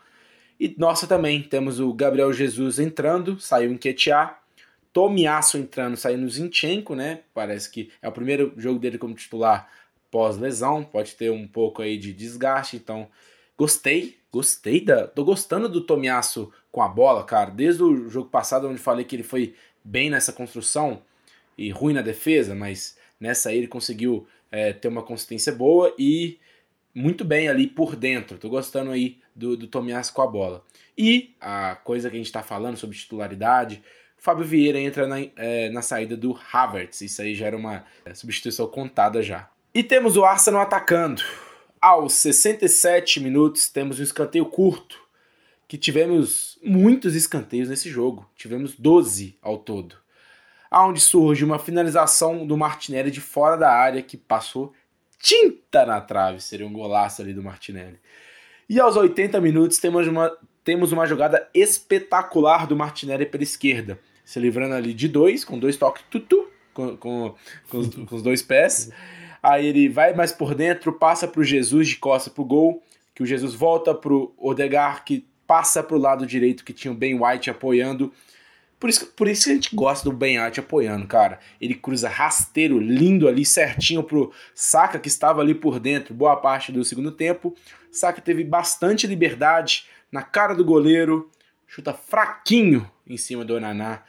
E 0.58 0.74
nossa 0.78 1.06
também, 1.06 1.42
temos 1.42 1.78
o 1.78 1.92
Gabriel 1.92 2.32
Jesus 2.32 2.78
entrando, 2.78 3.38
saiu 3.38 3.70
em 3.70 3.76
Ketia, 3.76 4.34
Tomiasso 4.96 5.58
entrando, 5.58 5.94
saindo 5.94 6.26
Zinchenko, 6.26 6.94
né? 6.94 7.20
Parece 7.34 7.70
que 7.70 7.92
é 8.00 8.08
o 8.08 8.12
primeiro 8.12 8.54
jogo 8.56 8.78
dele 8.78 8.96
como 8.96 9.12
titular 9.12 9.70
pós-lesão, 10.10 10.82
pode 10.82 11.14
ter 11.16 11.30
um 11.30 11.46
pouco 11.46 11.82
aí 11.82 11.98
de 11.98 12.14
desgaste, 12.14 12.76
então 12.76 13.06
gostei, 13.58 14.16
gostei 14.32 14.80
da, 14.80 15.06
tô 15.06 15.22
gostando 15.22 15.68
do 15.68 15.82
Tomiasso 15.82 16.50
com 16.72 16.80
a 16.80 16.88
bola, 16.88 17.24
cara, 17.24 17.50
desde 17.50 17.82
o 17.82 18.08
jogo 18.08 18.30
passado 18.30 18.66
onde 18.68 18.78
falei 18.78 19.04
que 19.04 19.14
ele 19.14 19.22
foi 19.22 19.54
bem 19.84 20.08
nessa 20.08 20.32
construção 20.32 21.02
e 21.58 21.68
ruim 21.68 21.92
na 21.92 22.00
defesa, 22.00 22.54
mas 22.54 22.96
nessa 23.20 23.50
aí 23.50 23.58
ele 23.58 23.68
conseguiu 23.68 24.26
é, 24.50 24.72
ter 24.72 24.88
uma 24.88 25.02
consistência 25.02 25.52
boa 25.52 25.94
e 25.98 26.38
muito 26.94 27.22
bem 27.22 27.50
ali 27.50 27.66
por 27.66 27.96
dentro. 27.96 28.38
Tô 28.38 28.48
gostando 28.48 28.92
aí 28.92 29.18
do, 29.34 29.58
do 29.58 29.66
Tomiasso 29.66 30.14
com 30.14 30.22
a 30.22 30.26
bola. 30.26 30.64
E 30.96 31.34
a 31.38 31.76
coisa 31.76 32.08
que 32.08 32.16
a 32.16 32.18
gente 32.18 32.28
está 32.28 32.42
falando 32.42 32.78
sobre 32.78 32.96
titularidade, 32.96 33.82
Fábio 34.16 34.44
Vieira 34.44 34.80
entra 34.80 35.06
na, 35.06 35.20
é, 35.36 35.70
na 35.70 35.82
saída 35.82 36.16
do 36.16 36.38
Havertz. 36.52 37.00
Isso 37.00 37.22
aí 37.22 37.34
já 37.34 37.46
era 37.46 37.56
uma 37.56 37.84
é, 38.04 38.14
substituição 38.14 38.66
contada 38.66 39.22
já. 39.22 39.48
E 39.74 39.82
temos 39.82 40.16
o 40.16 40.24
Arsenal 40.24 40.62
atacando. 40.62 41.22
Aos 41.80 42.14
67 42.14 43.20
minutos 43.20 43.68
temos 43.68 44.00
um 44.00 44.02
escanteio 44.02 44.46
curto, 44.46 44.98
que 45.68 45.76
tivemos 45.76 46.58
muitos 46.62 47.14
escanteios 47.14 47.68
nesse 47.68 47.90
jogo. 47.90 48.28
Tivemos 48.34 48.74
12 48.74 49.36
ao 49.42 49.58
todo. 49.58 49.96
Aonde 50.70 51.00
surge 51.00 51.44
uma 51.44 51.58
finalização 51.58 52.46
do 52.46 52.56
Martinelli 52.56 53.10
de 53.10 53.20
fora 53.20 53.56
da 53.56 53.70
área 53.70 54.02
que 54.02 54.16
passou 54.16 54.72
tinta 55.20 55.84
na 55.84 56.00
trave. 56.00 56.40
Seria 56.40 56.66
um 56.66 56.72
golaço 56.72 57.22
ali 57.22 57.32
do 57.32 57.42
Martinelli. 57.42 58.00
E 58.68 58.80
aos 58.80 58.96
80 58.96 59.40
minutos 59.40 59.78
temos 59.78 60.08
uma, 60.08 60.36
temos 60.66 60.90
uma 60.90 61.06
jogada 61.06 61.48
espetacular 61.54 62.66
do 62.66 62.74
Martinelli 62.74 63.24
pela 63.24 63.44
esquerda. 63.44 64.00
Se 64.24 64.40
livrando 64.40 64.74
ali 64.74 64.92
de 64.92 65.06
dois, 65.06 65.44
com 65.44 65.60
dois 65.60 65.76
toques 65.76 66.02
tutu, 66.10 66.48
com, 66.74 66.96
com, 66.96 67.34
com, 67.70 67.78
os, 67.78 67.94
com 67.94 68.16
os 68.16 68.20
dois 68.20 68.42
pés. 68.42 68.90
Aí 69.40 69.64
ele 69.64 69.88
vai 69.88 70.12
mais 70.12 70.32
por 70.32 70.56
dentro, 70.56 70.92
passa 70.92 71.28
para 71.28 71.40
o 71.40 71.44
Jesus 71.44 71.90
de 71.90 71.96
costa 71.98 72.30
pro 72.30 72.44
gol, 72.44 72.82
que 73.14 73.22
o 73.22 73.26
Jesus 73.26 73.54
volta 73.54 73.94
pro 73.94 74.34
Odegar, 74.36 75.04
que 75.04 75.24
passa 75.46 75.84
pro 75.84 75.96
lado 75.96 76.26
direito, 76.26 76.64
que 76.64 76.72
tinha 76.72 76.90
o 76.90 76.96
Ben 76.96 77.14
White 77.14 77.48
apoiando. 77.48 78.12
Por 78.80 78.90
isso, 78.90 79.06
por 79.06 79.28
isso 79.28 79.44
que 79.44 79.50
a 79.50 79.54
gente 79.54 79.74
gosta 79.74 80.10
do 80.10 80.16
Ben 80.16 80.42
White 80.42 80.58
apoiando, 80.58 81.06
cara. 81.06 81.38
Ele 81.60 81.76
cruza 81.76 82.08
rasteiro, 82.08 82.80
lindo 82.80 83.28
ali, 83.28 83.44
certinho 83.44 84.02
pro 84.02 84.32
Saka, 84.52 84.98
que 84.98 85.06
estava 85.06 85.40
ali 85.40 85.54
por 85.54 85.78
dentro 85.78 86.12
boa 86.12 86.34
parte 86.34 86.72
do 86.72 86.84
segundo 86.84 87.12
tempo. 87.12 87.54
Saka 87.92 88.20
teve 88.20 88.42
bastante 88.42 89.06
liberdade 89.06 89.86
na 90.16 90.22
cara 90.22 90.54
do 90.54 90.64
goleiro, 90.64 91.30
chuta 91.66 91.92
fraquinho 91.92 92.90
em 93.06 93.18
cima 93.18 93.44
do 93.44 93.54
Onaná 93.54 94.02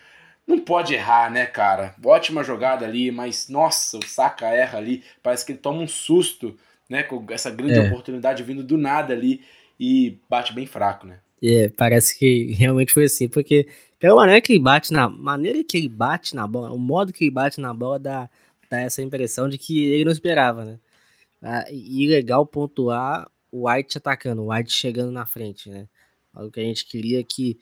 não 0.48 0.60
pode 0.60 0.94
errar, 0.94 1.30
né, 1.30 1.46
cara? 1.46 1.94
Ótima 2.04 2.42
jogada 2.42 2.86
ali, 2.86 3.12
mas 3.12 3.50
nossa, 3.50 3.98
o 3.98 4.06
Saka 4.06 4.48
erra 4.48 4.78
ali, 4.78 5.04
parece 5.22 5.46
que 5.46 5.52
ele 5.52 5.60
toma 5.60 5.82
um 5.82 5.88
susto, 5.88 6.56
né, 6.90 7.04
com 7.04 7.26
essa 7.30 7.52
grande 7.52 7.78
é. 7.78 7.82
oportunidade 7.82 8.44
vindo 8.44 8.64
do 8.64 8.78
nada 8.78 9.14
ali 9.14 9.42
e 9.78 10.18
bate 10.30 10.54
bem 10.54 10.66
fraco, 10.66 11.06
né? 11.06 11.20
É, 11.44 11.68
parece 11.68 12.18
que 12.18 12.54
realmente 12.54 12.94
foi 12.94 13.04
assim, 13.04 13.28
porque 13.28 13.68
pela 14.00 14.16
maneira 14.16 14.40
que 14.40 14.54
ele 14.54 14.64
bate 14.64 14.94
na 14.94 15.10
maneira 15.10 15.62
que 15.64 15.78
ele 15.78 15.90
bate 15.90 16.34
na 16.34 16.48
bola, 16.48 16.72
o 16.72 16.80
modo 16.80 17.12
que 17.12 17.26
ele 17.26 17.32
bate 17.32 17.60
na 17.60 17.74
bola 17.74 18.00
dá, 18.00 18.30
dá 18.70 18.80
essa 18.80 19.02
impressão 19.02 19.50
de 19.50 19.58
que 19.58 19.86
ele 19.86 20.06
não 20.06 20.12
esperava, 20.14 20.64
né? 20.64 20.80
Ah, 21.42 21.66
e 21.70 22.08
legal 22.08 22.46
pontuar 22.46 23.30
o 23.52 23.70
White 23.70 23.98
atacando, 23.98 24.44
o 24.44 24.52
White 24.52 24.72
chegando 24.72 25.12
na 25.12 25.26
frente, 25.26 25.70
né? 25.70 25.88
Algo 26.38 26.52
que 26.52 26.60
a 26.60 26.64
gente 26.64 26.86
queria 26.86 27.24
que 27.24 27.58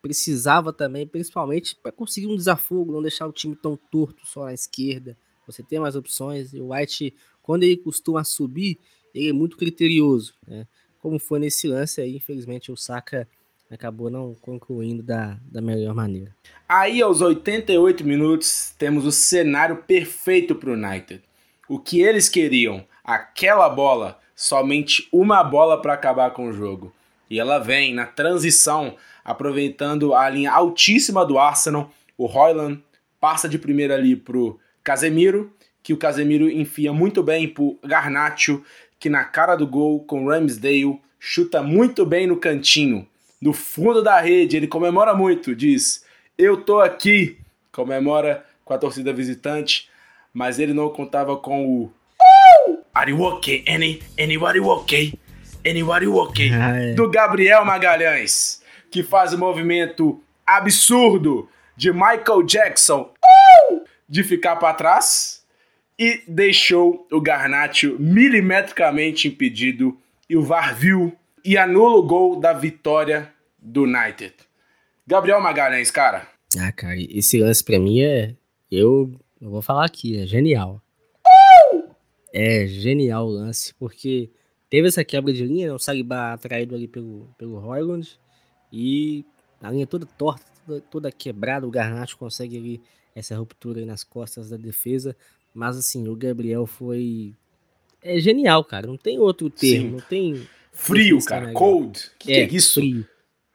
precisava 0.00 0.72
também, 0.72 1.06
principalmente 1.06 1.76
para 1.76 1.92
conseguir 1.92 2.26
um 2.26 2.36
desafogo, 2.36 2.92
não 2.92 3.02
deixar 3.02 3.26
o 3.26 3.32
time 3.32 3.54
tão 3.54 3.76
torto 3.76 4.26
só 4.26 4.46
na 4.46 4.54
esquerda. 4.54 5.18
Você 5.46 5.62
tem 5.62 5.78
mais 5.78 5.94
opções. 5.94 6.54
E 6.54 6.60
o 6.60 6.72
White, 6.72 7.14
quando 7.42 7.64
ele 7.64 7.76
costuma 7.76 8.24
subir, 8.24 8.78
ele 9.14 9.28
é 9.28 9.32
muito 9.32 9.56
criterioso, 9.58 10.32
né? 10.46 10.66
Como 10.98 11.18
foi 11.18 11.38
nesse 11.38 11.66
lance 11.66 12.00
aí, 12.00 12.16
infelizmente 12.16 12.72
o 12.72 12.76
Saka 12.76 13.26
acabou 13.70 14.10
não 14.10 14.34
concluindo 14.34 15.02
da, 15.02 15.38
da 15.42 15.60
melhor 15.60 15.94
maneira. 15.94 16.34
Aí, 16.68 17.00
aos 17.00 17.20
88 17.20 18.04
minutos, 18.04 18.74
temos 18.78 19.06
o 19.06 19.12
cenário 19.12 19.76
perfeito 19.84 20.54
para 20.54 20.70
o 20.70 20.74
United. 20.74 21.22
O 21.68 21.78
que 21.78 22.00
eles 22.00 22.28
queriam, 22.28 22.84
aquela 23.04 23.68
bola, 23.68 24.18
somente 24.34 25.08
uma 25.12 25.42
bola 25.44 25.80
para 25.80 25.94
acabar 25.94 26.32
com 26.32 26.48
o 26.48 26.52
jogo. 26.52 26.92
E 27.30 27.38
ela 27.38 27.58
vem 27.58 27.94
na 27.94 28.04
transição 28.04 28.96
aproveitando 29.24 30.14
a 30.14 30.28
linha 30.28 30.50
altíssima 30.50 31.24
do 31.24 31.38
Arsenal. 31.38 31.92
O 32.18 32.26
Royland 32.26 32.82
passa 33.20 33.48
de 33.48 33.58
primeira 33.58 33.94
ali 33.94 34.16
pro 34.16 34.58
Casemiro, 34.82 35.52
que 35.82 35.92
o 35.92 35.96
Casemiro 35.96 36.50
enfia 36.50 36.92
muito 36.92 37.22
bem 37.22 37.48
pro 37.48 37.78
Garnacho, 37.84 38.64
que 38.98 39.08
na 39.08 39.24
cara 39.24 39.54
do 39.54 39.66
gol 39.66 40.00
com 40.04 40.26
Ramsdale 40.26 40.98
chuta 41.18 41.62
muito 41.62 42.04
bem 42.04 42.26
no 42.26 42.36
cantinho, 42.36 43.06
no 43.40 43.52
fundo 43.52 44.02
da 44.02 44.20
rede. 44.20 44.56
Ele 44.56 44.66
comemora 44.66 45.14
muito, 45.14 45.54
diz: 45.54 46.04
"Eu 46.36 46.62
tô 46.62 46.80
aqui". 46.80 47.38
Comemora 47.70 48.44
com 48.64 48.74
a 48.74 48.78
torcida 48.78 49.12
visitante, 49.12 49.88
mas 50.34 50.58
ele 50.58 50.74
não 50.74 50.88
contava 50.90 51.36
com 51.36 51.64
o 51.66 51.92
Are 52.92 53.10
you 53.10 53.22
okay? 53.22 53.64
Any, 53.68 54.02
anybody 54.18 54.58
okay? 54.60 55.14
Anybody? 55.66 56.06
Ah, 56.54 56.76
é. 56.76 56.94
Do 56.94 57.10
Gabriel 57.10 57.64
Magalhães 57.64 58.60
que 58.90 59.02
faz 59.02 59.32
o 59.32 59.38
movimento 59.38 60.20
absurdo 60.44 61.48
de 61.76 61.92
Michael 61.92 62.42
Jackson 62.44 63.12
uh, 63.70 63.84
de 64.08 64.24
ficar 64.24 64.56
para 64.56 64.74
trás 64.74 65.44
e 65.98 66.22
deixou 66.26 67.06
o 67.10 67.20
Garnacho 67.20 67.96
milimetricamente 67.98 69.28
impedido 69.28 69.96
e 70.28 70.36
o 70.36 70.42
VAR 70.42 70.74
viu 70.74 71.16
e 71.44 71.56
anula 71.56 71.98
o 71.98 72.02
gol 72.02 72.40
da 72.40 72.52
vitória 72.52 73.32
do 73.58 73.84
United. 73.84 74.34
Gabriel 75.06 75.40
Magalhães, 75.40 75.90
cara. 75.90 76.26
Ah, 76.58 76.72
cara, 76.72 76.96
esse 76.98 77.38
lance 77.38 77.62
pra 77.62 77.78
mim 77.78 78.00
é. 78.00 78.34
Eu, 78.70 79.12
eu 79.40 79.50
vou 79.50 79.62
falar 79.62 79.84
aqui, 79.84 80.20
é 80.20 80.26
genial. 80.26 80.82
Uh! 81.72 81.90
É 82.32 82.66
genial 82.66 83.26
o 83.26 83.30
lance, 83.30 83.74
porque 83.74 84.30
teve 84.70 84.88
essa 84.88 85.04
quebra 85.04 85.32
de 85.32 85.44
linha, 85.44 85.68
né, 85.68 85.74
o 85.74 85.78
Saliba 85.78 86.32
atraído 86.32 86.74
ali 86.74 86.86
pelo, 86.86 87.28
pelo 87.36 87.58
Royland. 87.58 88.18
E 88.72 89.24
a 89.60 89.70
linha 89.70 89.86
toda 89.86 90.06
torta, 90.06 90.46
toda, 90.64 90.80
toda 90.80 91.12
quebrada, 91.12 91.66
o 91.66 91.70
Garnacho 91.70 92.16
consegue 92.16 92.56
ali 92.56 92.80
essa 93.14 93.36
ruptura 93.36 93.84
nas 93.84 94.04
costas 94.04 94.48
da 94.48 94.56
defesa. 94.56 95.16
Mas 95.52 95.76
assim, 95.76 96.06
o 96.08 96.14
Gabriel 96.14 96.64
foi. 96.66 97.34
É 98.00 98.18
genial, 98.20 98.64
cara. 98.64 98.86
Não 98.86 98.96
tem 98.96 99.18
outro 99.18 99.50
termo, 99.50 99.88
Sim. 99.88 99.90
não 99.90 100.00
tem. 100.00 100.46
Frio, 100.72 101.18
cara. 101.24 101.52
Cold. 101.52 102.00
Que, 102.18 102.32
é, 102.32 102.46
que 102.46 102.54
é 102.54 102.56
isso? 102.56 102.74
Frio. 102.74 103.06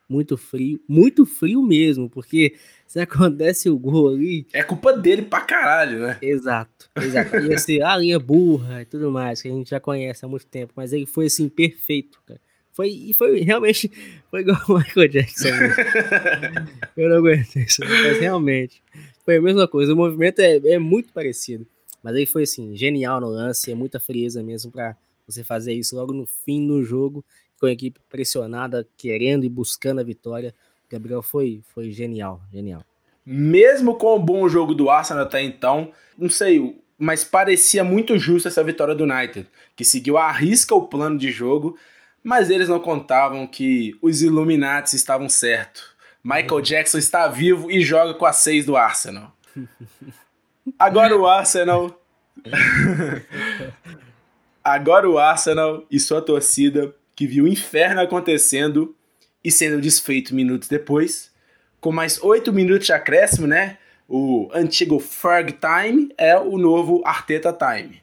Muito 0.07 0.37
frio. 0.37 0.79
Muito 0.87 1.25
frio 1.25 1.63
mesmo, 1.63 2.09
porque 2.09 2.55
se 2.95 3.01
acontece 3.01 3.69
o 3.69 3.77
gol 3.77 4.07
ali. 4.07 4.47
É 4.53 4.63
culpa 4.63 4.93
dele 4.93 5.23
pra 5.23 5.41
caralho, 5.41 5.99
né? 5.99 6.17
Exato, 6.21 6.89
exato. 6.95 7.35
Ia 7.39 7.57
ser 7.57 7.83
a 7.83 7.97
linha 7.97 8.17
burra 8.17 8.83
e 8.83 8.85
tudo 8.85 9.11
mais, 9.11 9.41
que 9.41 9.49
a 9.49 9.51
gente 9.51 9.69
já 9.69 9.81
conhece 9.81 10.23
há 10.23 10.29
muito 10.29 10.45
tempo. 10.45 10.71
Mas 10.77 10.93
ele 10.93 11.05
foi 11.05 11.25
assim, 11.25 11.49
perfeito, 11.49 12.21
cara. 12.25 12.39
Foi, 12.71 12.87
e 12.87 13.13
foi 13.13 13.41
realmente 13.41 13.91
foi 14.31 14.39
igual 14.39 14.61
o 14.69 14.77
Michael 14.77 15.09
Jackson. 15.09 15.49
eu 16.95 17.09
não 17.09 17.17
aguento 17.17 17.57
isso, 17.57 17.81
mas 17.81 18.17
realmente 18.17 18.81
foi 19.25 19.37
a 19.37 19.41
mesma 19.41 19.67
coisa. 19.67 19.91
O 19.91 19.97
movimento 19.97 20.39
é, 20.39 20.55
é 20.55 20.79
muito 20.79 21.11
parecido, 21.11 21.67
mas 22.01 22.15
aí 22.15 22.25
foi 22.25 22.43
assim, 22.43 22.77
genial 22.77 23.19
no 23.19 23.27
lance, 23.27 23.69
é 23.69 23.75
muita 23.75 23.99
frieza 23.99 24.41
mesmo 24.41 24.71
para 24.71 24.95
Você 25.27 25.43
fazer 25.43 25.73
isso 25.73 25.97
logo 25.97 26.13
no 26.13 26.25
fim 26.25 26.65
do 26.65 26.81
jogo, 26.81 27.25
com 27.59 27.65
a 27.65 27.71
equipe 27.73 27.99
pressionada, 28.09 28.87
querendo 28.95 29.43
e 29.43 29.49
buscando 29.49 29.99
a 29.99 30.03
vitória. 30.03 30.55
Gabriel 30.89 31.21
foi, 31.21 31.61
foi 31.73 31.91
genial, 31.91 32.41
genial. 32.51 32.83
Mesmo 33.25 33.95
com 33.95 34.15
o 34.15 34.19
bom 34.19 34.47
jogo 34.47 34.73
do 34.73 34.89
Arsenal 34.89 35.23
até 35.23 35.41
então, 35.41 35.91
não 36.17 36.29
sei, 36.29 36.79
mas 36.97 37.23
parecia 37.23 37.83
muito 37.83 38.17
justa 38.17 38.49
essa 38.49 38.63
vitória 38.63 38.95
do 38.95 39.03
United, 39.03 39.47
que 39.75 39.83
seguiu 39.83 40.17
à 40.17 40.31
risca 40.31 40.75
o 40.75 40.87
plano 40.87 41.17
de 41.17 41.31
jogo, 41.31 41.77
mas 42.23 42.49
eles 42.49 42.69
não 42.69 42.79
contavam 42.79 43.45
que 43.47 43.97
os 44.01 44.21
Illuminati 44.21 44.95
estavam 44.95 45.27
certos. 45.27 45.95
Michael 46.23 46.61
Jackson 46.61 46.97
está 46.97 47.27
vivo 47.27 47.69
e 47.69 47.81
joga 47.81 48.13
com 48.13 48.25
a 48.25 48.33
6 48.33 48.65
do 48.65 48.75
Arsenal. 48.75 49.31
Agora 50.79 51.15
o 51.15 51.27
Arsenal. 51.27 52.01
Agora 54.63 55.07
o 55.07 55.19
Arsenal 55.19 55.85
e 55.91 55.99
sua 55.99 56.21
torcida, 56.21 56.95
que 57.15 57.27
viu 57.27 57.43
o 57.45 57.47
inferno 57.47 58.01
acontecendo 58.01 58.95
e 59.45 59.51
sendo 59.51 59.79
desfeito 59.79 60.33
minutos 60.33 60.67
depois, 60.67 61.31
com 61.79 61.91
mais 61.91 62.19
oito 62.23 62.51
minutos 62.51 62.87
de 62.87 62.93
acréscimo, 62.93 63.45
né? 63.45 63.77
O 64.09 64.49
antigo 64.51 64.99
Ferg 64.99 65.53
Time 65.53 66.11
é 66.17 66.35
o 66.35 66.57
novo 66.57 67.03
Arteta 67.05 67.53
Time. 67.53 68.01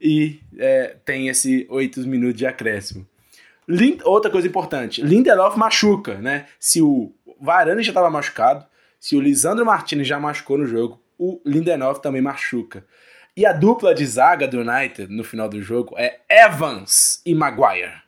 E 0.00 0.38
é, 0.56 0.94
tem 1.04 1.26
esse 1.26 1.66
oito 1.68 1.98
minutos 2.06 2.36
de 2.36 2.46
acréscimo. 2.46 3.04
Lind 3.66 4.00
Outra 4.04 4.30
coisa 4.30 4.46
importante, 4.46 5.02
Lindelof 5.02 5.58
machuca, 5.58 6.14
né? 6.18 6.46
Se 6.60 6.80
o 6.80 7.12
Varane 7.40 7.82
já 7.82 7.90
estava 7.90 8.08
machucado, 8.08 8.64
se 9.00 9.16
o 9.16 9.20
Lisandro 9.20 9.66
Martinez 9.66 10.06
já 10.06 10.20
machucou 10.20 10.56
no 10.56 10.66
jogo, 10.66 11.02
o 11.18 11.40
Lindelof 11.44 12.00
também 12.00 12.22
machuca. 12.22 12.86
E 13.36 13.44
a 13.44 13.52
dupla 13.52 13.92
de 13.92 14.06
zaga 14.06 14.46
do 14.46 14.60
United 14.60 15.12
no 15.12 15.24
final 15.24 15.48
do 15.48 15.60
jogo 15.60 15.96
é 15.98 16.20
Evans 16.28 17.20
e 17.26 17.34
Maguire. 17.34 18.02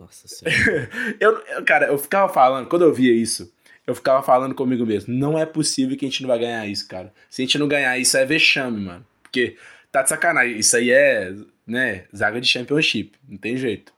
É, 0.00 0.02
nossa 0.02 0.26
senhora. 0.26 0.90
eu, 1.20 1.64
cara, 1.64 1.86
eu 1.86 1.98
ficava 1.98 2.32
falando, 2.32 2.68
quando 2.68 2.82
eu 2.82 2.92
via 2.92 3.12
isso, 3.12 3.52
eu 3.86 3.94
ficava 3.94 4.22
falando 4.22 4.54
comigo 4.54 4.86
mesmo, 4.86 5.12
não 5.12 5.38
é 5.38 5.44
possível 5.44 5.96
que 5.96 6.04
a 6.04 6.08
gente 6.08 6.22
não 6.22 6.28
vai 6.28 6.38
ganhar 6.38 6.66
isso, 6.66 6.88
cara. 6.88 7.12
Se 7.28 7.42
a 7.42 7.44
gente 7.44 7.58
não 7.58 7.68
ganhar 7.68 7.98
isso, 7.98 8.16
é 8.16 8.24
vexame, 8.24 8.80
mano. 8.80 9.06
Porque 9.22 9.56
tá 9.90 10.02
de 10.02 10.08
sacanagem. 10.08 10.58
Isso 10.58 10.76
aí 10.76 10.90
é, 10.90 11.34
né, 11.66 12.04
zaga 12.16 12.40
de 12.40 12.46
championship. 12.46 13.12
Não 13.28 13.36
tem 13.38 13.56
jeito. 13.56 13.92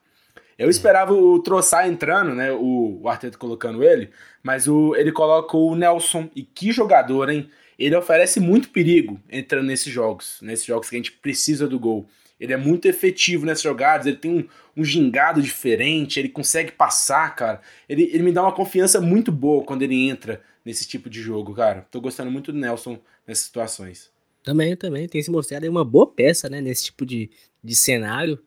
Eu 0.59 0.69
esperava 0.69 1.13
o 1.13 1.43
Troçar 1.43 1.89
entrando, 1.89 2.35
né? 2.35 2.53
O, 2.53 3.01
o 3.03 3.09
Arteta 3.09 3.39
colocando 3.39 3.83
ele, 3.83 4.11
mas 4.43 4.69
o, 4.69 4.95
ele 4.95 5.11
coloca 5.11 5.57
o 5.57 5.75
Nelson. 5.75 6.31
E 6.37 6.43
que 6.43 6.73
jogador, 6.73 7.31
hein? 7.31 7.51
Ele 7.79 7.97
oferece 7.97 8.39
muito 8.39 8.69
perigo 8.69 9.21
entrando 9.31 9.67
nesses 9.67 9.93
jogos, 9.93 10.39
nesses 10.41 10.65
jogos 10.65 10.89
que 10.89 10.95
a 10.95 10.99
gente 10.99 11.13
precisa 11.13 11.67
do 11.67 11.81
gol. 11.81 12.07
Ele 12.43 12.53
é 12.53 12.57
muito 12.57 12.87
efetivo 12.87 13.47
nessas 13.47 13.63
jogadas, 13.63 14.05
ele 14.05 14.17
tem 14.17 14.33
um, 14.33 14.49
um 14.77 14.85
gingado 14.85 15.41
diferente, 15.41 16.19
ele 16.19 16.29
consegue 16.29 16.73
passar, 16.73 17.33
cara. 17.37 17.61
Ele, 17.89 18.03
ele 18.13 18.25
me 18.25 18.33
dá 18.33 18.43
uma 18.43 18.51
confiança 18.51 19.01
muito 19.01 19.31
boa 19.31 19.65
quando 19.65 19.83
ele 19.83 20.09
entra 20.09 20.43
nesse 20.65 20.85
tipo 20.89 21.09
de 21.09 21.21
jogo, 21.21 21.55
cara. 21.55 21.87
Tô 21.89 22.01
gostando 22.01 22.33
muito 22.33 22.51
do 22.51 22.59
Nelson 22.59 22.99
nessas 23.25 23.45
situações. 23.45 24.11
Também, 24.43 24.77
também. 24.77 25.07
Tem 25.07 25.23
se 25.23 25.31
mostrado 25.31 25.63
aí 25.63 25.69
uma 25.69 25.85
boa 25.85 26.05
peça, 26.05 26.49
né? 26.49 26.61
Nesse 26.61 26.87
tipo 26.87 27.07
de, 27.07 27.31
de 27.63 27.77
cenário. 27.77 28.43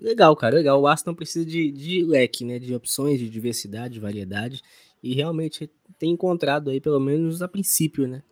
Legal, 0.00 0.36
cara, 0.36 0.54
legal. 0.54 0.80
O 0.80 0.86
Aston 0.86 1.12
precisa 1.12 1.44
de, 1.44 1.72
de 1.72 2.04
leque, 2.04 2.44
né? 2.44 2.60
De 2.60 2.72
opções, 2.72 3.18
de 3.18 3.28
diversidade, 3.28 3.94
de 3.94 4.00
variedade. 4.00 4.62
E 5.02 5.14
realmente 5.14 5.68
tem 5.98 6.10
encontrado 6.10 6.70
aí, 6.70 6.80
pelo 6.80 7.00
menos 7.00 7.42
a 7.42 7.48
princípio, 7.48 8.06
né? 8.06 8.22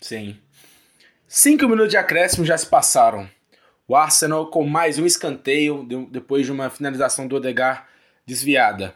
Sim. 0.00 0.36
Cinco 1.28 1.68
minutos 1.68 1.90
de 1.90 1.96
acréscimo 1.96 2.44
já 2.44 2.58
se 2.58 2.66
passaram. 2.66 3.30
O 3.90 3.96
Arsenal 3.96 4.46
com 4.46 4.64
mais 4.64 5.00
um 5.00 5.04
escanteio 5.04 5.84
depois 6.08 6.46
de 6.46 6.52
uma 6.52 6.70
finalização 6.70 7.26
do 7.26 7.34
Odegar 7.34 7.88
desviada. 8.24 8.94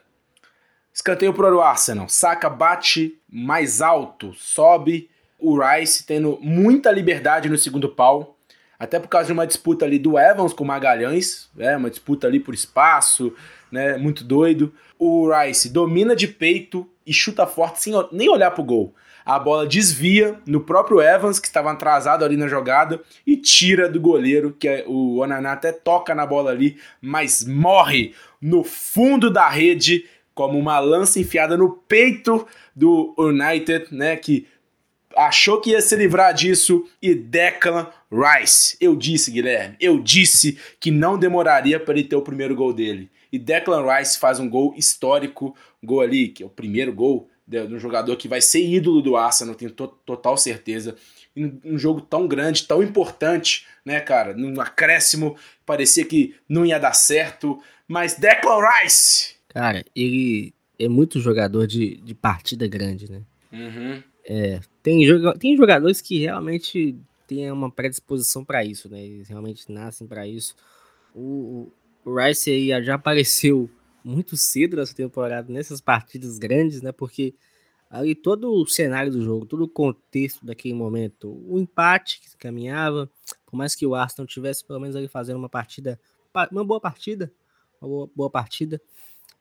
Escanteio 0.92 1.34
para 1.34 1.52
o 1.52 1.60
Arsenal. 1.60 2.08
Saka 2.08 2.48
bate 2.48 3.18
mais 3.28 3.82
alto, 3.82 4.32
sobe. 4.34 5.10
O 5.36 5.58
Rice 5.58 6.06
tendo 6.06 6.38
muita 6.40 6.92
liberdade 6.92 7.48
no 7.48 7.58
segundo 7.58 7.88
pau 7.88 8.38
até 8.78 9.00
por 9.00 9.08
causa 9.08 9.26
de 9.26 9.32
uma 9.32 9.48
disputa 9.48 9.84
ali 9.84 9.98
do 9.98 10.16
Evans 10.16 10.52
com 10.52 10.62
o 10.62 10.66
Magalhães, 10.68 11.50
é, 11.58 11.76
uma 11.76 11.90
disputa 11.90 12.28
ali 12.28 12.38
por 12.38 12.54
espaço, 12.54 13.34
né, 13.72 13.96
muito 13.96 14.22
doido. 14.22 14.72
O 14.96 15.28
Rice 15.28 15.70
domina 15.70 16.14
de 16.14 16.28
peito 16.28 16.88
e 17.04 17.12
chuta 17.12 17.48
forte 17.48 17.82
sem 17.82 17.92
nem 18.12 18.28
olhar 18.28 18.52
pro 18.52 18.62
gol. 18.62 18.94
A 19.24 19.38
bola 19.38 19.66
desvia 19.66 20.38
no 20.46 20.60
próprio 20.60 21.00
Evans, 21.00 21.38
que 21.38 21.46
estava 21.46 21.72
atrasado 21.72 22.24
ali 22.24 22.36
na 22.36 22.46
jogada, 22.46 23.00
e 23.26 23.36
tira 23.36 23.88
do 23.88 24.00
goleiro, 24.00 24.52
que 24.52 24.68
é, 24.68 24.84
o 24.86 25.16
Onaná 25.16 25.52
até 25.52 25.72
toca 25.72 26.14
na 26.14 26.26
bola 26.26 26.50
ali, 26.50 26.76
mas 27.00 27.44
morre 27.46 28.14
no 28.40 28.62
fundo 28.62 29.30
da 29.30 29.48
rede, 29.48 30.04
como 30.34 30.58
uma 30.58 30.78
lança 30.78 31.18
enfiada 31.18 31.56
no 31.56 31.70
peito 31.70 32.46
do 32.76 33.14
United, 33.16 33.86
né, 33.92 34.16
que 34.16 34.46
achou 35.16 35.60
que 35.60 35.70
ia 35.70 35.80
se 35.80 35.96
livrar 35.96 36.34
disso 36.34 36.84
e 37.00 37.14
Declan 37.14 37.86
Rice. 38.12 38.76
Eu 38.80 38.94
disse, 38.96 39.30
Guilherme, 39.30 39.76
eu 39.80 40.00
disse 40.00 40.58
que 40.78 40.90
não 40.90 41.18
demoraria 41.18 41.80
para 41.80 41.94
ele 41.94 42.04
ter 42.04 42.16
o 42.16 42.22
primeiro 42.22 42.54
gol 42.54 42.72
dele. 42.72 43.10
E 43.32 43.38
Declan 43.38 43.84
Rice 43.90 44.18
faz 44.18 44.38
um 44.38 44.48
gol 44.48 44.74
histórico, 44.76 45.56
gol 45.82 46.00
ali, 46.00 46.28
que 46.28 46.42
é 46.42 46.46
o 46.46 46.50
primeiro 46.50 46.92
gol 46.92 47.28
de 47.46 47.62
um 47.62 47.78
jogador 47.78 48.16
que 48.16 48.28
vai 48.28 48.40
ser 48.40 48.64
ídolo 48.64 49.02
do 49.02 49.16
Arsenal, 49.16 49.54
tenho 49.54 49.70
to 49.70 49.88
total 50.04 50.36
certeza. 50.36 50.96
Um 51.36 51.76
jogo 51.76 52.00
tão 52.00 52.28
grande, 52.28 52.66
tão 52.66 52.82
importante, 52.82 53.66
né, 53.84 54.00
cara? 54.00 54.34
Num 54.34 54.60
acréscimo, 54.60 55.36
parecia 55.66 56.04
que 56.04 56.36
não 56.48 56.64
ia 56.64 56.78
dar 56.78 56.92
certo, 56.94 57.60
mas 57.88 58.14
Declan 58.14 58.60
Rice! 58.60 59.34
Cara, 59.48 59.84
ele 59.94 60.54
é 60.78 60.88
muito 60.88 61.20
jogador 61.20 61.66
de, 61.66 61.96
de 61.96 62.14
partida 62.14 62.66
grande, 62.66 63.10
né? 63.10 63.22
Uhum. 63.52 64.02
É, 64.26 64.60
tem, 64.82 65.04
joga 65.04 65.36
tem 65.38 65.56
jogadores 65.56 66.00
que 66.00 66.18
realmente 66.18 66.96
têm 67.26 67.50
uma 67.50 67.70
predisposição 67.70 68.44
para 68.44 68.64
isso, 68.64 68.88
né? 68.88 69.04
Eles 69.04 69.28
realmente 69.28 69.70
nascem 69.70 70.06
para 70.06 70.26
isso. 70.26 70.54
O, 71.14 71.70
o 72.04 72.16
Rice 72.16 72.50
aí 72.50 72.84
já 72.84 72.94
apareceu 72.94 73.68
muito 74.04 74.36
cedo 74.36 74.76
nessa 74.76 74.94
temporada, 74.94 75.50
nessas 75.50 75.80
partidas 75.80 76.38
grandes, 76.38 76.82
né? 76.82 76.92
Porque 76.92 77.34
ali 77.88 78.14
todo 78.14 78.52
o 78.52 78.66
cenário 78.66 79.10
do 79.10 79.22
jogo, 79.22 79.46
todo 79.46 79.64
o 79.64 79.68
contexto 79.68 80.44
daquele 80.44 80.74
momento, 80.74 81.42
o 81.48 81.58
empate 81.58 82.20
que 82.20 82.36
caminhava, 82.36 83.10
por 83.46 83.56
mais 83.56 83.74
que 83.74 83.86
o 83.86 83.94
Arsenal 83.94 84.26
tivesse 84.26 84.64
pelo 84.64 84.80
menos 84.80 84.94
ali 84.96 85.08
fazendo 85.08 85.36
uma 85.36 85.48
partida, 85.48 85.98
uma 86.50 86.64
boa 86.64 86.80
partida, 86.80 87.32
uma 87.80 87.88
boa, 87.88 88.10
boa 88.14 88.30
partida, 88.30 88.80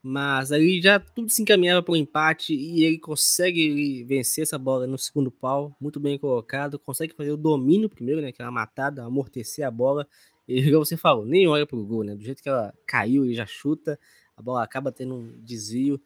mas 0.02 0.52
aí 0.52 0.82
já 0.82 1.00
tudo 1.00 1.30
se 1.30 1.42
encaminhava 1.42 1.82
para 1.82 1.94
o 1.94 1.96
empate 1.96 2.54
e 2.54 2.84
ele 2.84 3.00
consegue 3.00 4.04
vencer 4.04 4.44
essa 4.44 4.60
bola 4.60 4.86
no 4.86 4.98
segundo 4.98 5.32
pau, 5.32 5.76
muito 5.80 6.00
bem 6.00 6.20
colocado, 6.20 6.78
consegue 6.78 7.14
fazer 7.16 7.32
o 7.32 7.38
domínio 7.38 7.90
primeiro, 7.90 8.22
né, 8.22 8.28
aquela 8.28 8.52
matada, 8.52 9.04
amortecer 9.04 9.66
a 9.66 9.72
bola, 9.72 10.08
e 10.48 10.70
você 10.72 10.98
falou, 10.98 11.26
nem 11.26 11.48
olha 11.48 11.66
pro 11.66 11.84
gol, 11.86 12.04
né, 12.04 12.16
do 12.16 12.24
jeito 12.24 12.44
que 12.44 12.50
ela 12.50 12.74
caiu 12.86 13.26
e 13.26 13.34
já 13.34 13.46
chuta, 13.46 13.98
a 14.36 14.42
bola 14.42 14.64
acaba 14.64 14.92
tendo 14.92 15.16
um 15.16 15.42
desvio 15.42 16.00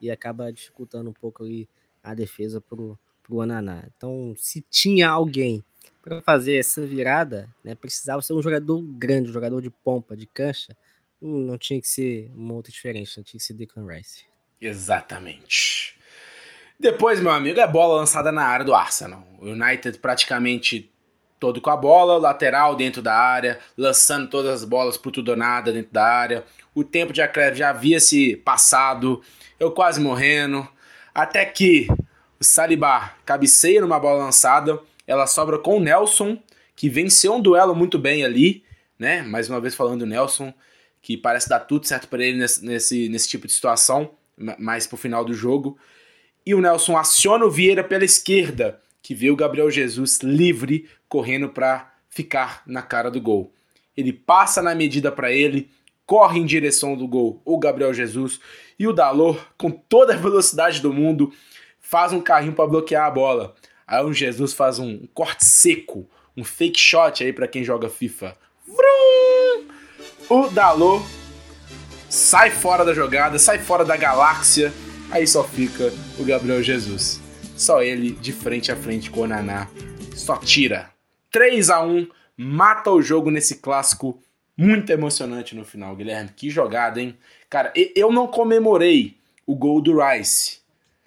e 0.00 0.10
acaba 0.10 0.52
dificultando 0.52 1.10
um 1.10 1.12
pouco 1.12 1.42
ali 1.42 1.68
a 2.02 2.14
defesa 2.14 2.60
pro, 2.60 2.98
pro 3.22 3.40
Ananá. 3.40 3.84
Então, 3.96 4.34
se 4.36 4.64
tinha 4.70 5.08
alguém 5.08 5.64
para 6.02 6.20
fazer 6.22 6.56
essa 6.56 6.84
virada, 6.84 7.48
né, 7.62 7.74
precisava 7.74 8.20
ser 8.20 8.34
um 8.34 8.42
jogador 8.42 8.80
grande, 8.82 9.30
um 9.30 9.32
jogador 9.32 9.60
de 9.62 9.70
pompa, 9.70 10.16
de 10.16 10.26
cancha, 10.26 10.76
não 11.20 11.56
tinha 11.56 11.80
que 11.80 11.88
ser 11.88 12.30
uma 12.34 12.54
outra 12.54 12.70
diferente, 12.70 13.16
não 13.16 13.24
tinha 13.24 13.38
que 13.38 13.44
ser 13.44 13.54
Declan 13.54 13.86
Rice. 13.86 14.24
Exatamente. 14.60 15.98
Depois, 16.78 17.20
meu 17.20 17.30
amigo, 17.30 17.60
é 17.60 17.66
bola 17.66 17.96
lançada 17.96 18.30
na 18.30 18.44
área 18.44 18.64
do 18.64 18.74
Arsenal. 18.74 19.26
O 19.40 19.46
United 19.46 19.98
praticamente 19.98 20.92
todo 21.38 21.60
com 21.60 21.70
a 21.70 21.76
bola, 21.76 22.18
lateral 22.18 22.74
dentro 22.74 23.02
da 23.02 23.14
área, 23.14 23.58
lançando 23.76 24.28
todas 24.28 24.62
as 24.62 24.64
bolas 24.64 24.96
pro 24.96 25.10
tudo 25.10 25.30
ou 25.30 25.36
nada 25.36 25.72
dentro 25.72 25.92
da 25.92 26.04
área. 26.04 26.44
O 26.74 26.82
tempo 26.82 27.12
de 27.12 27.20
acréscimo 27.20 27.58
já 27.58 27.70
havia 27.70 28.00
se 28.00 28.36
passado, 28.36 29.22
eu 29.58 29.70
quase 29.70 30.00
morrendo, 30.00 30.66
até 31.14 31.44
que 31.44 31.86
o 32.40 32.44
Saliba 32.44 33.12
cabeceia 33.24 33.80
numa 33.80 34.00
bola 34.00 34.24
lançada, 34.24 34.80
ela 35.06 35.26
sobra 35.26 35.58
com 35.58 35.76
o 35.76 35.80
Nelson, 35.80 36.38
que 36.74 36.88
venceu 36.88 37.34
um 37.34 37.40
duelo 37.40 37.74
muito 37.74 37.98
bem 37.98 38.24
ali, 38.24 38.64
né? 38.98 39.22
Mais 39.22 39.48
uma 39.48 39.60
vez 39.60 39.74
falando 39.74 40.00
do 40.00 40.06
Nelson, 40.06 40.52
que 41.00 41.16
parece 41.16 41.48
dar 41.48 41.60
tudo 41.60 41.86
certo 41.86 42.08
para 42.08 42.24
ele 42.24 42.38
nesse, 42.38 42.64
nesse, 42.64 43.08
nesse 43.08 43.28
tipo 43.28 43.46
de 43.46 43.52
situação, 43.52 44.10
mais 44.58 44.86
pro 44.86 44.96
final 44.96 45.24
do 45.24 45.34
jogo. 45.34 45.78
E 46.44 46.54
o 46.54 46.60
Nelson 46.60 46.96
aciona 46.96 47.44
o 47.44 47.50
Vieira 47.50 47.84
pela 47.84 48.04
esquerda, 48.04 48.80
que 49.04 49.14
vê 49.14 49.30
o 49.30 49.36
Gabriel 49.36 49.70
Jesus 49.70 50.20
livre, 50.22 50.88
correndo 51.10 51.50
para 51.50 51.92
ficar 52.08 52.62
na 52.66 52.80
cara 52.80 53.10
do 53.10 53.20
gol. 53.20 53.52
Ele 53.94 54.14
passa 54.14 54.62
na 54.62 54.74
medida 54.74 55.12
para 55.12 55.30
ele, 55.30 55.70
corre 56.06 56.40
em 56.40 56.46
direção 56.46 56.96
do 56.96 57.06
gol 57.06 57.42
o 57.44 57.58
Gabriel 57.58 57.92
Jesus 57.92 58.40
e 58.78 58.88
o 58.88 58.94
Dalor, 58.94 59.38
com 59.58 59.70
toda 59.70 60.14
a 60.14 60.16
velocidade 60.16 60.80
do 60.80 60.90
mundo, 60.90 61.30
faz 61.78 62.14
um 62.14 62.20
carrinho 62.20 62.54
para 62.54 62.66
bloquear 62.66 63.04
a 63.04 63.10
bola. 63.10 63.54
Aí 63.86 64.02
o 64.02 64.10
Jesus 64.10 64.54
faz 64.54 64.78
um 64.78 65.06
corte 65.12 65.44
seco, 65.44 66.08
um 66.34 66.42
fake 66.42 66.80
shot 66.80 67.22
aí 67.22 67.32
para 67.32 67.46
quem 67.46 67.62
joga 67.62 67.90
FIFA. 67.90 68.34
Vrum! 68.66 69.68
o 70.30 70.48
Dalô 70.48 71.02
sai 72.08 72.50
fora 72.50 72.86
da 72.86 72.94
jogada, 72.94 73.38
sai 73.38 73.58
fora 73.58 73.84
da 73.84 73.98
galáxia, 73.98 74.72
aí 75.10 75.26
só 75.26 75.44
fica 75.44 75.92
o 76.18 76.24
Gabriel 76.24 76.62
Jesus. 76.62 77.23
Só 77.56 77.82
ele 77.82 78.12
de 78.12 78.32
frente 78.32 78.72
a 78.72 78.76
frente 78.76 79.10
com 79.10 79.20
o 79.20 79.26
Naná, 79.26 79.68
só 80.14 80.36
tira. 80.36 80.90
3 81.30 81.70
a 81.70 81.82
1 81.82 82.08
mata 82.36 82.90
o 82.90 83.02
jogo 83.02 83.30
nesse 83.30 83.56
clássico 83.56 84.20
muito 84.56 84.90
emocionante 84.90 85.54
no 85.56 85.64
final, 85.64 85.96
Guilherme. 85.96 86.30
Que 86.34 86.48
jogada, 86.50 87.00
hein? 87.00 87.16
Cara, 87.50 87.72
eu 87.94 88.12
não 88.12 88.26
comemorei 88.26 89.16
o 89.46 89.54
gol 89.54 89.80
do 89.80 89.98
Rice. 90.00 90.58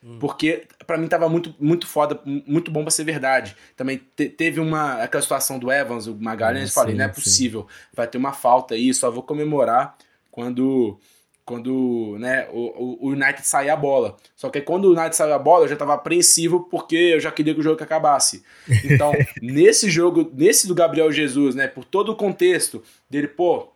Hum. 0.03 0.17
Porque 0.19 0.67
para 0.85 0.97
mim 0.97 1.07
tava 1.07 1.27
muito, 1.27 1.53
muito 1.59 1.87
foda, 1.87 2.19
muito 2.25 2.71
bom 2.71 2.81
para 2.81 2.91
ser 2.91 3.03
verdade. 3.03 3.55
Também 3.75 4.01
te, 4.15 4.29
teve 4.29 4.59
uma 4.59 5.01
aquela 5.01 5.21
situação 5.21 5.57
do 5.59 5.71
Evans, 5.71 6.07
o 6.07 6.15
Magalhães, 6.15 6.71
ah, 6.71 6.81
falei, 6.81 6.95
não 6.95 7.05
é 7.05 7.07
possível, 7.07 7.67
sim. 7.69 7.87
vai 7.93 8.07
ter 8.07 8.17
uma 8.17 8.31
falta 8.31 8.75
aí, 8.75 8.93
só 8.93 9.09
vou 9.09 9.23
comemorar 9.23 9.97
quando 10.31 10.99
quando 11.47 12.17
né, 12.19 12.45
o, 12.51 13.07
o 13.07 13.11
United 13.11 13.47
sair 13.47 13.69
a 13.69 13.75
bola. 13.77 14.17
Só 14.35 14.49
que 14.49 14.59
quando 14.59 14.83
o 14.83 14.91
United 14.91 15.15
saiu 15.15 15.33
a 15.33 15.39
bola, 15.39 15.63
eu 15.63 15.69
já 15.69 15.75
estava 15.75 15.93
apreensivo 15.93 16.67
porque 16.69 16.97
eu 16.97 17.21
já 17.21 17.31
queria 17.31 17.53
que 17.53 17.61
o 17.61 17.63
jogo 17.63 17.81
acabasse. 17.81 18.43
Então, 18.83 19.13
nesse 19.41 19.89
jogo, 19.89 20.29
nesse 20.35 20.67
do 20.67 20.75
Gabriel 20.75 21.09
Jesus, 21.09 21.55
né, 21.55 21.65
por 21.65 21.85
todo 21.85 22.11
o 22.11 22.17
contexto 22.17 22.83
dele, 23.09 23.29
pô, 23.29 23.69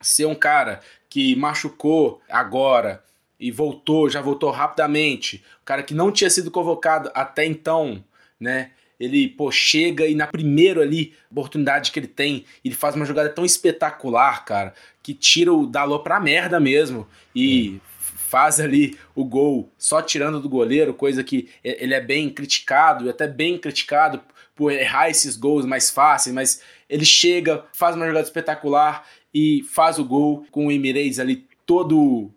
ser 0.00 0.26
um 0.26 0.36
cara 0.36 0.82
que 1.08 1.34
machucou 1.34 2.22
agora 2.30 3.02
e 3.40 3.50
voltou, 3.50 4.08
já 4.08 4.20
voltou 4.20 4.52
rapidamente, 4.52 5.44
o 5.62 5.64
cara 5.64 5.82
que 5.82 5.92
não 5.92 6.12
tinha 6.12 6.30
sido 6.30 6.48
convocado 6.48 7.10
até 7.12 7.44
então, 7.44 8.04
né, 8.38 8.70
ele, 9.00 9.26
pô, 9.28 9.50
chega 9.50 10.06
e 10.06 10.14
na 10.14 10.26
primeira 10.26 10.82
ali, 10.82 11.14
oportunidade 11.30 11.90
que 11.90 11.98
ele 11.98 12.06
tem, 12.06 12.44
ele 12.62 12.74
faz 12.74 12.94
uma 12.94 13.06
jogada 13.06 13.30
tão 13.30 13.44
espetacular, 13.44 14.44
cara, 14.44 14.74
que 15.02 15.14
tira 15.14 15.52
o 15.52 15.66
Dalot 15.66 16.04
pra 16.04 16.20
merda 16.20 16.60
mesmo 16.60 17.08
e 17.34 17.80
faz 18.28 18.60
ali 18.60 18.98
o 19.14 19.24
gol 19.24 19.72
só 19.78 20.02
tirando 20.02 20.38
do 20.38 20.48
goleiro, 20.48 20.92
coisa 20.92 21.24
que 21.24 21.48
ele 21.64 21.94
é 21.94 22.00
bem 22.00 22.28
criticado, 22.28 23.06
e 23.06 23.08
até 23.08 23.26
bem 23.26 23.58
criticado 23.58 24.20
por 24.54 24.70
errar 24.70 25.08
esses 25.08 25.36
gols 25.36 25.64
mais 25.64 25.90
fáceis, 25.90 26.34
mas 26.34 26.62
ele 26.88 27.04
chega, 27.04 27.64
faz 27.72 27.96
uma 27.96 28.06
jogada 28.06 28.26
espetacular 28.26 29.06
e 29.32 29.64
faz 29.72 29.98
o 29.98 30.04
gol 30.04 30.46
com 30.50 30.66
o 30.66 30.72
Emirates 30.72 31.18
ali 31.18 31.48
todo 31.64 32.30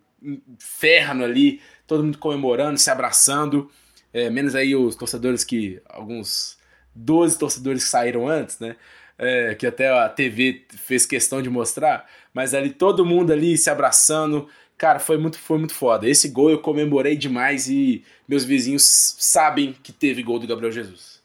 ferno 0.57 1.25
ali, 1.25 1.59
todo 1.85 2.03
mundo 2.03 2.17
comemorando, 2.17 2.79
se 2.79 2.89
abraçando. 2.89 3.69
É, 4.13 4.29
menos 4.29 4.53
aí 4.55 4.75
os 4.75 4.95
torcedores 4.95 5.43
que. 5.43 5.81
alguns 5.89 6.57
12 6.95 7.39
torcedores 7.39 7.83
que 7.83 7.89
saíram 7.89 8.27
antes, 8.27 8.59
né? 8.59 8.75
É, 9.17 9.55
que 9.55 9.65
até 9.65 9.89
a 9.89 10.09
TV 10.09 10.65
fez 10.69 11.05
questão 11.05 11.41
de 11.41 11.49
mostrar, 11.49 12.07
mas 12.33 12.53
ali 12.53 12.71
todo 12.71 13.05
mundo 13.05 13.31
ali 13.31 13.57
se 13.57 13.69
abraçando. 13.69 14.47
Cara, 14.77 14.99
foi 14.99 15.17
muito, 15.17 15.37
foi 15.37 15.57
muito 15.57 15.73
foda. 15.73 16.07
Esse 16.07 16.27
gol 16.29 16.49
eu 16.49 16.59
comemorei 16.59 17.15
demais 17.15 17.69
e 17.69 18.03
meus 18.27 18.43
vizinhos 18.43 19.15
sabem 19.19 19.73
que 19.81 19.91
teve 19.91 20.23
gol 20.23 20.39
do 20.39 20.47
Gabriel 20.47 20.71
Jesus. 20.71 21.21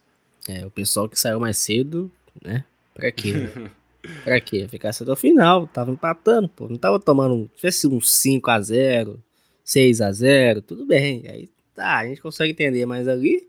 É, 0.49 0.65
o 0.65 0.71
pessoal 0.71 1.09
que 1.09 1.19
saiu 1.19 1.41
mais 1.41 1.59
cedo, 1.59 2.11
né? 2.43 2.65
Pra 2.95 3.11
quê? 3.11 3.33
pra 4.25 4.41
quê? 4.41 4.67
Ficasse 4.69 5.03
até 5.03 5.13
o 5.13 5.17
final, 5.17 5.67
tava 5.67 5.91
empatando, 5.91 6.49
pô. 6.49 6.69
Não 6.69 6.77
tava 6.77 7.01
tomando, 7.01 7.51
tivesse 7.57 7.87
um 7.87 8.01
5 8.01 8.51
a 8.51 8.61
0 8.61 9.23
6 9.65 10.01
a 10.01 10.13
0 10.13 10.63
tudo 10.63 10.87
bem. 10.87 11.25
Aí 11.29 11.49
tá, 11.79 11.99
a 11.99 12.07
gente 12.07 12.21
consegue 12.21 12.51
entender, 12.51 12.85
mas 12.87 13.07
ali 13.07 13.49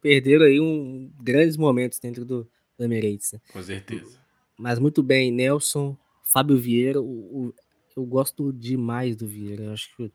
perderam 0.00 0.46
aí 0.46 0.60
um, 0.60 1.10
grandes 1.20 1.56
momentos 1.56 1.98
dentro 1.98 2.24
do, 2.24 2.48
do 2.78 2.84
Emirates. 2.84 3.32
Né? 3.32 3.40
Com 3.52 3.62
certeza. 3.62 4.20
Mas 4.56 4.78
muito 4.78 5.02
bem, 5.02 5.32
Nelson, 5.32 5.96
Fábio 6.22 6.56
Vieira, 6.56 7.00
o, 7.00 7.04
o, 7.04 7.54
eu 7.96 8.04
gosto 8.04 8.52
demais 8.52 9.16
do 9.16 9.26
Vieira. 9.26 9.64
Eu 9.64 9.72
acho 9.72 9.94
que 9.96 10.12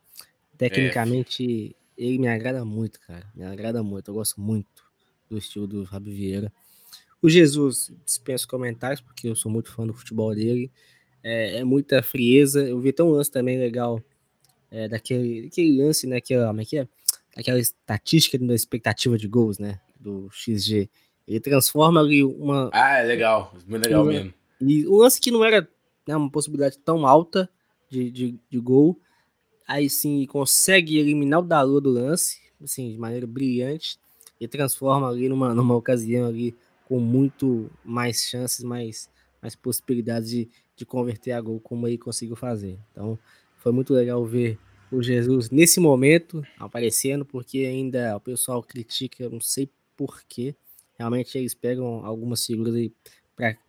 tecnicamente 0.58 1.76
é. 1.98 2.04
ele 2.04 2.20
me 2.20 2.28
agrada 2.30 2.64
muito, 2.64 3.00
cara. 3.02 3.30
Me 3.36 3.44
agrada 3.44 3.84
muito. 3.84 4.10
Eu 4.10 4.16
gosto 4.16 4.40
muito 4.40 4.84
do 5.30 5.38
estilo 5.38 5.68
do 5.68 5.86
Fábio 5.86 6.14
Vieira. 6.14 6.52
O 7.22 7.30
Jesus, 7.30 7.94
dispenso 8.06 8.48
comentários, 8.48 9.02
porque 9.02 9.28
eu 9.28 9.36
sou 9.36 9.52
muito 9.52 9.72
fã 9.72 9.86
do 9.86 9.94
futebol 9.94 10.34
dele. 10.34 10.72
É, 11.22 11.58
é 11.58 11.64
muita 11.64 12.02
frieza. 12.02 12.68
Eu 12.68 12.80
vi 12.80 12.90
até 12.90 13.04
um 13.04 13.10
lance 13.10 13.30
também 13.30 13.60
legal 13.60 14.02
é, 14.72 14.88
daquele, 14.88 15.44
daquele 15.44 15.84
lance, 15.84 16.08
né? 16.08 16.22
Que, 16.22 16.34
como 16.36 16.62
é 16.62 16.66
que 16.66 16.78
é? 16.78 16.88
Aquela 17.36 17.60
estatística 17.60 18.38
da 18.38 18.54
expectativa 18.54 19.18
de 19.18 19.28
gols, 19.28 19.58
né? 19.60 19.80
Do 20.00 20.30
XG. 20.32 20.90
Ele 21.28 21.40
transforma 21.40 22.00
ali 22.00 22.24
uma. 22.24 22.70
Ah, 22.74 22.98
é 22.98 23.04
legal. 23.04 23.54
Muito 23.68 23.84
legal 23.84 24.04
uma, 24.04 24.12
mesmo. 24.12 24.34
E 24.60 24.86
o 24.88 24.98
lance 24.98 25.20
que 25.20 25.32
não 25.32 25.44
era 25.44 25.68
né, 26.08 26.16
uma 26.16 26.30
possibilidade 26.30 26.78
tão 26.80 27.06
alta 27.06 27.50
de, 27.90 28.12
de, 28.12 28.40
de 28.50 28.60
gol. 28.60 29.00
Aí 29.68 29.90
sim 29.90 30.26
consegue 30.26 30.98
eliminar 30.98 31.40
o 31.40 31.44
Dalô 31.44 31.80
do 31.80 31.90
lance, 31.90 32.42
assim, 32.62 32.92
de 32.92 32.98
maneira 32.98 33.26
brilhante. 33.26 33.98
E 34.40 34.48
transforma 34.48 35.08
ali 35.08 35.30
numa, 35.30 35.54
numa 35.54 35.76
ocasião 35.76 36.28
ali 36.28 36.56
com 36.86 37.00
muito 37.00 37.70
mais 37.86 38.24
chances, 38.24 38.64
mais, 38.64 39.10
mais 39.42 39.56
possibilidades 39.56 40.30
de, 40.30 40.50
de 40.76 40.86
converter 40.86 41.32
a 41.32 41.40
gol, 41.40 41.60
como 41.60 41.88
ele 41.88 41.98
conseguiu 41.98 42.36
fazer. 42.36 42.80
Então, 42.92 43.18
foi 43.56 43.72
muito 43.72 43.94
legal 43.94 44.26
ver 44.26 44.58
o 44.92 45.02
Jesus 45.02 45.50
nesse 45.50 45.80
momento 45.80 46.46
aparecendo, 46.60 47.26
porque 47.26 47.60
ainda 47.60 48.16
o 48.16 48.20
pessoal 48.20 48.62
critica, 48.62 49.30
não 49.30 49.40
sei 49.40 49.70
porquê. 49.96 50.56
Realmente 50.98 51.38
eles 51.38 51.54
pegam 51.54 52.06
algumas 52.06 52.46
figuras 52.46 52.76
aí 52.76 52.92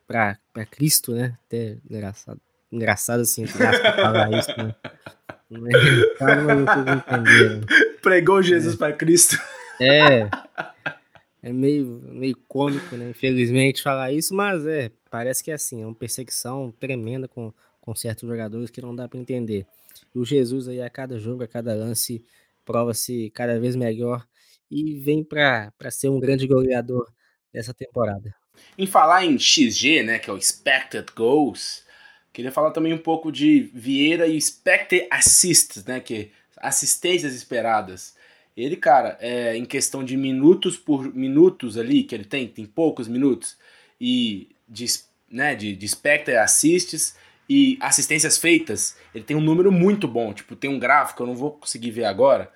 para 0.07 0.67
Cristo, 0.71 1.13
né? 1.13 1.39
Até 1.47 1.79
engraçado. 1.89 2.41
Engraçado 2.71 3.21
assim, 3.21 3.47
falar 3.47 4.33
isso, 4.33 4.51
né? 4.57 4.75
É? 7.21 8.01
Pregou 8.01 8.43
Jesus 8.43 8.75
é. 8.75 8.79
para 8.79 8.93
Cristo. 8.95 9.37
É. 9.81 10.29
É 11.43 11.53
meio, 11.53 12.01
meio 12.09 12.37
cômico, 12.47 12.97
né? 12.97 13.11
Infelizmente 13.11 13.83
falar 13.83 14.13
isso, 14.13 14.35
mas 14.35 14.65
é, 14.67 14.91
parece 15.11 15.43
que 15.43 15.51
é 15.51 15.55
assim, 15.55 15.83
é 15.83 15.87
uma 15.87 15.95
perseguição 15.95 16.73
tremenda 16.79 17.27
com, 17.27 17.53
com 17.81 17.95
certos 17.95 18.29
jogadores 18.29 18.71
que 18.71 18.81
não 18.81 18.95
dá 18.95 19.09
para 19.09 19.19
entender. 19.19 19.67
O 20.15 20.25
Jesus 20.25 20.69
aí 20.69 20.81
a 20.81 20.91
cada 20.91 21.19
jogo, 21.19 21.43
a 21.43 21.49
cada 21.49 21.75
lance, 21.75 22.25
prova-se 22.65 23.31
cada 23.31 23.59
vez 23.59 23.75
melhor 23.77 24.27
e 24.71 24.95
vem 24.95 25.23
para 25.23 25.73
ser 25.91 26.09
um 26.09 26.19
grande 26.19 26.47
goleador 26.47 27.07
dessa 27.53 27.75
temporada. 27.75 28.35
Em 28.77 28.87
falar 28.87 29.25
em 29.25 29.39
XG, 29.39 30.03
né, 30.03 30.19
que 30.19 30.31
é 30.31 30.33
o 30.33 30.39
Expected 30.39 31.07
Goals, 31.15 31.85
queria 32.33 32.51
falar 32.51 32.71
também 32.71 32.93
um 32.93 32.99
pouco 32.99 33.31
de 33.31 33.71
Vieira 33.75 34.27
e 34.27 34.37
Expected 34.37 35.07
Assists, 35.11 35.85
né, 35.85 36.01
que 36.01 36.31
assistências 36.57 37.35
esperadas. 37.35 38.15
Ele, 38.57 38.77
cara, 38.77 39.19
é, 39.21 39.57
em 39.57 39.65
questão 39.65 40.05
de 40.05 40.17
minutos 40.17 40.77
por 40.77 41.13
minutos 41.15 41.77
ali 41.77 42.03
que 42.03 42.15
ele 42.15 42.25
tem, 42.25 42.47
tem 42.47 42.67
poucos 42.67 43.09
minutos, 43.09 43.57
e 44.01 44.49
de, 44.69 44.87
né, 45.31 45.55
de, 45.55 45.75
de 45.75 45.87
Expected 45.87 46.37
Assists, 46.37 47.15
e 47.53 47.77
assistências 47.83 48.39
feitas, 48.39 48.97
ele 49.15 49.25
tem 49.25 49.37
um 49.37 49.41
número 49.41 49.71
muito 49.71 50.09
bom. 50.09 50.33
Tipo, 50.33 50.57
tem 50.57 50.71
um 50.71 50.79
gráfico, 50.79 51.23
eu 51.23 51.27
não 51.27 51.37
vou 51.37 51.51
conseguir 51.51 51.91
ver 51.91 52.07
agora, 52.07 52.51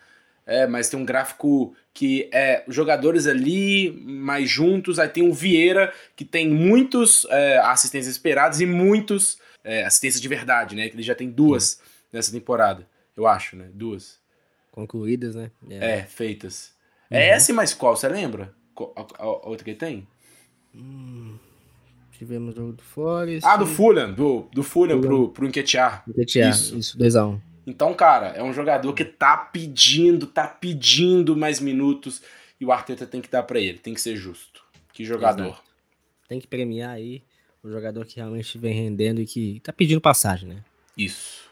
é, 0.47 0.67
mas 0.67 0.89
tem 0.89 0.99
um 0.99 1.05
gráfico 1.05 1.77
que 1.93 2.31
é 2.33 2.65
jogadores 2.67 3.27
ali 3.27 3.91
mais 4.07 4.49
juntos. 4.49 4.99
Aí 4.99 5.07
tem 5.07 5.29
o 5.29 5.35
Vieira, 5.35 5.93
que 6.17 6.25
tem 6.25 6.49
muitos 6.49 7.27
é, 7.29 7.59
assistências 7.59 8.15
esperadas 8.15 8.59
e 8.63 8.65
muitos 8.65 9.37
é, 9.63 9.85
assistências 9.85 10.23
de 10.23 10.29
verdade, 10.29 10.75
né? 10.75 10.89
Que 10.89 10.97
ele 10.97 11.03
já 11.03 11.15
tem 11.15 11.29
duas 11.29 11.79
nessa 12.11 12.33
temporada, 12.33 12.89
eu 13.15 13.27
acho, 13.27 13.55
né? 13.55 13.69
Duas. 13.75 14.19
Concluídas, 14.73 15.35
né? 15.35 15.51
É, 15.69 15.99
é 15.99 16.03
feitas. 16.05 16.73
É 17.11 17.17
uhum. 17.17 17.21
É 17.21 17.29
essa 17.29 17.51
e 17.51 17.55
mais 17.55 17.75
qual, 17.75 17.95
você 17.95 18.09
lembra? 18.09 18.55
A, 18.97 19.01
a, 19.01 19.25
a 19.25 19.49
outra 19.49 19.63
que 19.63 19.71
ele 19.73 19.79
tem? 19.79 20.09
Hum, 20.75 21.39
Tivemos 22.19 22.55
o 22.55 22.57
jogo 22.57 22.73
do 22.73 22.83
Forest. 22.83 23.47
Ah, 23.47 23.57
do 23.57 23.67
Fulham, 23.67 24.12
do, 24.12 24.49
do 24.53 24.62
Fulham, 24.62 24.97
Fulham. 24.97 25.01
pro, 25.01 25.29
pro 25.31 25.47
Enquetear. 25.47 26.03
Enquetear, 26.09 26.51
isso, 26.51 26.77
isso 26.77 26.99
2x1. 26.99 27.35
Um. 27.35 27.41
Então, 27.67 27.93
cara, 27.95 28.29
é 28.29 28.43
um 28.43 28.53
jogador 28.53 28.93
que 28.93 29.05
tá 29.05 29.37
pedindo, 29.37 30.27
tá 30.27 30.47
pedindo 30.47 31.37
mais 31.37 31.61
minutos 31.61 32.23
e 32.61 32.64
o 32.64 32.73
Arteta 32.73 33.07
tem 33.07 33.21
que 33.21 33.29
dar 33.29 33.43
para 33.43 33.59
ele, 33.59 33.79
tem 33.79 33.93
que 33.93 34.01
ser 34.01 34.17
justo. 34.17 34.64
Que 34.93 35.05
jogador. 35.05 35.47
Exato. 35.47 35.62
Tem 36.29 36.41
que 36.41 36.47
premiar 36.47 36.91
aí 36.91 37.23
o 37.62 37.71
jogador 37.71 38.07
que 38.07 38.17
realmente 38.17 38.57
vem 38.57 38.73
rendendo 38.73 39.21
e 39.21 39.27
que 39.27 39.61
tá 39.61 39.73
pedindo 39.73 40.01
passagem, 40.01 40.49
né? 40.49 40.64
Isso. 40.97 41.51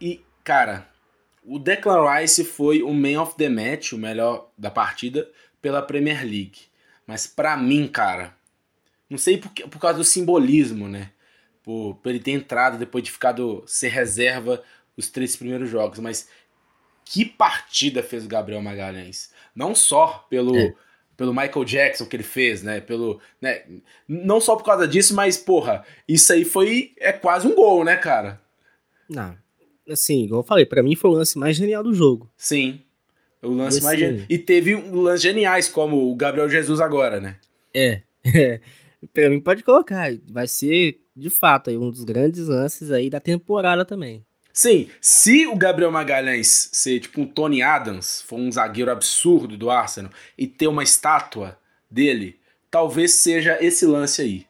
E, 0.00 0.20
cara, 0.42 0.88
o 1.44 1.58
Declan 1.58 2.10
Rice 2.10 2.44
foi 2.44 2.82
o 2.82 2.92
man 2.92 3.20
of 3.20 3.36
the 3.36 3.48
match, 3.48 3.92
o 3.92 3.98
melhor 3.98 4.50
da 4.58 4.70
partida, 4.70 5.30
pela 5.62 5.80
Premier 5.80 6.22
League. 6.22 6.62
Mas 7.06 7.26
para 7.26 7.56
mim, 7.56 7.86
cara, 7.86 8.35
não 9.08 9.18
sei 9.18 9.38
por, 9.38 9.50
por 9.50 9.78
causa 9.78 9.98
do 9.98 10.04
simbolismo, 10.04 10.88
né? 10.88 11.10
Por, 11.62 11.96
por 11.96 12.08
ele 12.08 12.20
ter 12.20 12.32
entrado 12.32 12.78
depois 12.78 13.02
de 13.02 13.10
ficado 13.10 13.62
ser 13.66 13.88
reserva 13.88 14.62
os 14.96 15.08
três 15.08 15.36
primeiros 15.36 15.68
jogos. 15.68 15.98
Mas 15.98 16.28
que 17.04 17.24
partida 17.24 18.02
fez 18.02 18.24
o 18.24 18.28
Gabriel 18.28 18.62
Magalhães? 18.62 19.30
Não 19.54 19.74
só 19.74 20.26
pelo, 20.28 20.56
é. 20.56 20.74
pelo 21.16 21.32
Michael 21.32 21.64
Jackson 21.64 22.06
que 22.06 22.16
ele 22.16 22.22
fez, 22.22 22.62
né? 22.62 22.80
Pelo, 22.80 23.20
né? 23.40 23.62
Não 24.08 24.40
só 24.40 24.56
por 24.56 24.64
causa 24.64 24.86
disso, 24.86 25.14
mas 25.14 25.36
porra, 25.36 25.84
isso 26.08 26.32
aí 26.32 26.44
foi 26.44 26.92
é 26.98 27.12
quase 27.12 27.46
um 27.46 27.54
gol, 27.54 27.84
né, 27.84 27.96
cara? 27.96 28.40
Não. 29.08 29.36
Assim, 29.88 30.24
igual 30.24 30.40
eu 30.40 30.46
falei, 30.46 30.66
para 30.66 30.82
mim 30.82 30.96
foi 30.96 31.10
o 31.10 31.14
lance 31.14 31.38
mais 31.38 31.56
genial 31.56 31.82
do 31.82 31.94
jogo. 31.94 32.28
Sim. 32.36 32.82
O 33.40 33.50
lance 33.50 33.80
mais 33.82 33.98
genial. 33.98 34.26
E 34.28 34.38
teve 34.38 34.74
um 34.74 35.00
lances 35.00 35.22
geniais, 35.22 35.68
como 35.68 36.10
o 36.10 36.16
Gabriel 36.16 36.48
Jesus 36.48 36.80
agora, 36.80 37.20
né? 37.20 37.36
É. 37.72 38.02
é. 38.34 38.60
Pra 39.12 39.30
mim 39.30 39.40
pode 39.40 39.62
colocar. 39.62 40.10
Vai 40.30 40.46
ser, 40.46 41.00
de 41.14 41.30
fato, 41.30 41.70
um 41.70 41.90
dos 41.90 42.04
grandes 42.04 42.48
lances 42.48 42.90
aí 42.90 43.10
da 43.10 43.20
temporada 43.20 43.84
também. 43.84 44.24
Sim, 44.52 44.88
se 45.02 45.46
o 45.46 45.54
Gabriel 45.54 45.92
Magalhães 45.92 46.70
ser 46.72 46.98
tipo 47.00 47.20
um 47.20 47.26
Tony 47.26 47.60
Adams, 47.60 48.22
for 48.22 48.38
um 48.38 48.50
zagueiro 48.50 48.90
absurdo 48.90 49.54
do 49.54 49.68
Arsenal, 49.68 50.10
e 50.36 50.46
ter 50.46 50.66
uma 50.66 50.82
estátua 50.82 51.58
dele, 51.90 52.40
talvez 52.70 53.12
seja 53.12 53.58
esse 53.60 53.84
lance 53.84 54.22
aí. 54.22 54.46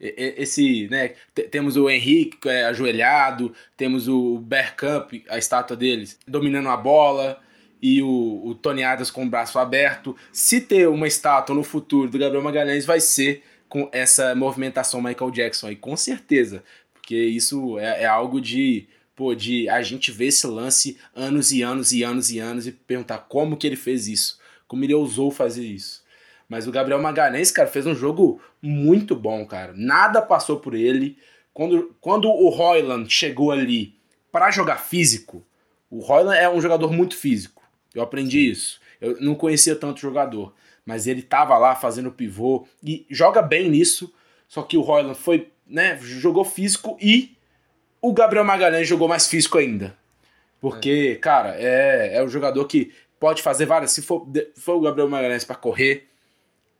Esse, 0.00 0.88
né, 0.90 1.14
temos 1.52 1.76
o 1.76 1.88
Henrique 1.88 2.48
é, 2.48 2.64
ajoelhado, 2.64 3.54
temos 3.76 4.08
o 4.08 4.38
Bergkamp, 4.40 5.12
a 5.28 5.38
estátua 5.38 5.76
deles, 5.76 6.18
dominando 6.26 6.68
a 6.68 6.76
bola, 6.76 7.40
e 7.80 8.02
o, 8.02 8.42
o 8.44 8.54
Tony 8.56 8.82
Adams 8.82 9.10
com 9.10 9.24
o 9.24 9.28
braço 9.28 9.58
aberto. 9.58 10.16
Se 10.32 10.60
ter 10.60 10.88
uma 10.88 11.06
estátua 11.06 11.54
no 11.54 11.62
futuro 11.62 12.10
do 12.10 12.18
Gabriel 12.18 12.42
Magalhães, 12.42 12.84
vai 12.84 13.00
ser 13.00 13.44
com 13.72 13.88
essa 13.90 14.34
movimentação 14.34 15.00
Michael 15.00 15.30
Jackson 15.30 15.68
aí, 15.68 15.76
com 15.76 15.96
certeza. 15.96 16.62
Porque 16.92 17.16
isso 17.16 17.78
é, 17.78 18.02
é 18.02 18.06
algo 18.06 18.38
de 18.38 18.86
pô, 19.16 19.34
de 19.34 19.66
a 19.66 19.80
gente 19.80 20.10
ver 20.10 20.26
esse 20.26 20.46
lance 20.46 20.98
anos 21.16 21.50
e 21.52 21.62
anos 21.62 21.90
e 21.90 22.02
anos 22.02 22.30
e 22.30 22.38
anos 22.38 22.66
e 22.66 22.72
perguntar 22.72 23.16
como 23.30 23.56
que 23.56 23.66
ele 23.66 23.76
fez 23.76 24.08
isso, 24.08 24.38
como 24.68 24.84
ele 24.84 24.92
ousou 24.92 25.30
fazer 25.30 25.64
isso. 25.64 26.04
Mas 26.50 26.66
o 26.66 26.70
Gabriel 26.70 27.00
Magalhães, 27.00 27.50
cara, 27.50 27.66
fez 27.66 27.86
um 27.86 27.94
jogo 27.94 28.42
muito 28.60 29.16
bom, 29.16 29.46
cara. 29.46 29.72
Nada 29.74 30.20
passou 30.20 30.60
por 30.60 30.74
ele. 30.74 31.16
Quando, 31.54 31.96
quando 31.98 32.28
o 32.28 32.50
Royland 32.50 33.08
chegou 33.08 33.52
ali 33.52 33.94
para 34.30 34.50
jogar 34.50 34.76
físico, 34.76 35.42
o 35.88 36.00
Royland 36.00 36.36
é 36.36 36.50
um 36.50 36.60
jogador 36.60 36.92
muito 36.92 37.16
físico. 37.16 37.62
Eu 37.94 38.02
aprendi 38.02 38.50
isso. 38.50 38.82
Eu 39.00 39.18
não 39.18 39.34
conhecia 39.34 39.74
tanto 39.74 39.98
jogador, 39.98 40.52
mas 40.84 41.06
ele 41.06 41.22
tava 41.22 41.56
lá 41.58 41.74
fazendo 41.74 42.10
pivô 42.10 42.66
e 42.82 43.06
joga 43.10 43.40
bem 43.40 43.70
nisso. 43.70 44.12
Só 44.48 44.62
que 44.62 44.76
o 44.76 44.82
Royland 44.82 45.18
foi, 45.18 45.50
né, 45.66 45.98
jogou 46.00 46.44
físico 46.44 46.96
e 47.00 47.36
o 48.00 48.12
Gabriel 48.12 48.44
Magalhães 48.44 48.88
jogou 48.88 49.08
mais 49.08 49.26
físico 49.26 49.58
ainda. 49.58 49.96
Porque, 50.60 51.14
é. 51.16 51.20
cara, 51.20 51.56
é, 51.56 52.16
é 52.16 52.22
um 52.22 52.28
jogador 52.28 52.64
que 52.66 52.92
pode 53.18 53.42
fazer 53.42 53.66
várias. 53.66 53.92
Se 53.92 54.02
for, 54.02 54.26
for 54.56 54.74
o 54.74 54.80
Gabriel 54.80 55.08
Magalhães 55.08 55.44
para 55.44 55.56
correr, 55.56 56.08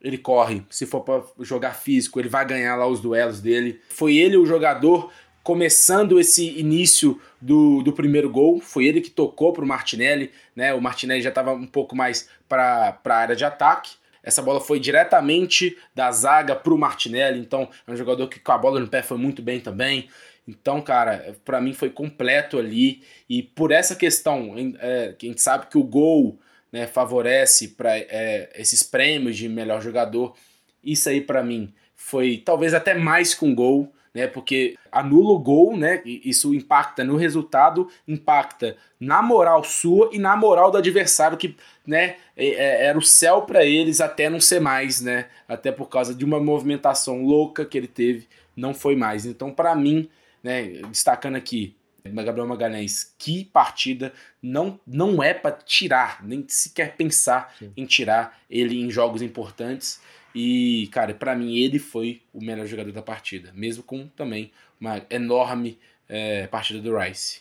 ele 0.01 0.19
corre. 0.19 0.65
Se 0.69 0.85
for 0.85 1.01
para 1.01 1.23
jogar 1.41 1.75
físico, 1.75 2.21
ele 2.21 2.29
vai 2.29 2.45
ganhar 2.45 2.77
lá 2.77 2.87
os 2.87 3.01
duelos 3.01 3.41
dele. 3.41 3.81
Foi 3.89 4.17
ele 4.17 4.37
o 4.37 4.45
jogador 4.45 5.13
começando 5.43 6.19
esse 6.21 6.59
início 6.59 7.21
do, 7.41 7.83
do 7.83 7.93
primeiro 7.93 8.31
gol. 8.31 8.61
Foi 8.61 8.87
ele 8.87 9.01
que 9.01 9.11
tocou 9.11 9.53
pro 9.53 9.67
Martinelli, 9.67 10.31
né? 10.55 10.73
O 10.75 10.81
Martinelli 10.81 11.23
já 11.23 11.29
estava 11.29 11.53
um 11.53 11.67
pouco 11.67 11.97
mais 11.97 12.29
para 12.49 12.99
a 13.05 13.15
área 13.15 13.37
de 13.37 13.45
ataque. 13.45 13.93
Essa 14.23 14.41
bola 14.41 14.61
foi 14.61 14.79
diretamente 14.79 15.77
da 15.95 16.11
zaga 16.13 16.55
pro 16.55 16.79
Martinelli, 16.79 17.41
então 17.41 17.69
é 17.87 17.91
um 17.91 17.97
jogador 17.97 18.29
que 18.29 18.39
com 18.39 18.53
a 18.53 18.59
bola 18.59 18.79
no 18.79 18.87
pé 18.87 19.03
foi 19.03 19.19
muito 19.19 19.43
bem 19.43 19.59
também. 19.59 20.09
Então, 20.47 20.81
cara, 20.81 21.37
para 21.45 21.61
mim 21.61 21.73
foi 21.73 21.91
completo 21.91 22.59
ali. 22.59 23.03
E 23.29 23.43
por 23.43 23.73
essa 23.73 23.97
questão, 23.97 24.55
é, 24.81 25.15
a 25.21 25.27
gente 25.27 25.41
sabe 25.41 25.67
que 25.67 25.79
o 25.79 25.85
gol 25.85 26.39
né, 26.71 26.87
favorece 26.87 27.69
para 27.69 27.97
é, 27.97 28.51
esses 28.55 28.83
prêmios 28.83 29.37
de 29.37 29.49
melhor 29.49 29.83
jogador. 29.83 30.35
Isso 30.83 31.09
aí, 31.09 31.21
para 31.21 31.43
mim, 31.43 31.73
foi 31.95 32.39
talvez 32.45 32.75
até 32.75 32.95
mais 32.95 33.35
que 33.35 33.45
um 33.45 33.55
gol, 33.55 33.93
né? 34.15 34.27
Porque 34.27 34.77
anula 34.91 35.33
o 35.33 35.39
gol, 35.39 35.77
né? 35.77 36.03
Isso 36.05 36.55
impacta 36.55 37.03
no 37.05 37.17
resultado, 37.17 37.89
impacta 38.07 38.77
na 39.01 39.23
moral 39.23 39.65
sua 39.65 40.11
e 40.13 40.19
na 40.19 40.37
moral 40.37 40.71
do 40.71 40.79
adversário, 40.79 41.39
que 41.39 41.57
né, 41.87 42.17
é, 42.37 42.47
é, 42.47 42.85
era 42.87 42.99
o 42.99 43.03
céu 43.03 43.43
para 43.43 43.65
eles 43.65 44.01
até 44.01 44.29
não 44.29 44.41
ser 44.41 44.61
mais, 44.61 45.01
né? 45.01 45.27
Até 45.49 45.73
por 45.73 45.89
causa 45.89 46.15
de 46.15 46.25
uma 46.25 46.39
movimentação 46.39 47.25
louca 47.25 47.65
que 47.65 47.79
ele 47.79 47.89
teve, 47.89 48.29
não 48.57 48.75
foi 48.75 48.95
mais. 48.95 49.25
Então, 49.25 49.51
para 49.51 49.75
mim, 49.75 50.09
né, 50.43 50.81
destacando 50.89 51.37
aqui, 51.37 51.75
Gabriel 52.05 52.49
Magalhães, 52.49 53.15
que 53.17 53.45
partida 53.45 54.13
não, 54.43 54.79
não 54.87 55.23
é 55.23 55.33
para 55.33 55.53
tirar, 55.53 56.23
nem 56.25 56.45
sequer 56.49 56.97
pensar 56.97 57.55
Sim. 57.59 57.73
em 57.77 57.87
tirar 57.87 58.41
ele 58.51 58.81
em 58.81 58.91
jogos 58.91 59.23
importantes. 59.23 60.01
E, 60.35 60.89
cara, 60.91 61.15
para 61.15 61.37
mim 61.37 61.59
ele 61.59 61.79
foi 61.79 62.23
o 62.33 62.43
melhor 62.43 62.67
jogador 62.67 62.93
da 62.93 63.03
partida, 63.03 63.53
mesmo 63.55 63.83
com 63.83 64.07
também 64.09 64.51
uma 64.81 65.05
enorme 65.11 65.79
é, 66.09 66.47
partida 66.47 66.81
do 66.81 66.97
Rice. 66.97 67.41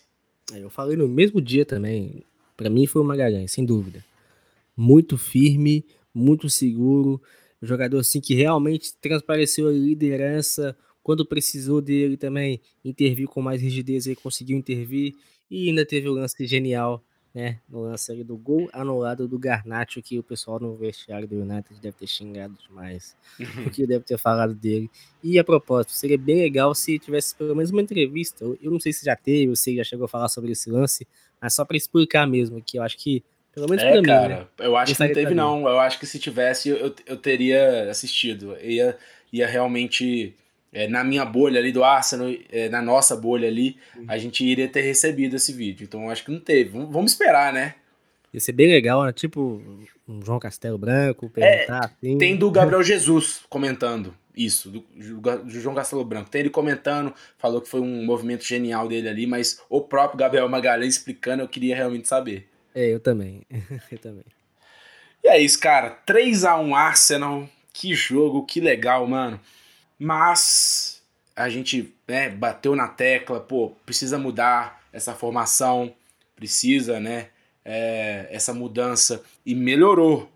É, 0.53 0.59
eu 0.59 0.69
falei 0.69 0.97
no 0.97 1.07
mesmo 1.07 1.41
dia 1.41 1.65
também, 1.65 2.23
para 2.57 2.69
mim 2.69 2.85
foi 2.85 3.01
o 3.01 3.05
Magalhães, 3.05 3.51
sem 3.51 3.65
dúvida. 3.65 4.03
Muito 4.75 5.17
firme, 5.17 5.85
muito 6.13 6.49
seguro, 6.49 7.21
jogador 7.61 7.99
assim 7.99 8.19
que 8.19 8.33
realmente 8.33 8.93
transpareceu 8.99 9.67
a 9.67 9.71
liderança, 9.71 10.75
quando 11.03 11.25
precisou 11.25 11.81
dele 11.81 12.17
também 12.17 12.61
intervir 12.83 13.27
com 13.27 13.41
mais 13.41 13.61
rigidez, 13.61 14.05
ele 14.05 14.15
conseguiu 14.15 14.57
intervir. 14.57 15.15
E 15.49 15.69
ainda 15.69 15.85
teve 15.85 16.07
o 16.07 16.13
lance 16.13 16.45
genial, 16.45 17.03
né? 17.33 17.59
No 17.69 17.81
lance 17.81 18.11
ali 18.11 18.23
do 18.23 18.35
gol 18.35 18.69
anulado 18.73 19.27
do 19.27 19.39
Garnacho, 19.39 20.01
que 20.01 20.19
o 20.19 20.23
pessoal 20.23 20.59
no 20.59 20.75
vestiário 20.75 21.27
do 21.27 21.41
United 21.41 21.79
deve 21.81 21.95
ter 21.95 22.07
xingado 22.07 22.57
demais. 22.67 23.15
Porque 23.63 23.87
deve 23.87 24.03
ter 24.03 24.17
falado 24.17 24.53
dele. 24.53 24.89
E 25.23 25.39
a 25.39 25.43
propósito, 25.43 25.93
seria 25.93 26.17
bem 26.17 26.41
legal 26.41 26.75
se 26.75 26.99
tivesse 26.99 27.35
pelo 27.35 27.55
menos 27.55 27.71
uma 27.71 27.81
entrevista. 27.81 28.43
Eu 28.61 28.71
não 28.71 28.79
sei 28.79 28.91
se 28.91 29.05
já 29.05 29.15
teve, 29.15 29.49
ou 29.49 29.55
se 29.55 29.75
já 29.75 29.83
chegou 29.83 30.05
a 30.05 30.09
falar 30.09 30.27
sobre 30.27 30.51
esse 30.51 30.69
lance, 30.69 31.07
mas 31.41 31.53
só 31.53 31.63
para 31.63 31.77
explicar 31.77 32.27
mesmo, 32.27 32.61
que 32.61 32.77
eu 32.77 32.83
acho 32.83 32.97
que 32.97 33.23
pelo 33.53 33.67
menos 33.67 33.83
é, 33.83 33.91
pra 33.91 34.01
cara, 34.01 34.27
mim, 34.27 34.41
né? 34.41 34.47
eu 34.59 34.77
acho 34.77 34.95
que 34.95 35.03
não 35.03 35.13
teve, 35.13 35.33
não. 35.33 35.67
Eu 35.67 35.79
acho 35.79 35.99
que 35.99 36.05
se 36.05 36.17
tivesse, 36.17 36.69
eu, 36.69 36.95
eu 37.05 37.17
teria 37.17 37.89
assistido. 37.89 38.57
Ia, 38.61 38.97
ia 39.31 39.45
realmente 39.45 40.33
é, 40.73 40.87
na 40.87 41.03
minha 41.03 41.25
bolha 41.25 41.59
ali 41.59 41.71
do 41.71 41.83
Arsenal, 41.83 42.29
é, 42.51 42.69
na 42.69 42.81
nossa 42.81 43.15
bolha 43.15 43.47
ali, 43.47 43.77
a 44.07 44.17
gente 44.17 44.43
iria 44.43 44.67
ter 44.67 44.81
recebido 44.81 45.35
esse 45.35 45.51
vídeo. 45.51 45.83
Então 45.83 46.09
acho 46.09 46.23
que 46.25 46.31
não 46.31 46.39
teve. 46.39 46.69
Vamos 46.69 47.11
esperar, 47.11 47.51
né? 47.51 47.75
Ia 48.33 48.39
ser 48.39 48.53
bem 48.53 48.67
legal, 48.67 49.03
né? 49.03 49.11
Tipo 49.11 49.61
um 50.07 50.21
João 50.23 50.39
Castelo 50.39 50.77
Branco, 50.77 51.31
é, 51.35 51.57
perguntar 51.57 51.83
é, 51.83 51.85
assim. 51.85 52.17
Tem 52.17 52.35
do 52.35 52.49
Gabriel 52.49 52.83
Jesus 52.83 53.41
comentando 53.49 54.13
isso, 54.35 54.69
do, 54.69 54.79
do, 54.79 55.49
João 55.49 55.75
Castelo 55.75 56.05
Branco. 56.05 56.29
Tem 56.29 56.41
ele 56.41 56.49
comentando, 56.49 57.13
falou 57.37 57.61
que 57.61 57.69
foi 57.69 57.81
um 57.81 58.05
movimento 58.05 58.45
genial 58.45 58.87
dele 58.87 59.09
ali, 59.09 59.27
mas 59.27 59.61
o 59.69 59.81
próprio 59.81 60.17
Gabriel 60.17 60.47
Magalhães 60.47 60.95
explicando, 60.95 61.43
eu 61.43 61.47
queria 61.47 61.75
realmente 61.75 62.07
saber. 62.07 62.47
É, 62.73 62.85
eu 62.87 62.99
também. 62.99 63.41
eu 63.91 63.97
também. 63.97 64.23
E 65.23 65.27
é 65.27 65.39
isso, 65.39 65.59
cara. 65.59 65.89
3 65.89 66.45
a 66.45 66.57
1 66.57 66.75
Arsenal. 66.75 67.49
Que 67.73 67.93
jogo, 67.93 68.45
que 68.45 68.59
legal, 68.59 69.07
mano. 69.07 69.39
Mas 70.03 70.99
a 71.35 71.47
gente 71.47 71.93
né, 72.07 72.27
bateu 72.27 72.75
na 72.75 72.87
tecla, 72.87 73.39
pô, 73.39 73.73
precisa 73.85 74.17
mudar 74.17 74.81
essa 74.91 75.13
formação, 75.13 75.93
precisa, 76.35 76.99
né, 76.99 77.29
é, 77.63 78.27
essa 78.31 78.51
mudança 78.51 79.23
e 79.45 79.53
melhorou, 79.53 80.27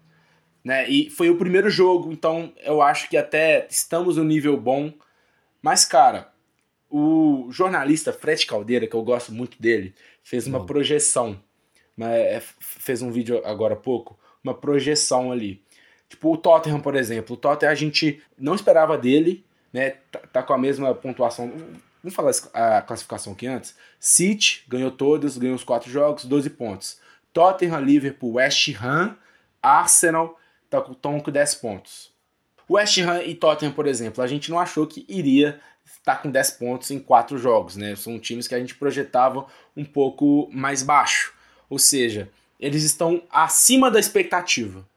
né? 0.64 0.88
E 0.88 1.10
foi 1.10 1.32
o 1.32 1.38
primeiro 1.38 1.68
jogo, 1.68 2.12
então 2.12 2.54
eu 2.64 2.80
acho 2.80 3.10
que 3.10 3.18
até 3.18 3.66
estamos 3.68 4.18
no 4.18 4.24
nível 4.24 4.56
bom. 4.56 4.94
Mas 5.64 5.84
cara, 5.84 6.32
o 6.88 7.48
jornalista 7.50 8.14
Fred 8.14 8.46
Caldeira, 8.46 8.86
que 8.86 8.96
eu 8.96 9.02
gosto 9.02 9.34
muito 9.34 9.60
dele, 9.60 9.96
fez 10.24 10.46
uma 10.46 10.64
projeção, 10.64 11.42
né, 11.98 12.40
fez 12.60 13.02
um 13.02 13.12
vídeo 13.12 13.42
agora 13.44 13.74
há 13.74 13.78
pouco, 13.78 14.16
uma 14.44 14.54
projeção 14.54 15.32
ali. 15.32 15.66
Tipo 16.08 16.34
o 16.34 16.38
Tottenham, 16.38 16.80
por 16.80 16.96
exemplo. 16.96 17.36
O 17.36 17.38
Tottenham 17.38 17.72
a 17.72 17.76
gente 17.76 18.22
não 18.38 18.54
esperava 18.54 18.96
dele, 18.96 19.44
né, 19.76 19.98
tá, 20.10 20.20
tá, 20.32 20.42
com 20.42 20.54
a 20.54 20.58
mesma 20.58 20.96
pontuação. 20.96 21.52
Vamos 22.02 22.16
falar 22.16 22.32
a 22.54 22.82
classificação 22.82 23.34
aqui 23.34 23.46
antes. 23.46 23.76
City 24.00 24.64
ganhou 24.70 24.90
todos, 24.90 25.38
ganhou 25.38 25.56
os 25.56 25.66
quatro 25.66 25.92
jogos, 25.92 26.24
12 26.24 26.50
pontos. 26.52 26.98
Tottenham, 27.34 27.82
Liverpool, 27.82 28.36
West 28.36 28.74
Ham, 28.82 29.18
Arsenal 29.62 30.40
estão 30.64 30.96
tá 30.96 31.20
com 31.20 31.30
10 31.30 31.56
pontos. 31.56 32.10
West 32.70 32.98
Ham 33.00 33.22
e 33.24 33.36
Tottenham, 33.36 33.74
por 33.74 33.86
exemplo, 33.86 34.24
a 34.24 34.28
gente 34.28 34.50
não 34.50 34.58
achou 34.58 34.88
que 34.88 35.06
iria 35.10 35.60
estar 35.86 36.22
com 36.22 36.32
10 36.32 36.52
pontos 36.52 36.90
em 36.90 37.00
quatro 37.00 37.38
jogos, 37.38 37.76
né? 37.76 37.98
São 37.98 38.18
times 38.18 38.48
que 38.48 38.56
a 38.56 38.60
gente 38.60 38.76
projetava 38.76 39.46
um 39.76 39.84
pouco 39.84 40.50
mais 40.54 40.84
baixo. 40.84 41.34
Ou 41.70 41.78
seja, 41.78 42.30
eles 42.58 42.84
estão 42.84 43.22
acima 43.30 43.92
da 43.92 44.00
expectativa. 44.00 44.88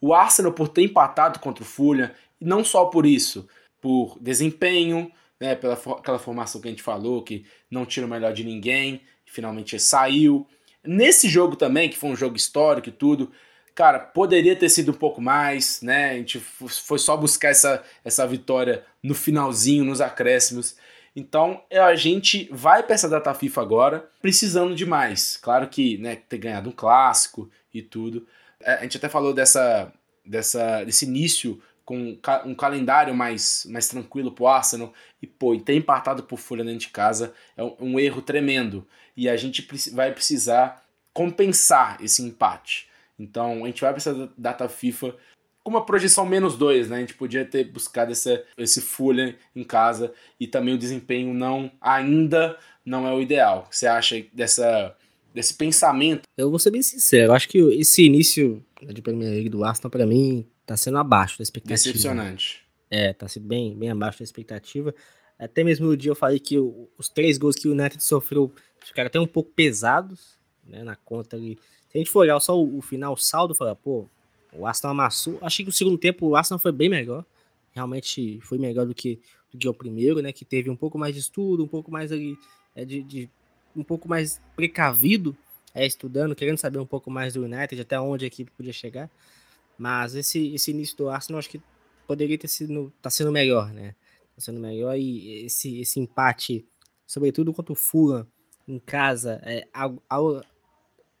O 0.00 0.14
Arsenal, 0.14 0.52
por 0.52 0.68
ter 0.68 0.84
empatado 0.84 1.40
contra 1.40 1.64
o 1.64 1.66
Fulham, 1.66 2.12
não 2.40 2.62
só 2.62 2.84
por 2.84 3.04
isso, 3.04 3.48
por 3.84 4.16
desempenho, 4.18 5.12
né, 5.38 5.54
pela 5.54 5.74
aquela 5.74 6.18
formação 6.18 6.58
que 6.58 6.66
a 6.66 6.70
gente 6.70 6.82
falou, 6.82 7.22
que 7.22 7.44
não 7.70 7.84
tira 7.84 8.06
o 8.06 8.08
melhor 8.08 8.32
de 8.32 8.42
ninguém, 8.42 9.02
finalmente 9.26 9.78
saiu. 9.78 10.46
Nesse 10.82 11.28
jogo 11.28 11.54
também, 11.54 11.90
que 11.90 11.98
foi 11.98 12.08
um 12.08 12.16
jogo 12.16 12.34
histórico 12.34 12.88
e 12.88 12.92
tudo, 12.92 13.30
cara, 13.74 13.98
poderia 13.98 14.56
ter 14.56 14.70
sido 14.70 14.92
um 14.92 14.94
pouco 14.94 15.20
mais, 15.20 15.82
né? 15.82 16.12
A 16.12 16.14
gente 16.14 16.40
foi 16.40 16.98
só 16.98 17.14
buscar 17.14 17.50
essa, 17.50 17.84
essa 18.02 18.26
vitória 18.26 18.86
no 19.02 19.14
finalzinho, 19.14 19.84
nos 19.84 20.00
acréscimos. 20.00 20.76
Então 21.14 21.62
a 21.70 21.94
gente 21.94 22.48
vai 22.50 22.82
para 22.82 22.94
essa 22.94 23.08
data 23.08 23.34
FIFA 23.34 23.60
agora 23.60 24.10
precisando 24.22 24.74
de 24.74 24.86
mais. 24.86 25.36
Claro 25.36 25.68
que 25.68 25.98
né, 25.98 26.16
ter 26.16 26.38
ganhado 26.38 26.70
um 26.70 26.72
clássico 26.72 27.50
e 27.72 27.82
tudo. 27.82 28.26
É, 28.60 28.76
a 28.76 28.82
gente 28.82 28.96
até 28.96 29.10
falou 29.10 29.34
dessa, 29.34 29.92
dessa, 30.24 30.84
desse 30.84 31.04
início 31.04 31.60
com 31.84 32.18
um 32.46 32.54
calendário 32.54 33.14
mais, 33.14 33.66
mais 33.68 33.88
tranquilo 33.88 34.32
pro 34.32 34.46
Arsenal 34.46 34.92
e 35.20 35.26
pô, 35.26 35.54
e 35.54 35.60
ter 35.60 35.74
empatado 35.74 36.22
por 36.22 36.38
Fulham 36.38 36.64
dentro 36.64 36.80
de 36.80 36.88
casa 36.88 37.34
é 37.56 37.62
um, 37.62 37.76
um 37.80 38.00
erro 38.00 38.22
tremendo 38.22 38.86
e 39.16 39.28
a 39.28 39.36
gente 39.36 39.66
vai 39.92 40.12
precisar 40.12 40.82
compensar 41.12 42.02
esse 42.02 42.22
empate. 42.22 42.88
Então 43.18 43.64
a 43.64 43.66
gente 43.66 43.82
vai 43.82 43.92
precisar 43.92 44.14
da 44.14 44.28
data 44.36 44.68
FIFA 44.68 45.14
com 45.62 45.70
uma 45.70 45.84
projeção 45.84 46.26
menos 46.26 46.56
dois, 46.56 46.88
né? 46.88 46.96
A 46.96 47.00
gente 47.00 47.14
podia 47.14 47.44
ter 47.44 47.64
buscado 47.64 48.12
essa, 48.12 48.42
esse 48.56 48.80
Fulham 48.80 49.34
em 49.54 49.62
casa 49.62 50.12
e 50.38 50.46
também 50.46 50.74
o 50.74 50.78
desempenho 50.78 51.32
não 51.32 51.70
ainda 51.80 52.58
não 52.84 53.06
é 53.06 53.12
o 53.12 53.20
ideal. 53.20 53.68
Você 53.70 53.86
acha 53.86 54.24
dessa 54.32 54.96
desse 55.34 55.54
pensamento? 55.54 56.22
Eu 56.36 56.48
vou 56.48 56.58
ser 56.60 56.70
bem 56.70 56.82
sincero, 56.82 57.32
acho 57.32 57.48
que 57.48 57.58
esse 57.58 58.04
início 58.04 58.64
de 58.80 59.02
Premier 59.02 59.30
League 59.30 59.48
do 59.48 59.64
Arsenal 59.64 59.90
para 59.90 60.06
mim 60.06 60.46
tá 60.66 60.76
sendo 60.76 60.98
abaixo 60.98 61.38
da 61.38 61.42
expectativa. 61.42 61.92
Decepcionante. 61.92 62.64
É, 62.90 63.12
tá 63.12 63.28
sendo 63.28 63.46
bem, 63.46 63.76
bem 63.76 63.90
abaixo 63.90 64.18
da 64.18 64.24
expectativa. 64.24 64.94
Até 65.38 65.64
mesmo 65.64 65.86
no 65.86 65.96
dia 65.96 66.10
eu 66.10 66.14
falei 66.14 66.38
que 66.38 66.58
os 66.58 67.08
três 67.08 67.38
gols 67.38 67.56
que 67.56 67.68
o 67.68 67.72
United 67.72 68.02
sofreu 68.02 68.52
ficaram 68.84 69.08
até 69.08 69.18
um 69.18 69.26
pouco 69.26 69.50
pesados, 69.50 70.38
né, 70.64 70.82
na 70.84 70.94
conta 70.94 71.36
ali. 71.36 71.58
Se 71.88 71.98
a 71.98 71.98
gente 71.98 72.10
for 72.10 72.20
olhar 72.20 72.38
só 72.40 72.58
o, 72.58 72.78
o 72.78 72.82
final, 72.82 73.12
o 73.12 73.16
saldo, 73.16 73.54
falar, 73.54 73.74
pô, 73.74 74.08
o 74.52 74.66
Arsenal 74.66 74.92
amassou. 74.92 75.38
Achei 75.42 75.64
que 75.64 75.70
o 75.70 75.72
segundo 75.72 75.98
tempo 75.98 76.26
o 76.26 76.36
Arsenal 76.36 76.58
foi 76.58 76.72
bem 76.72 76.88
melhor. 76.88 77.24
Realmente 77.72 78.38
foi 78.42 78.58
melhor 78.58 78.86
do 78.86 78.94
que, 78.94 79.20
do 79.52 79.58
que 79.58 79.68
o 79.68 79.74
primeiro, 79.74 80.22
né? 80.22 80.32
Que 80.32 80.44
teve 80.44 80.70
um 80.70 80.76
pouco 80.76 80.98
mais 80.98 81.14
de 81.14 81.20
estudo, 81.20 81.64
um 81.64 81.68
pouco 81.68 81.90
mais 81.90 82.12
ali, 82.12 82.38
é, 82.74 82.84
de, 82.84 83.02
de 83.02 83.30
um 83.74 83.82
pouco 83.82 84.08
mais 84.08 84.40
precavido, 84.54 85.36
é, 85.74 85.84
estudando, 85.84 86.34
querendo 86.36 86.58
saber 86.58 86.78
um 86.78 86.86
pouco 86.86 87.10
mais 87.10 87.34
do 87.34 87.44
United, 87.44 87.80
até 87.80 87.98
onde 87.98 88.24
a 88.24 88.28
equipe 88.28 88.50
podia 88.52 88.72
chegar. 88.72 89.10
Mas 89.78 90.14
esse, 90.14 90.54
esse 90.54 90.70
início 90.70 90.96
do 90.96 91.08
Arsenal 91.08 91.38
acho 91.38 91.50
que 91.50 91.62
poderia 92.06 92.38
ter 92.38 92.48
sido. 92.48 92.92
tá 93.02 93.10
sendo 93.10 93.32
melhor, 93.32 93.72
né? 93.72 93.94
Tá 94.34 94.40
sendo 94.40 94.60
melhor 94.60 94.96
e 94.96 95.44
esse, 95.46 95.80
esse 95.80 96.00
empate, 96.00 96.66
sobretudo 97.06 97.52
contra 97.52 97.72
o 97.72 97.76
Fulham 97.76 98.26
em 98.66 98.78
casa, 98.78 99.40
é, 99.44 99.68
a, 99.72 99.86
a, 100.08 100.42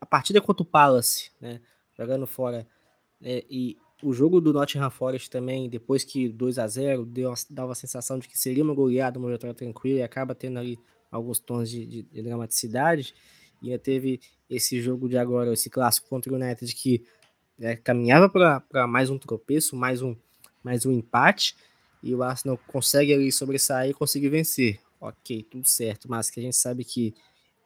a 0.00 0.06
partida 0.06 0.40
contra 0.40 0.62
o 0.62 0.66
Palace, 0.66 1.30
né? 1.40 1.60
Jogando 1.96 2.26
fora 2.26 2.66
é, 3.22 3.44
e 3.48 3.76
o 4.02 4.12
jogo 4.12 4.40
do 4.40 4.52
Nottingham 4.52 4.90
Forest 4.90 5.30
também, 5.30 5.68
depois 5.68 6.04
que 6.04 6.28
2 6.28 6.58
a 6.58 6.66
0 6.66 7.06
deu, 7.06 7.32
dava 7.48 7.72
a 7.72 7.74
sensação 7.74 8.18
de 8.18 8.28
que 8.28 8.38
seria 8.38 8.62
uma 8.62 8.74
goleada, 8.74 9.18
uma 9.18 9.30
vitória 9.30 9.54
tranquila, 9.54 10.00
e 10.00 10.02
acaba 10.02 10.34
tendo 10.34 10.58
ali 10.58 10.78
alguns 11.10 11.38
tons 11.38 11.70
de, 11.70 11.86
de, 11.86 12.02
de 12.02 12.22
dramaticidade. 12.22 13.14
E 13.62 13.68
ainda 13.70 13.78
teve 13.78 14.20
esse 14.50 14.80
jogo 14.82 15.08
de 15.08 15.16
agora, 15.16 15.52
esse 15.52 15.70
clássico 15.70 16.08
contra 16.08 16.30
o 16.30 16.36
United, 16.36 16.74
que 16.74 17.02
é, 17.60 17.76
caminhava 17.76 18.28
para 18.28 18.86
mais 18.86 19.10
um 19.10 19.18
tropeço, 19.18 19.76
mais 19.76 20.02
um, 20.02 20.16
mais 20.62 20.84
um 20.86 20.92
empate, 20.92 21.56
e 22.02 22.14
o 22.14 22.22
Arsenal 22.22 22.58
consegue 22.66 23.12
ali 23.12 23.30
sobressair 23.32 23.90
e 23.90 23.94
conseguir 23.94 24.28
vencer. 24.28 24.80
Ok, 25.00 25.42
tudo 25.50 25.66
certo, 25.66 26.08
mas 26.08 26.30
que 26.30 26.40
a 26.40 26.42
gente 26.42 26.56
sabe 26.56 26.84
que 26.84 27.14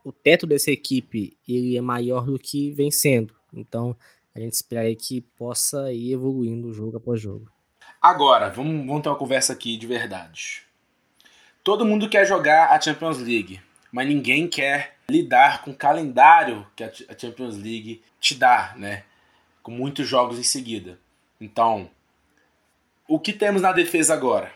o 0.04 0.12
teto 0.12 0.46
dessa 0.46 0.70
equipe 0.70 1.36
ele 1.46 1.76
é 1.76 1.80
maior 1.80 2.26
do 2.26 2.38
que 2.38 2.72
vencendo. 2.72 3.34
Então, 3.52 3.96
a 4.34 4.40
gente 4.40 4.54
espera 4.54 4.94
que 4.94 5.20
possa 5.20 5.92
ir 5.92 6.12
evoluindo 6.12 6.72
jogo 6.72 6.96
após 6.96 7.20
jogo. 7.20 7.50
Agora, 8.00 8.48
vamos, 8.48 8.86
vamos 8.86 9.02
ter 9.02 9.08
uma 9.08 9.16
conversa 9.16 9.52
aqui 9.52 9.76
de 9.76 9.86
verdade. 9.86 10.62
Todo 11.64 11.84
mundo 11.84 12.08
quer 12.08 12.26
jogar 12.26 12.70
a 12.70 12.80
Champions 12.80 13.18
League, 13.18 13.60
mas 13.90 14.06
ninguém 14.06 14.46
quer 14.46 14.96
lidar 15.10 15.62
com 15.62 15.72
o 15.72 15.76
calendário 15.76 16.66
que 16.76 16.84
a 16.84 16.92
Champions 17.18 17.56
League 17.56 18.02
te 18.20 18.34
dá, 18.34 18.74
né? 18.76 19.04
Com 19.68 19.74
muitos 19.74 20.08
jogos 20.08 20.38
em 20.38 20.42
seguida. 20.42 20.98
Então, 21.38 21.90
o 23.06 23.20
que 23.20 23.34
temos 23.34 23.60
na 23.60 23.70
defesa 23.70 24.14
agora? 24.14 24.50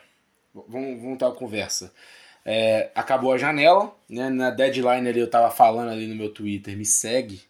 Vamos, 0.54 1.02
vamos 1.02 1.18
ter 1.18 1.26
uma 1.26 1.34
conversa. 1.34 1.92
É, 2.46 2.90
acabou 2.94 3.30
a 3.30 3.36
janela, 3.36 3.94
né? 4.08 4.30
Na 4.30 4.48
deadline 4.48 5.06
ali 5.06 5.20
eu 5.20 5.28
tava 5.28 5.50
falando 5.50 5.90
ali 5.90 6.06
no 6.06 6.14
meu 6.14 6.32
Twitter, 6.32 6.74
me 6.78 6.86
segue, 6.86 7.42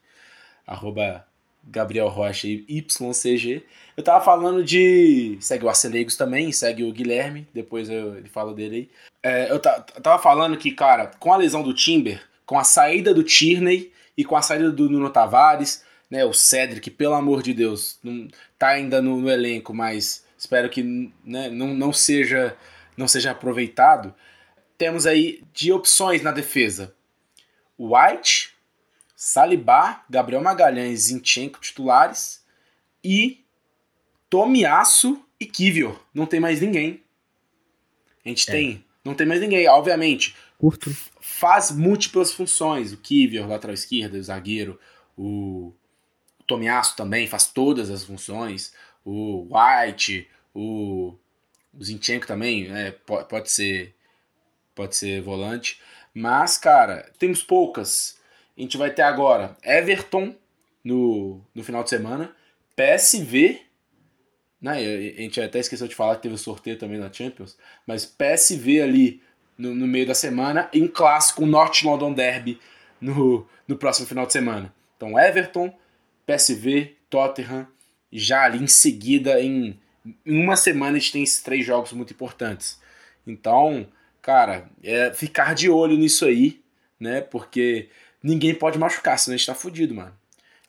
arroba 0.67 1.25
Gabriel 1.63 2.09
Rocha 2.09 2.49
YCG. 2.49 3.65
Eu 3.97 4.03
tava 4.03 4.25
falando 4.25 4.65
de. 4.65 5.39
Segue 5.41 5.65
o 5.65 5.69
Arcelegos 5.69 6.17
também, 6.17 6.51
segue 6.51 6.83
o 6.83 6.93
Guilherme, 6.93 7.47
depois 7.55 7.89
eu, 7.89 8.17
ele 8.17 8.29
fala 8.29 8.53
dele 8.53 8.75
aí. 8.75 8.91
É, 9.23 9.45
eu, 9.53 9.55
eu 9.55 9.61
tava 10.03 10.21
falando 10.21 10.57
que, 10.57 10.73
cara, 10.73 11.13
com 11.21 11.33
a 11.33 11.37
lesão 11.37 11.63
do 11.63 11.73
Timber, 11.73 12.29
com 12.45 12.59
a 12.59 12.65
saída 12.65 13.15
do 13.15 13.23
Tierney 13.23 13.93
e 14.19 14.25
com 14.25 14.35
a 14.35 14.43
saída 14.43 14.69
do 14.73 14.91
Nuno 14.91 15.11
Tavares, 15.11 15.85
né, 16.13 16.27
o 16.27 16.35
Cedric, 16.35 16.91
pelo 16.91 17.15
amor 17.15 17.43
de 17.43 17.55
Deus, 17.55 17.99
não 18.03 18.29
tá 18.59 18.69
ainda 18.69 19.01
no, 19.01 19.19
no 19.19 19.31
elenco, 19.31 19.73
mas 19.73 20.27
espero 20.37 20.69
que 20.69 20.83
né, 21.25 21.49
não, 21.49 21.69
não, 21.69 21.91
seja, 21.91 22.55
não 22.95 23.09
seja 23.09 23.31
aproveitado. 23.31 24.15
Temos 24.77 25.07
aí 25.07 25.43
de 25.55 25.73
opções 25.73 26.21
na 26.21 26.31
defesa. 26.31 26.95
White, 27.79 28.53
Salibá, 29.17 30.05
Gabriel 30.11 30.43
Magalhães, 30.43 31.05
Zinchenko 31.05 31.59
titulares 31.63 32.45
e 33.03 33.43
Tomiasso 34.29 35.19
e 35.41 35.47
Kivio. 35.47 35.99
Não 36.13 36.27
tem 36.27 36.41
mais 36.41 36.61
ninguém. 36.61 37.03
A 38.23 38.29
gente 38.29 38.51
é. 38.51 38.53
tem. 38.53 38.85
Não 39.03 39.15
tem 39.15 39.27
mais 39.27 39.41
ninguém, 39.41 39.67
obviamente. 39.67 40.37
Curto. 40.59 40.95
Faz 41.23 41.71
múltiplas 41.71 42.33
funções. 42.33 42.93
O 42.93 42.99
Kivio, 42.99 43.49
lateral 43.49 43.73
esquerda, 43.73 44.19
o 44.19 44.23
zagueiro. 44.23 44.79
O, 45.17 45.73
o 45.73 45.75
Tomiasso 46.55 46.97
também 46.97 47.27
faz 47.27 47.47
todas 47.47 47.91
as 47.91 48.05
funções. 48.05 48.73
O 49.05 49.49
White, 49.51 50.29
o, 50.55 51.15
o 51.73 51.85
Zinchenko 51.85 52.27
também 52.27 52.69
né, 52.69 52.93
pode, 53.07 53.51
ser 53.51 53.95
pode 54.75 54.97
ser 54.97 55.21
volante. 55.21 55.81
Mas, 56.15 56.59
cara, 56.59 57.11
temos 57.19 57.43
poucas 57.43 58.21
a 58.57 58.61
gente 58.61 58.77
vai 58.77 58.91
ter 58.91 59.03
agora 59.03 59.57
Everton 59.63 60.35
no, 60.85 61.41
no 61.55 61.65
final 61.65 61.83
de 61.83 61.91
semana, 61.91 62.35
PSV, 62.77 63.61
né? 64.61 64.73
A 64.73 65.23
gente 65.23 65.41
até 65.41 65.59
esqueceu 65.59 65.89
de 65.89 65.95
falar 65.95 66.17
que 66.17 66.23
teve 66.23 66.35
o 66.35 66.39
sorteio 66.39 66.79
também 66.79 66.99
na 66.99 67.13
Champions, 67.13 67.57
mas 67.87 68.05
PSV 68.05 68.83
ali 68.83 69.23
no, 69.57 69.75
no 69.75 69.87
meio 69.87 70.07
da 70.07 70.15
semana 70.15 70.69
e 70.73 70.83
um 70.83 70.89
clássico, 70.89 71.43
um 71.43 71.47
North 71.47 71.83
London 71.83 72.13
Derby 72.13 72.61
no, 73.01 73.47
no 73.67 73.77
próximo 73.77 74.07
final 74.07 74.27
de 74.27 74.33
semana. 74.33 74.73
Então, 74.97 75.19
Everton, 75.19 75.75
PSV, 76.27 76.97
Tottenham, 77.09 77.67
já 78.13 78.43
ali 78.45 78.63
em 78.63 78.67
seguida, 78.67 79.41
em, 79.41 79.79
em 80.25 80.43
uma 80.43 80.57
semana, 80.57 80.97
a 80.97 81.01
gente 81.01 81.13
tem 81.13 81.23
esses 81.23 81.43
três 81.43 81.65
jogos 81.65 81.93
muito 81.93 82.13
importantes. 82.13 82.81
Então, 83.27 83.87
cara, 84.21 84.69
é 84.83 85.13
ficar 85.13 85.55
de 85.55 85.69
olho 85.69 85.97
nisso 85.97 86.25
aí, 86.25 86.61
né? 86.99 87.21
Porque 87.21 87.89
ninguém 88.23 88.55
pode 88.55 88.79
machucar, 88.79 89.19
senão 89.19 89.35
a 89.35 89.37
gente 89.37 89.47
tá 89.47 89.55
fudido, 89.55 89.95
mano. 89.95 90.17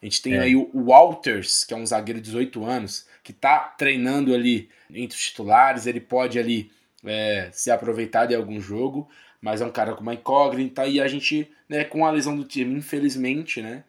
A 0.02 0.06
gente 0.06 0.22
tem 0.22 0.34
é. 0.34 0.40
aí 0.40 0.56
o 0.56 0.70
Walters, 0.74 1.64
que 1.64 1.74
é 1.74 1.78
um 1.78 1.86
zagueiro 1.86 2.20
de 2.20 2.26
18 2.26 2.66
anos, 2.66 3.08
que 3.24 3.32
tá 3.32 3.60
treinando 3.78 4.34
ali 4.34 4.70
entre 4.90 5.18
os 5.18 5.24
titulares, 5.24 5.88
ele 5.88 6.02
pode 6.02 6.38
ali 6.38 6.70
é, 7.06 7.50
ser 7.54 7.72
aproveitado 7.72 8.32
em 8.32 8.36
algum 8.36 8.60
jogo, 8.60 9.10
mas 9.42 9.62
é 9.62 9.66
um 9.66 9.72
cara 9.72 9.94
com 9.94 10.02
uma 10.02 10.14
incógnita 10.14 10.86
e 10.86 11.00
a 11.00 11.08
gente, 11.08 11.50
né, 11.70 11.86
com 11.86 12.06
a 12.06 12.12
lesão 12.12 12.36
do 12.36 12.44
time, 12.44 12.76
infelizmente, 12.78 13.62
né, 13.62 13.84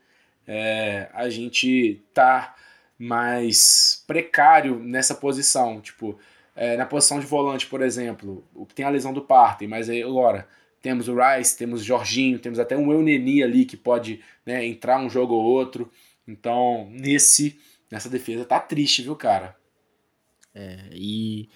é, 0.47 1.09
a 1.13 1.29
gente 1.29 2.03
tá 2.13 2.55
mais 2.99 4.03
precário 4.07 4.79
nessa 4.79 5.15
posição, 5.15 5.81
tipo, 5.81 6.19
é, 6.55 6.77
na 6.77 6.87
posição 6.87 7.19
de 7.19 7.27
volante, 7.27 7.67
por 7.67 7.83
exemplo, 7.83 8.45
tem 8.75 8.85
a 8.85 8.91
lesão 8.91 9.13
do 9.13 9.23
Partey, 9.23 9.67
mas 9.67 9.89
aí 9.89 10.03
agora 10.03 10.47
temos 10.81 11.09
o 11.09 11.17
Rice, 11.17 11.57
temos 11.57 11.81
o 11.81 11.85
Jorginho, 11.85 12.39
temos 12.39 12.59
até 12.59 12.77
um 12.77 12.93
Euneni 12.93 13.43
ali 13.43 13.65
que 13.65 13.77
pode 13.77 14.21
né, 14.45 14.65
entrar 14.65 15.01
um 15.01 15.11
jogo 15.11 15.35
ou 15.35 15.43
outro. 15.43 15.91
Então, 16.27 16.89
nesse 16.91 17.59
nessa 17.91 18.09
defesa 18.09 18.45
tá 18.45 18.61
triste, 18.61 19.03
viu, 19.03 19.17
cara? 19.17 19.57
É, 20.55 20.89
e 20.93 21.49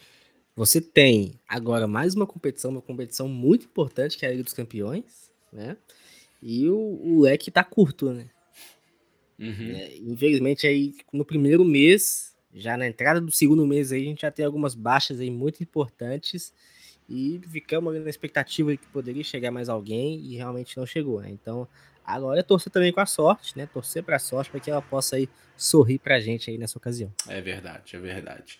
você 0.56 0.80
tem 0.80 1.38
agora 1.48 1.86
mais 1.86 2.14
uma 2.14 2.26
competição, 2.26 2.70
uma 2.70 2.82
competição 2.82 3.28
muito 3.28 3.66
importante, 3.66 4.16
que 4.16 4.24
é 4.24 4.28
a 4.28 4.32
Liga 4.32 4.44
dos 4.44 4.52
Campeões, 4.52 5.30
né? 5.52 5.76
E 6.42 6.68
o, 6.68 6.76
o 6.76 7.20
leque 7.20 7.50
tá 7.50 7.64
curto, 7.64 8.12
né? 8.12 8.26
Uhum. 9.38 9.70
É, 9.70 9.96
infelizmente, 9.98 10.66
aí 10.66 10.94
no 11.12 11.24
primeiro 11.24 11.64
mês, 11.64 12.34
já 12.54 12.76
na 12.76 12.86
entrada 12.86 13.20
do 13.20 13.30
segundo 13.30 13.66
mês, 13.66 13.92
aí, 13.92 14.02
a 14.02 14.04
gente 14.04 14.22
já 14.22 14.30
tem 14.30 14.44
algumas 14.44 14.74
baixas 14.74 15.20
aí 15.20 15.30
muito 15.30 15.62
importantes 15.62 16.52
e 17.08 17.40
ficamos 17.48 17.94
na 17.94 18.10
expectativa 18.10 18.70
de 18.72 18.78
que 18.78 18.86
poderia 18.88 19.24
chegar 19.24 19.50
mais 19.50 19.68
alguém 19.68 20.20
e 20.20 20.36
realmente 20.36 20.76
não 20.76 20.84
chegou, 20.84 21.20
né? 21.20 21.30
Então, 21.30 21.66
Agora 22.08 22.40
é 22.40 22.42
torcer 22.42 22.72
também 22.72 22.90
com 22.90 23.00
a 23.00 23.06
sorte, 23.06 23.52
né? 23.54 23.68
Torcer 23.70 24.02
para 24.02 24.16
a 24.16 24.18
sorte 24.18 24.50
para 24.50 24.58
que 24.58 24.70
ela 24.70 24.80
possa 24.80 25.16
aí 25.16 25.28
sorrir 25.54 25.98
pra 25.98 26.18
gente 26.18 26.50
aí 26.50 26.56
nessa 26.56 26.78
ocasião. 26.78 27.12
É 27.28 27.38
verdade, 27.38 27.96
é 27.96 27.98
verdade. 27.98 28.58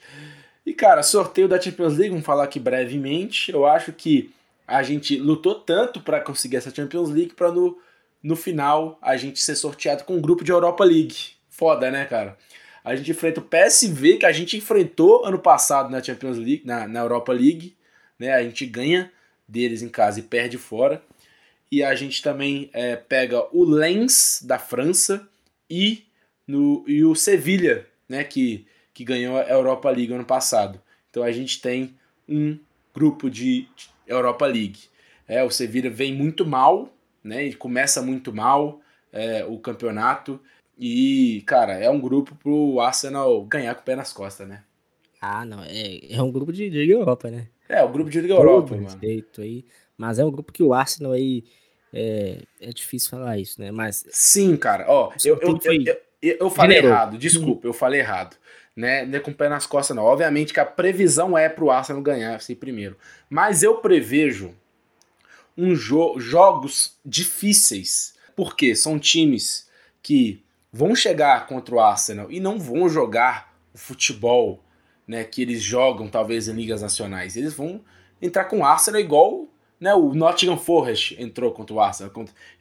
E 0.66 0.74
cara, 0.74 1.02
sorteio 1.02 1.48
da 1.48 1.58
Champions 1.58 1.96
League, 1.96 2.10
vamos 2.10 2.26
falar 2.26 2.44
aqui 2.44 2.60
brevemente. 2.60 3.50
Eu 3.50 3.64
acho 3.64 3.90
que 3.90 4.30
a 4.66 4.82
gente 4.82 5.16
lutou 5.16 5.54
tanto 5.54 5.98
para 5.98 6.20
conseguir 6.20 6.56
essa 6.56 6.74
Champions 6.74 7.08
League 7.08 7.32
para 7.34 7.50
no, 7.50 7.78
no 8.22 8.36
final 8.36 8.98
a 9.00 9.16
gente 9.16 9.40
ser 9.40 9.56
sorteado 9.56 10.04
com 10.04 10.16
um 10.16 10.20
grupo 10.20 10.44
de 10.44 10.52
Europa 10.52 10.84
League. 10.84 11.16
Foda, 11.48 11.90
né, 11.90 12.04
cara? 12.04 12.36
A 12.84 12.96
gente 12.96 13.10
enfrenta 13.10 13.40
o 13.40 13.44
PSV 13.44 14.18
que 14.18 14.26
a 14.26 14.32
gente 14.32 14.56
enfrentou 14.56 15.24
ano 15.24 15.38
passado 15.38 15.90
na 15.90 16.02
Champions 16.02 16.38
League, 16.38 16.62
na, 16.64 16.88
na 16.88 17.00
Europa 17.00 17.32
League, 17.32 17.76
né? 18.18 18.32
A 18.32 18.42
gente 18.42 18.64
ganha 18.64 19.12
deles 19.46 19.82
em 19.82 19.88
casa 19.88 20.20
e 20.20 20.22
perde 20.22 20.56
fora. 20.56 21.02
E 21.70 21.82
a 21.82 21.94
gente 21.94 22.22
também 22.22 22.70
é, 22.72 22.96
pega 22.96 23.44
o 23.52 23.64
Lens 23.64 24.40
da 24.42 24.58
França 24.58 25.28
e, 25.68 26.04
no, 26.46 26.82
e 26.86 27.04
o 27.04 27.14
Sevilha, 27.14 27.86
né? 28.08 28.24
Que, 28.24 28.66
que 28.94 29.04
ganhou 29.04 29.36
a 29.36 29.42
Europa 29.42 29.90
League 29.90 30.12
ano 30.12 30.24
passado. 30.24 30.80
Então 31.10 31.22
a 31.22 31.32
gente 31.32 31.60
tem 31.60 31.94
um 32.28 32.58
grupo 32.94 33.28
de 33.28 33.68
Europa 34.06 34.46
League. 34.46 34.80
É, 35.26 35.42
o 35.44 35.50
Sevilla 35.50 35.90
vem 35.90 36.14
muito 36.14 36.46
mal, 36.46 36.92
né? 37.28 37.44
E 37.44 37.54
começa 37.54 38.02
muito 38.02 38.32
mal 38.32 38.80
é, 39.12 39.44
o 39.44 39.58
campeonato. 39.58 40.40
E, 40.78 41.42
cara, 41.46 41.74
é 41.74 41.90
um 41.90 42.00
grupo 42.00 42.34
pro 42.34 42.80
Arsenal 42.80 43.44
ganhar 43.44 43.74
com 43.74 43.82
o 43.82 43.84
pé 43.84 43.94
nas 43.94 44.12
costas, 44.12 44.48
né? 44.48 44.62
Ah, 45.20 45.44
não. 45.44 45.62
É, 45.62 46.14
é 46.14 46.22
um 46.22 46.32
grupo 46.32 46.52
de 46.52 46.68
Liga 46.68 46.92
Europa, 46.92 47.30
né? 47.30 47.48
É, 47.68 47.82
o 47.82 47.88
grupo 47.88 48.10
de 48.10 48.20
Liga 48.20 48.34
Europa, 48.34 48.74
mano. 48.74 48.84
Respeito 48.84 49.42
aí. 49.42 49.64
Mas 49.96 50.18
é 50.18 50.24
um 50.24 50.30
grupo 50.30 50.52
que 50.52 50.62
o 50.62 50.72
Arsenal 50.72 51.12
aí. 51.12 51.44
É, 51.92 52.42
é 52.60 52.70
difícil 52.70 53.10
falar 53.10 53.38
isso, 53.38 53.60
né? 53.60 53.70
Mas. 53.70 54.04
Sim, 54.10 54.56
cara. 54.56 54.84
Ó, 54.88 55.12
eu, 55.24 55.38
eu, 55.40 55.58
eu, 55.64 55.84
eu, 56.22 56.36
eu 56.40 56.50
falei 56.50 56.76
generoso. 56.76 56.94
errado, 56.94 57.18
desculpa, 57.18 57.66
eu 57.66 57.72
falei 57.72 58.00
errado 58.00 58.36
né, 58.78 59.04
né, 59.04 59.18
com 59.18 59.32
o 59.32 59.34
pé 59.34 59.48
nas 59.48 59.66
costas, 59.66 59.96
não. 59.96 60.04
Obviamente 60.04 60.52
que 60.52 60.60
a 60.60 60.64
previsão 60.64 61.36
é 61.36 61.48
para 61.48 61.64
o 61.64 61.70
Arsenal 61.70 62.00
ganhar 62.00 62.36
assim, 62.36 62.54
primeiro. 62.54 62.96
Mas 63.28 63.64
eu 63.64 63.78
prevejo 63.78 64.54
um 65.58 65.74
jo 65.74 66.18
jogos 66.18 66.96
difíceis. 67.04 68.14
Porque 68.36 68.76
são 68.76 68.98
times 68.98 69.68
que 70.00 70.42
vão 70.72 70.94
chegar 70.94 71.46
contra 71.48 71.74
o 71.74 71.80
Arsenal 71.80 72.30
e 72.30 72.38
não 72.38 72.58
vão 72.58 72.88
jogar 72.88 73.52
o 73.74 73.78
futebol 73.78 74.62
né, 75.06 75.24
que 75.24 75.42
eles 75.42 75.60
jogam, 75.60 76.08
talvez, 76.08 76.46
em 76.46 76.52
ligas 76.52 76.80
nacionais. 76.80 77.36
Eles 77.36 77.54
vão 77.54 77.80
entrar 78.22 78.44
com 78.44 78.60
o 78.60 78.64
Arsenal 78.64 79.00
igual 79.00 79.48
né, 79.80 79.94
o 79.94 80.12
Nottingham 80.14 80.56
Forest 80.56 81.16
entrou 81.20 81.52
contra 81.52 81.74
o 81.74 81.80
Arsenal, 81.80 82.12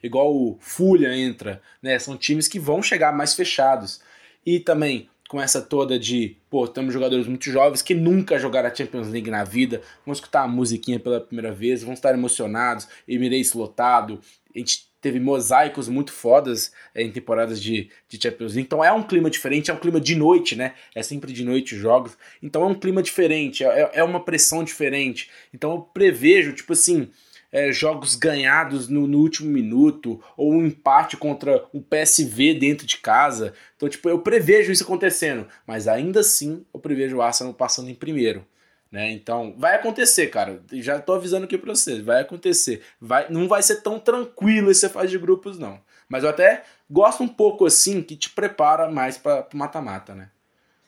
igual 0.02 0.34
o 0.34 0.56
Fulham 0.60 1.12
entra. 1.12 1.62
Né, 1.82 1.98
são 1.98 2.16
times 2.16 2.48
que 2.48 2.58
vão 2.58 2.82
chegar 2.82 3.12
mais 3.12 3.34
fechados. 3.34 4.00
E 4.44 4.60
também 4.60 5.08
com 5.28 5.40
essa 5.40 5.60
toda 5.60 5.98
de, 5.98 6.36
pô, 6.48 6.66
temos 6.66 6.92
jogadores 6.92 7.26
muito 7.26 7.44
jovens 7.50 7.82
que 7.82 7.94
nunca 7.94 8.38
jogaram 8.38 8.68
a 8.68 8.74
Champions 8.74 9.08
League 9.08 9.30
na 9.30 9.44
vida, 9.44 9.82
vão 10.04 10.14
escutar 10.14 10.42
a 10.42 10.48
musiquinha 10.48 10.98
pela 10.98 11.20
primeira 11.20 11.52
vez, 11.52 11.82
vão 11.82 11.92
estar 11.92 12.14
emocionados, 12.14 12.88
Emirates 13.06 13.52
lotado, 13.52 14.20
a 14.54 14.58
gente 14.58 14.88
teve 15.00 15.20
mosaicos 15.20 15.86
muito 15.86 16.12
fodas 16.12 16.72
é, 16.94 17.02
em 17.02 17.12
temporadas 17.12 17.60
de, 17.60 17.88
de 18.08 18.20
Champions 18.20 18.54
League, 18.54 18.66
então 18.66 18.82
é 18.82 18.90
um 18.90 19.02
clima 19.02 19.30
diferente, 19.30 19.70
é 19.70 19.74
um 19.74 19.78
clima 19.78 20.00
de 20.00 20.16
noite, 20.16 20.56
né, 20.56 20.74
é 20.94 21.02
sempre 21.02 21.30
de 21.30 21.44
noite 21.44 21.74
os 21.74 21.80
jogos, 21.80 22.16
então 22.42 22.62
é 22.62 22.66
um 22.66 22.74
clima 22.74 23.02
diferente, 23.02 23.62
é, 23.62 23.90
é 23.92 24.02
uma 24.02 24.24
pressão 24.24 24.64
diferente, 24.64 25.30
então 25.52 25.72
eu 25.72 25.80
prevejo, 25.82 26.54
tipo 26.54 26.72
assim, 26.72 27.10
é, 27.50 27.72
jogos 27.72 28.14
ganhados 28.14 28.88
no, 28.88 29.06
no, 29.06 29.18
último 29.18 29.50
minuto, 29.50 30.22
ou 30.36 30.52
um 30.52 30.66
empate 30.66 31.16
contra 31.16 31.64
o 31.72 31.80
PSV 31.80 32.54
dentro 32.54 32.86
de 32.86 32.98
casa. 32.98 33.54
Então, 33.76 33.88
tipo, 33.88 34.08
eu 34.08 34.18
prevejo 34.18 34.70
isso 34.70 34.84
acontecendo, 34.84 35.46
mas 35.66 35.88
ainda 35.88 36.20
assim 36.20 36.64
eu 36.72 36.80
prevejo 36.80 37.16
o 37.16 37.22
Arsenal 37.22 37.54
passando 37.54 37.90
em 37.90 37.94
primeiro. 37.94 38.44
Né? 38.90 39.10
Então, 39.12 39.54
vai 39.56 39.76
acontecer, 39.76 40.28
cara. 40.28 40.62
Já 40.72 40.98
tô 40.98 41.12
avisando 41.12 41.44
aqui 41.44 41.58
pra 41.58 41.74
vocês, 41.74 42.00
vai 42.00 42.22
acontecer. 42.22 42.82
Vai, 43.00 43.30
não 43.30 43.46
vai 43.46 43.62
ser 43.62 43.82
tão 43.82 43.98
tranquilo 43.98 44.70
esse 44.70 44.88
fase 44.88 45.10
de 45.10 45.18
grupos, 45.18 45.58
não. 45.58 45.78
Mas 46.08 46.24
eu 46.24 46.30
até 46.30 46.64
gosto 46.90 47.22
um 47.22 47.28
pouco 47.28 47.66
assim, 47.66 48.00
que 48.00 48.16
te 48.16 48.30
prepara 48.30 48.90
mais 48.90 49.18
para 49.18 49.46
mata-mata, 49.52 50.14
né? 50.14 50.30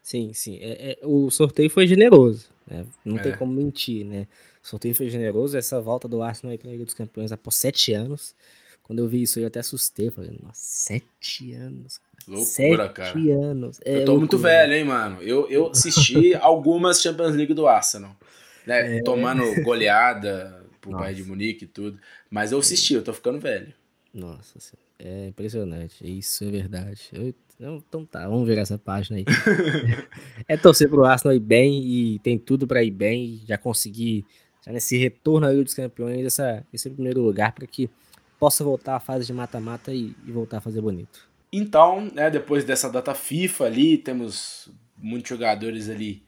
Sim, 0.03 0.33
sim. 0.33 0.59
É, 0.63 0.93
é, 0.93 0.99
o 1.03 1.31
sorteio 1.31 1.69
foi 1.69 1.87
generoso, 1.87 2.49
né? 2.71 2.87
Não 3.05 3.19
é. 3.19 3.23
tem 3.23 3.37
como 3.37 3.53
mentir, 3.53 4.05
né? 4.05 4.27
O 4.63 4.69
sorteio 4.69 4.95
foi 4.95 5.11
generoso. 5.11 5.59
Essa 5.59 5.81
volta 5.81 6.07
do 6.07 6.23
Arsenal 6.23 6.53
aí 6.53 6.59
pra 6.59 6.71
Liga 6.71 6.85
dos 6.85 6.95
Campeões 6.95 7.33
após 7.33 7.57
sete 7.57 7.93
anos. 7.93 8.35
Quando 8.83 9.01
eu 9.01 9.09
vi 9.09 9.23
isso, 9.23 9.39
eu 9.39 9.47
até 9.47 9.61
assustei. 9.61 10.11
Falei, 10.11 10.39
nossa, 10.43 10.55
sete 10.55 11.53
anos. 11.53 12.01
Loucura, 12.27 12.87
sete 12.87 12.95
cara. 12.95 13.19
anos. 13.45 13.81
É, 13.85 13.97
eu 13.97 14.05
tô 14.05 14.13
loucura. 14.13 14.19
muito 14.19 14.39
velho, 14.39 14.73
hein, 14.73 14.85
mano. 14.85 15.23
Eu, 15.23 15.49
eu 15.51 15.69
assisti 15.69 16.35
algumas 16.41 17.01
Champions 17.03 17.35
League 17.35 17.55
do 17.55 17.67
Arsenal. 17.67 18.17
Né? 18.67 18.99
É. 18.99 19.03
Tomando 19.03 19.45
goleada 19.63 20.65
pro 20.81 20.93
Bayern 20.93 21.23
de 21.23 21.29
Munique 21.29 21.65
e 21.65 21.69
tudo. 21.69 21.99
Mas 22.31 22.53
eu 22.53 22.59
assisti, 22.59 22.95
eu 22.95 23.03
tô 23.03 23.13
ficando 23.13 23.39
velho. 23.39 23.73
Nossa, 24.13 24.59
é 25.03 25.29
impressionante. 25.29 26.05
Isso 26.07 26.45
é 26.45 26.51
verdade. 26.51 27.11
Eu, 27.13 27.35
então 27.77 28.05
tá, 28.05 28.29
vamos 28.29 28.47
ver 28.47 28.59
essa 28.59 28.79
página 28.79 29.19
aí. 29.19 29.25
é 30.47 30.57
torcer 30.57 30.89
pro 30.89 31.05
Arsenal 31.05 31.35
ir 31.35 31.41
bem 31.41 31.83
e 31.83 32.19
tem 32.21 32.39
tudo 32.39 32.67
para 32.67 32.83
ir 32.83 32.91
bem. 32.91 33.43
Já 33.47 33.59
conseguir 33.59 34.25
já 34.65 34.73
nesse 34.73 34.97
retorno 34.99 35.47
aí 35.47 35.63
dos 35.63 35.75
campeões, 35.75 36.27
essa, 36.27 36.67
esse 36.73 36.91
primeiro 36.91 37.23
lugar 37.23 37.53
para 37.53 37.67
que 37.67 37.89
possa 38.39 38.63
voltar 38.63 38.97
à 38.97 39.01
fase 39.01 39.27
de 39.27 39.33
mata-mata 39.33 39.93
e, 39.93 40.15
e, 40.27 40.33
voltar 40.33 40.59
a 40.59 40.61
fazer 40.61 40.81
bonito. 40.81 41.29
Então, 41.53 42.11
né, 42.13 42.31
depois 42.31 42.65
dessa 42.65 42.89
data 42.89 43.15
FIFA 43.15 43.65
ali, 43.65 43.99
temos 43.99 44.69
muitos 44.97 45.29
jogadores 45.29 45.89
ali, 45.89 46.23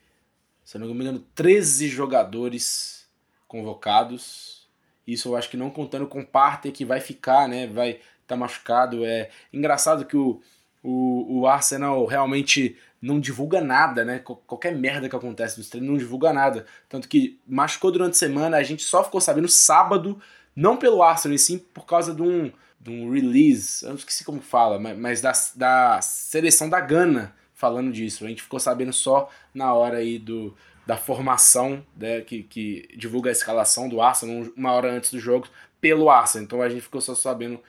se 0.64 0.76
eu 0.76 0.80
não 0.80 0.94
me 0.94 1.02
engano, 1.02 1.24
13 1.34 1.88
jogadores 1.88 3.06
convocados. 3.46 4.68
Isso 5.06 5.28
eu 5.28 5.36
acho 5.36 5.50
que 5.50 5.56
não 5.56 5.70
contando 5.70 6.06
com 6.06 6.24
parte 6.24 6.70
que 6.70 6.84
vai 6.84 7.00
ficar, 7.00 7.48
né, 7.48 7.66
vai 7.66 8.00
tá 8.26 8.36
machucado. 8.36 9.04
É 9.04 9.30
engraçado 9.52 10.04
que 10.04 10.16
o, 10.16 10.40
o, 10.82 11.40
o 11.40 11.46
Arsenal 11.46 12.04
realmente 12.06 12.76
não 13.00 13.18
divulga 13.18 13.60
nada, 13.60 14.04
né? 14.04 14.20
Qualquer 14.20 14.74
merda 14.76 15.08
que 15.08 15.16
acontece 15.16 15.58
nos 15.58 15.68
treinos 15.68 15.90
não 15.90 15.98
divulga 15.98 16.32
nada. 16.32 16.66
Tanto 16.88 17.08
que 17.08 17.40
machucou 17.46 17.90
durante 17.90 18.12
a 18.12 18.18
semana, 18.18 18.56
a 18.56 18.62
gente 18.62 18.84
só 18.84 19.02
ficou 19.02 19.20
sabendo 19.20 19.48
sábado, 19.48 20.20
não 20.54 20.76
pelo 20.76 21.02
Arsenal, 21.02 21.34
e 21.34 21.38
sim 21.38 21.58
por 21.58 21.84
causa 21.84 22.14
de 22.14 22.22
um, 22.22 22.52
de 22.80 22.90
um 22.90 23.10
release, 23.10 23.84
eu 23.84 23.90
não 23.90 23.96
esqueci 23.96 24.24
como 24.24 24.40
fala, 24.40 24.78
mas 24.78 25.20
da, 25.20 25.32
da 25.56 26.00
seleção 26.00 26.68
da 26.68 26.80
Gana 26.80 27.34
falando 27.54 27.92
disso. 27.92 28.24
A 28.24 28.28
gente 28.28 28.42
ficou 28.42 28.58
sabendo 28.60 28.92
só 28.92 29.28
na 29.54 29.72
hora 29.72 29.98
aí 29.98 30.18
do, 30.18 30.54
da 30.84 30.96
formação, 30.96 31.84
né, 31.96 32.20
que, 32.20 32.42
que 32.42 32.88
divulga 32.96 33.30
a 33.30 33.32
escalação 33.32 33.88
do 33.88 34.00
Arsenal, 34.00 34.50
uma 34.56 34.72
hora 34.72 34.92
antes 34.92 35.12
do 35.12 35.20
jogo, 35.20 35.48
pelo 35.80 36.10
Arsenal. 36.10 36.44
Então 36.44 36.62
a 36.62 36.68
gente 36.68 36.82
ficou 36.82 37.00
só 37.00 37.14
sabendo 37.14 37.60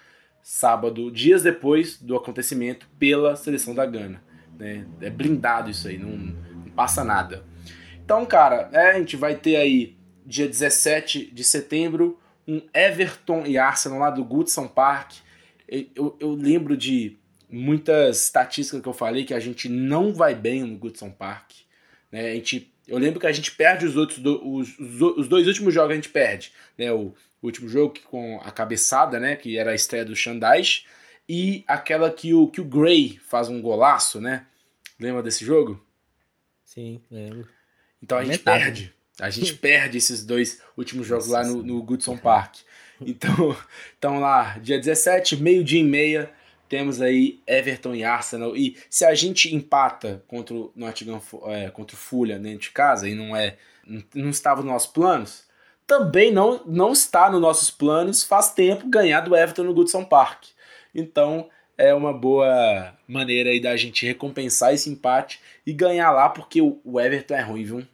sábado, 0.44 1.10
dias 1.10 1.42
depois 1.42 1.98
do 2.00 2.16
acontecimento, 2.16 2.88
pela 3.00 3.36
seleção 3.38 3.74
da 3.74 3.86
Gana. 3.86 4.22
Né? 4.60 4.86
É 5.02 5.10
blindado 5.10 5.72
isso 5.72 5.88
aí, 5.88 5.98
não, 5.98 6.10
não 6.10 6.72
passa 6.76 7.04
nada. 7.04 7.46
Então, 8.04 8.26
cara, 8.26 8.70
é, 8.74 8.92
a 8.92 9.00
gente 9.00 9.16
vai 9.16 9.36
ter 9.36 9.56
aí, 9.56 9.96
dia 10.26 10.48
17 10.48 11.32
de 11.34 11.44
setembro, 11.44 12.20
um 12.46 12.62
Everton 12.74 13.46
e 13.46 13.58
Arsenal 13.58 14.00
lá 14.00 14.10
do 14.10 14.24
Goodson 14.24 14.68
Park. 14.68 15.14
Eu, 15.68 16.18
eu 16.20 16.32
lembro 16.32 16.76
de 16.76 17.18
muitas 17.50 18.24
estatísticas 18.24 18.82
que 18.82 18.88
eu 18.88 18.94
falei 18.94 19.24
que 19.24 19.34
a 19.34 19.40
gente 19.40 19.70
não 19.70 20.14
vai 20.14 20.36
bem 20.36 20.64
no 20.64 20.78
Goodson 20.78 21.10
Park. 21.10 21.52
Né? 22.12 22.32
A 22.32 22.36
gente, 22.36 22.74
eu 22.88 22.98
lembro 22.98 23.20
que 23.20 23.28
a 23.28 23.32
gente 23.32 23.52
perde 23.52 23.86
os 23.86 23.96
outros 23.96 24.20
do, 24.20 24.46
os, 24.46 24.78
os, 24.78 25.28
dois 25.28 25.48
últimos 25.48 25.74
jogos 25.74 25.92
a 25.92 25.96
gente 25.96 26.10
perde. 26.10 26.52
Né? 26.78 26.92
O, 26.92 27.14
o 27.44 27.46
último 27.46 27.68
jogo 27.68 27.94
com 28.06 28.40
a 28.44 28.50
cabeçada, 28.50 29.20
né? 29.20 29.36
Que 29.36 29.58
era 29.58 29.72
a 29.72 29.76
estreia 29.76 30.06
do 30.06 30.16
Xandais 30.16 30.86
e 31.28 31.64
aquela 31.68 32.10
que 32.10 32.34
o, 32.34 32.48
que 32.48 32.62
o 32.62 32.66
Gray 32.66 33.20
faz 33.28 33.50
um 33.50 33.62
golaço, 33.62 34.22
né? 34.22 34.46
Lembra 35.00 35.22
desse 35.22 35.44
jogo? 35.44 35.86
Sim, 36.64 37.02
lembro. 37.12 37.48
Então 38.02 38.18
a 38.18 38.24
gente 38.24 38.38
Metade. 38.38 38.64
perde. 38.64 38.94
A 39.20 39.30
gente 39.30 39.54
perde 39.54 39.98
esses 39.98 40.26
dois 40.26 40.62
últimos 40.76 41.06
jogos 41.06 41.28
lá 41.28 41.46
no, 41.46 41.62
no 41.62 41.84
Goodson 41.84 42.18
Park. 42.18 42.56
Então, 43.00 43.56
então 43.98 44.20
lá, 44.20 44.58
dia 44.58 44.80
17, 44.80 45.38
meio-dia 45.38 45.82
e 45.82 45.84
meia, 45.84 46.32
temos 46.68 47.02
aí 47.02 47.42
Everton 47.46 47.94
e 47.94 48.04
Arsenal. 48.04 48.56
E 48.56 48.78
se 48.90 49.06
a 49.06 49.14
gente 49.14 49.54
empata 49.54 50.24
contra 50.28 50.56
o 50.56 50.72
Nottingham, 50.76 51.22
é, 51.46 51.70
contra 51.70 51.96
o 51.96 52.00
Fulham 52.00 52.42
dentro 52.42 52.62
de 52.62 52.72
casa 52.72 53.08
e 53.08 53.14
não 53.14 53.36
é 53.36 53.58
não 54.16 54.30
estava 54.30 54.62
nos 54.62 54.72
nossos 54.72 54.92
planos, 54.92 55.46
também 55.94 56.32
não, 56.32 56.60
não 56.66 56.92
está 56.92 57.30
nos 57.30 57.40
nossos 57.40 57.70
planos 57.70 58.24
faz 58.24 58.52
tempo 58.52 58.90
ganhar 58.90 59.22
do 59.22 59.36
Everton 59.36 59.64
no 59.64 59.74
Goodson 59.74 60.04
Park. 60.04 60.46
Então 60.94 61.50
é 61.78 61.94
uma 61.94 62.12
boa 62.12 62.94
maneira 63.08 63.52
aí 63.52 63.60
da 63.60 63.78
gente 63.78 64.06
recompensar 64.06 64.74
esse 64.74 64.90
empate 64.90 65.40
e 65.66 65.72
ganhar 65.72 66.12
lá, 66.12 66.30
porque 66.30 66.62
o 66.62 67.00
Everton 67.00 67.36
é 67.36 67.42
ruim, 67.42 67.64
viu? 67.64 67.88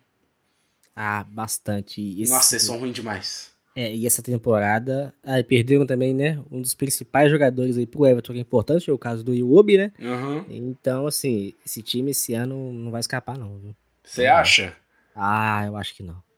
Ah, 0.96 1.26
bastante. 1.28 2.22
Esse... 2.22 2.32
Nossa, 2.32 2.56
eles 2.56 2.64
são 2.64 2.80
ruins 2.80 2.94
demais. 2.94 3.52
É, 3.76 3.94
e 3.94 4.06
essa 4.06 4.22
temporada, 4.22 5.14
aí 5.24 5.44
perderam 5.44 5.86
também, 5.86 6.14
né, 6.14 6.42
um 6.50 6.62
dos 6.62 6.74
principais 6.74 7.30
jogadores 7.30 7.78
aí 7.78 7.86
pro 7.86 8.06
Everton, 8.06 8.34
que 8.34 8.40
é 8.40 8.42
importante, 8.42 8.90
é 8.90 8.94
o 8.94 8.98
caso 8.98 9.24
do 9.24 9.34
Iwobi, 9.34 9.78
né? 9.78 9.92
Uhum. 10.00 10.46
Então, 10.50 11.06
assim, 11.06 11.54
esse 11.66 11.82
time 11.82 12.12
esse 12.12 12.34
ano 12.34 12.74
não 12.74 12.92
vai 12.92 13.00
escapar 13.00 13.38
não, 13.38 13.58
viu? 13.58 13.76
Você 14.04 14.26
acha? 14.26 14.76
Ah, 15.16 15.66
eu 15.66 15.78
acho 15.78 15.96
que 15.96 16.04
não. 16.04 16.29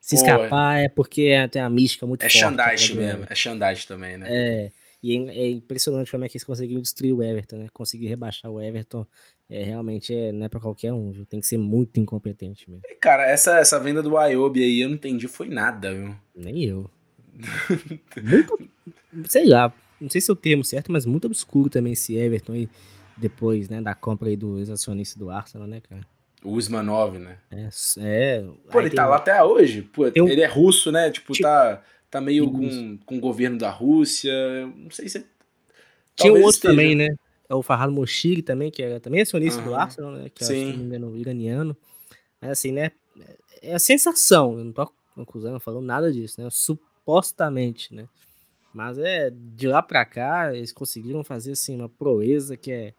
Se 0.00 0.16
Pô, 0.16 0.22
escapar 0.22 0.80
é 0.80 0.88
porque 0.88 1.30
tem 1.50 1.60
uma 1.62 1.70
mística 1.70 2.06
muito 2.06 2.22
É 2.22 2.28
forte. 2.28 2.40
Xandaiche 2.40 2.94
né, 2.94 3.00
do 3.00 3.06
mesmo, 3.06 3.26
é 3.28 3.34
Xandaiche 3.34 3.86
também, 3.86 4.16
né? 4.16 4.26
É, 4.30 4.72
e 5.02 5.16
é, 5.16 5.38
é 5.38 5.50
impressionante 5.50 6.10
como 6.10 6.24
é 6.24 6.28
que 6.28 6.36
eles 6.36 6.44
conseguiram 6.44 6.80
destruir 6.80 7.12
o 7.12 7.22
Everton, 7.22 7.56
né? 7.56 7.66
Conseguir 7.72 8.06
rebaixar 8.06 8.50
o 8.50 8.60
Everton 8.60 9.06
é 9.48 9.64
realmente 9.64 10.14
é, 10.14 10.32
não 10.32 10.46
é 10.46 10.48
pra 10.48 10.60
qualquer 10.60 10.92
um, 10.92 11.10
viu? 11.10 11.26
Tem 11.26 11.40
que 11.40 11.46
ser 11.46 11.58
muito 11.58 11.98
incompetente 11.98 12.70
mesmo. 12.70 12.82
Cara, 13.00 13.28
essa, 13.28 13.58
essa 13.58 13.78
venda 13.80 14.02
do 14.02 14.16
Ayobi 14.16 14.62
aí 14.62 14.80
eu 14.80 14.88
não 14.88 14.94
entendi, 14.94 15.26
foi 15.26 15.48
nada, 15.48 15.92
viu? 15.92 16.14
Nem 16.34 16.64
eu. 16.64 16.90
muito, 18.22 18.70
sei 19.28 19.46
lá, 19.46 19.72
não 20.00 20.08
sei 20.08 20.20
se 20.20 20.30
é 20.30 20.32
o 20.32 20.36
termo 20.36 20.64
certo, 20.64 20.92
mas 20.92 21.04
muito 21.04 21.26
obscuro 21.26 21.68
também 21.68 21.94
esse 21.94 22.14
Everton 22.16 22.52
aí, 22.52 22.68
depois, 23.16 23.68
né, 23.68 23.80
da 23.80 23.94
compra 23.94 24.28
aí 24.28 24.36
do 24.36 24.58
ex-acionista 24.58 25.18
do 25.18 25.30
Arsenal, 25.30 25.66
né, 25.66 25.80
cara? 25.80 26.06
O 26.42 26.52
Usmanov, 26.52 27.18
né? 27.18 27.38
É, 27.50 27.68
é 27.98 28.44
Pô, 28.70 28.80
ele 28.80 28.88
tem- 28.90 28.96
tá 28.96 29.06
lá 29.06 29.16
até 29.16 29.42
hoje. 29.42 29.82
Pô, 29.82 30.10
tem 30.10 30.22
um- 30.22 30.28
ele 30.28 30.40
é 30.40 30.46
russo, 30.46 30.90
né? 30.90 31.10
Tipo, 31.10 31.32
Tipo- 31.32 31.42
tá, 31.46 31.82
tá 32.10 32.20
meio 32.20 32.50
com, 32.50 32.98
com 33.04 33.18
o 33.18 33.20
governo 33.20 33.58
da 33.58 33.70
Rússia. 33.70 34.32
Não 34.76 34.90
sei 34.90 35.08
se. 35.08 35.18
Tinha 35.20 35.26
talvez 36.16 36.42
um 36.42 36.46
outro 36.46 36.56
esteja. 36.56 36.72
também, 36.72 36.94
né? 36.94 37.08
É 37.48 37.54
o 37.54 37.62
Farhad 37.62 37.90
Moshiri 37.92 38.42
também, 38.42 38.70
que 38.70 38.82
é 38.82 38.98
também 39.00 39.20
acionista 39.20 39.60
do 39.60 39.74
Aham. 39.74 39.82
Arsenal, 39.82 40.12
né? 40.12 40.30
Que 40.34 40.44
é, 40.44 40.46
Sim. 40.46 40.54
se 40.66 40.70
não 40.72 40.78
me 40.78 40.84
engano, 40.84 41.16
iraniano. 41.16 41.76
Mas 42.40 42.50
assim, 42.52 42.72
né? 42.72 42.92
É 43.60 43.74
a 43.74 43.78
sensação, 43.78 44.58
eu 44.58 44.64
não 44.64 44.72
tô 44.72 44.90
acusando, 45.18 45.60
falando 45.60 45.84
nada 45.84 46.10
disso, 46.12 46.40
né? 46.40 46.48
Supostamente, 46.50 47.94
né? 47.94 48.08
Mas 48.72 48.96
é, 48.98 49.30
de 49.30 49.66
lá 49.66 49.82
pra 49.82 50.04
cá, 50.04 50.54
eles 50.54 50.72
conseguiram 50.72 51.22
fazer, 51.24 51.52
assim, 51.52 51.76
uma 51.76 51.88
proeza 51.88 52.56
que 52.56 52.70
é 52.70 52.94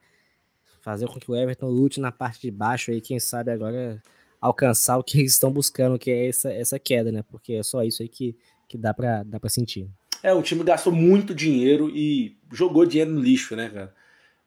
fazer 0.82 1.08
com 1.08 1.20
que 1.20 1.32
o 1.32 1.36
Everton 1.36 1.68
lute 1.68 2.00
na 2.00 2.12
parte 2.12 2.42
de 2.42 2.52
baixo 2.52 2.92
aí, 2.92 3.00
quem 3.00 3.20
sabe 3.20 3.52
agora 3.52 4.02
alcançar 4.40 4.98
o 4.98 5.04
que 5.04 5.20
eles 5.20 5.34
estão 5.34 5.52
buscando, 5.52 6.00
que 6.00 6.10
é 6.10 6.28
essa, 6.28 6.52
essa 6.52 6.80
queda, 6.80 7.12
né? 7.12 7.24
Porque 7.30 7.54
é 7.54 7.64
só 7.64 7.84
isso 7.84 8.02
aí 8.02 8.10
que, 8.10 8.36
que 8.68 8.78
dá, 8.78 8.94
pra, 8.94 9.24
dá 9.24 9.40
pra 9.40 9.50
sentir. 9.50 9.88
É, 10.24 10.34
o 10.34 10.42
time 10.42 10.64
gastou 10.64 10.92
muito 10.92 11.34
dinheiro 11.34 11.90
e 11.90 12.36
jogou 12.52 12.86
dinheiro 12.86 13.12
no 13.12 13.22
lixo, 13.22 13.56
né, 13.56 13.70
cara? 13.70 13.94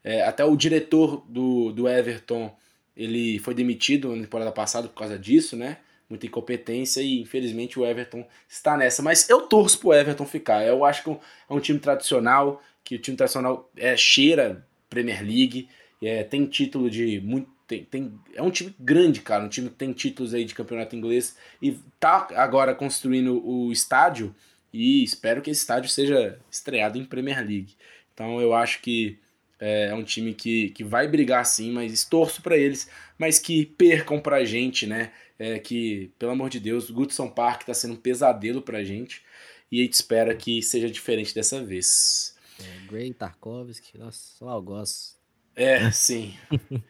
É, 0.02 0.22
até 0.22 0.44
o 0.44 0.56
diretor 0.56 1.24
do, 1.28 1.72
do 1.72 1.88
Everton, 1.88 2.54
ele 2.96 3.38
foi 3.38 3.54
demitido 3.54 4.14
na 4.14 4.22
temporada 4.22 4.52
passada 4.52 4.88
por 4.88 4.98
causa 4.98 5.18
disso, 5.18 5.56
né? 5.56 5.78
Muita 6.10 6.26
incompetência 6.26 7.00
e 7.00 7.22
infelizmente 7.22 7.78
o 7.78 7.86
Everton 7.86 8.26
está 8.48 8.76
nessa. 8.76 9.02
Mas 9.02 9.28
eu 9.30 9.42
torço 9.42 9.78
pro 9.78 9.94
Everton 9.94 10.26
ficar. 10.26 10.64
Eu 10.64 10.84
acho 10.84 11.02
que 11.02 11.10
é 11.10 11.18
um 11.48 11.60
time 11.60 11.78
tradicional, 11.78 12.60
que 12.84 12.96
o 12.96 12.98
time 12.98 13.16
tradicional 13.16 13.70
é, 13.76 13.96
cheira 13.96 14.66
Premier 14.90 15.22
League, 15.22 15.68
é, 16.06 16.22
tem 16.22 16.46
título 16.46 16.90
de 16.90 17.20
muito. 17.20 17.52
Tem, 17.66 17.82
tem, 17.82 18.20
é 18.34 18.42
um 18.42 18.50
time 18.50 18.74
grande, 18.78 19.20
cara. 19.20 19.44
Um 19.44 19.48
time 19.48 19.70
que 19.70 19.76
tem 19.76 19.92
títulos 19.92 20.34
aí 20.34 20.44
de 20.44 20.54
campeonato 20.54 20.94
inglês 20.94 21.36
e 21.62 21.78
tá 21.98 22.28
agora 22.34 22.74
construindo 22.74 23.42
o 23.42 23.72
estádio 23.72 24.34
e 24.70 25.02
espero 25.02 25.40
que 25.40 25.50
esse 25.50 25.60
estádio 25.60 25.88
seja 25.88 26.38
estreado 26.50 26.98
em 26.98 27.04
Premier 27.04 27.38
League. 27.38 27.74
Então 28.12 28.40
eu 28.40 28.52
acho 28.52 28.82
que 28.82 29.18
é, 29.58 29.86
é 29.86 29.94
um 29.94 30.04
time 30.04 30.34
que, 30.34 30.70
que 30.70 30.84
vai 30.84 31.08
brigar 31.08 31.46
sim, 31.46 31.72
mas 31.72 32.04
torço 32.04 32.42
para 32.42 32.56
eles, 32.56 32.90
mas 33.16 33.38
que 33.38 33.64
percam 33.64 34.20
pra 34.20 34.44
gente, 34.44 34.86
né? 34.86 35.12
É, 35.38 35.58
que, 35.58 36.12
pelo 36.18 36.32
amor 36.32 36.50
de 36.50 36.60
Deus, 36.60 36.90
o 36.90 36.94
Goodson 36.94 37.28
Park 37.28 37.62
tá 37.64 37.72
sendo 37.74 37.94
um 37.94 37.96
pesadelo 37.96 38.60
pra 38.60 38.84
gente 38.84 39.22
e 39.70 39.80
a 39.80 39.84
gente 39.84 39.94
espera 39.94 40.34
que 40.34 40.60
seja 40.62 40.90
diferente 40.90 41.34
dessa 41.34 41.64
vez. 41.64 42.36
É, 42.60 42.86
Gray, 42.86 43.12
Tarkovsky, 43.14 43.98
nossa, 43.98 44.18
só 44.38 44.54
eu 44.54 44.62
gosto. 44.62 45.23
É, 45.56 45.90
sim. 45.90 46.34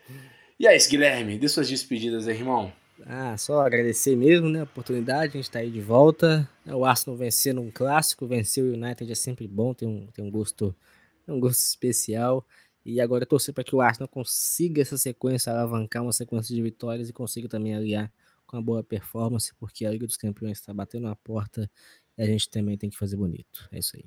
e 0.58 0.66
é 0.66 0.76
isso, 0.76 0.88
Guilherme, 0.88 1.38
dê 1.38 1.48
suas 1.48 1.68
despedidas 1.68 2.26
aí, 2.26 2.36
irmão. 2.36 2.72
Ah, 3.06 3.36
só 3.36 3.60
agradecer 3.60 4.16
mesmo, 4.16 4.48
né? 4.48 4.60
A 4.60 4.64
oportunidade, 4.64 5.36
a 5.36 5.36
gente 5.36 5.50
tá 5.50 5.58
aí 5.58 5.70
de 5.70 5.80
volta. 5.80 6.48
O 6.66 6.84
Arsenal 6.84 7.16
vencendo 7.16 7.60
um 7.60 7.70
clássico, 7.70 8.26
vencer 8.26 8.64
o 8.64 8.72
United 8.72 9.10
é 9.10 9.14
sempre 9.14 9.46
bom, 9.46 9.74
tem 9.74 9.86
um, 9.86 10.06
tem 10.06 10.24
um 10.24 10.30
gosto, 10.30 10.74
um 11.28 11.38
gosto 11.38 11.60
especial. 11.60 12.46
E 12.84 13.00
agora 13.00 13.26
torcer 13.26 13.52
para 13.52 13.64
que 13.64 13.74
o 13.74 13.80
Arsenal 13.80 14.08
consiga 14.08 14.80
essa 14.80 14.96
sequência, 14.96 15.52
alavancar 15.52 16.02
uma 16.02 16.12
sequência 16.12 16.54
de 16.54 16.62
vitórias 16.62 17.08
e 17.08 17.12
consiga 17.12 17.48
também 17.48 17.74
aliar 17.74 18.12
com 18.46 18.56
uma 18.56 18.62
boa 18.62 18.82
performance, 18.84 19.52
porque 19.54 19.84
a 19.84 19.90
Liga 19.90 20.06
dos 20.06 20.16
Campeões 20.16 20.58
está 20.58 20.72
batendo 20.72 21.04
na 21.04 21.16
porta 21.16 21.70
e 22.16 22.22
a 22.22 22.26
gente 22.26 22.48
também 22.48 22.76
tem 22.76 22.90
que 22.90 22.96
fazer 22.96 23.16
bonito. 23.16 23.68
É 23.72 23.78
isso 23.78 23.96
aí. 23.96 24.04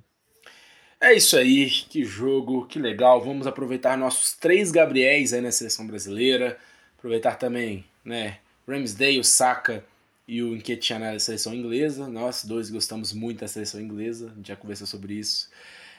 É 0.99 1.13
isso 1.13 1.37
aí, 1.37 1.69
que 1.69 2.03
jogo, 2.03 2.65
que 2.65 2.79
legal. 2.79 3.21
Vamos 3.23 3.45
aproveitar 3.45 3.97
nossos 3.97 4.33
três 4.33 4.71
Gabriéis 4.71 5.31
aí 5.31 5.41
na 5.41 5.51
seleção 5.51 5.85
brasileira. 5.85 6.57
Aproveitar 6.97 7.35
também, 7.35 7.85
né, 8.03 8.39
Ramsdale, 8.67 9.19
o 9.19 9.23
Saka 9.23 9.83
e 10.27 10.41
o 10.41 10.55
Nketiah 10.55 10.99
na 10.99 11.19
seleção 11.19 11.53
inglesa. 11.53 12.07
Nós 12.07 12.43
dois 12.43 12.69
gostamos 12.69 13.13
muito 13.13 13.41
da 13.41 13.47
seleção 13.47 13.79
inglesa, 13.79 14.31
a 14.31 14.35
gente 14.35 14.47
já 14.47 14.55
conversou 14.55 14.87
sobre 14.87 15.13
isso. 15.13 15.49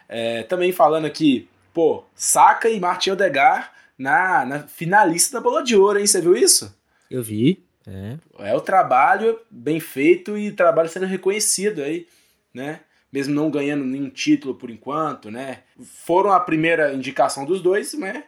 É, 0.09 0.43
também 0.43 0.73
falando 0.73 1.05
aqui, 1.05 1.49
pô, 1.73 2.05
Saka 2.15 2.69
e 2.69 2.81
Martin 2.81 3.11
Odegaard 3.11 3.71
na, 3.97 4.45
na 4.45 4.63
finalista 4.67 5.39
da 5.39 5.41
Bola 5.41 5.63
de 5.63 5.77
Ouro, 5.77 5.99
hein? 5.99 6.07
Você 6.07 6.21
viu 6.21 6.37
isso? 6.37 6.77
Eu 7.11 7.23
vi, 7.23 7.63
é. 7.87 8.19
É 8.51 8.55
o 8.55 8.61
trabalho 8.61 9.41
bem 9.51 9.81
feito 9.81 10.37
e 10.37 10.53
trabalho 10.53 10.89
sendo 10.89 11.07
reconhecido 11.07 11.83
aí, 11.83 12.07
né? 12.53 12.81
Mesmo 13.13 13.35
não 13.35 13.51
ganhando 13.51 13.85
nenhum 13.85 14.11
título 14.11 14.55
por 14.55 14.71
enquanto, 14.71 15.31
né? 15.31 15.63
Foram 15.83 16.31
a 16.31 16.41
primeira 16.41 16.93
indicação 16.93 17.45
dos 17.45 17.61
dois, 17.61 17.95
né? 17.95 18.25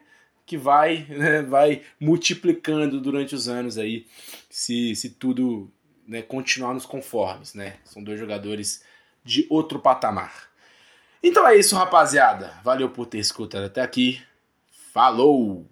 Que 0.46 0.56
vai, 0.56 1.06
né? 1.10 1.42
vai 1.42 1.82
multiplicando 1.98 3.00
durante 3.00 3.34
os 3.34 3.48
anos 3.48 3.76
aí, 3.76 4.06
se, 4.48 4.94
se 4.94 5.10
tudo 5.10 5.70
né, 6.06 6.22
continuar 6.22 6.74
nos 6.74 6.86
conformes, 6.86 7.54
né? 7.54 7.76
São 7.84 8.02
dois 8.02 8.18
jogadores 8.18 8.82
de 9.24 9.46
outro 9.50 9.78
patamar. 9.78 10.50
Então 11.22 11.46
é 11.46 11.56
isso, 11.56 11.76
rapaziada. 11.76 12.54
Valeu 12.64 12.88
por 12.88 13.06
ter 13.06 13.18
escutado 13.18 13.64
até 13.64 13.82
aqui. 13.82 14.20
Falou! 14.92 15.66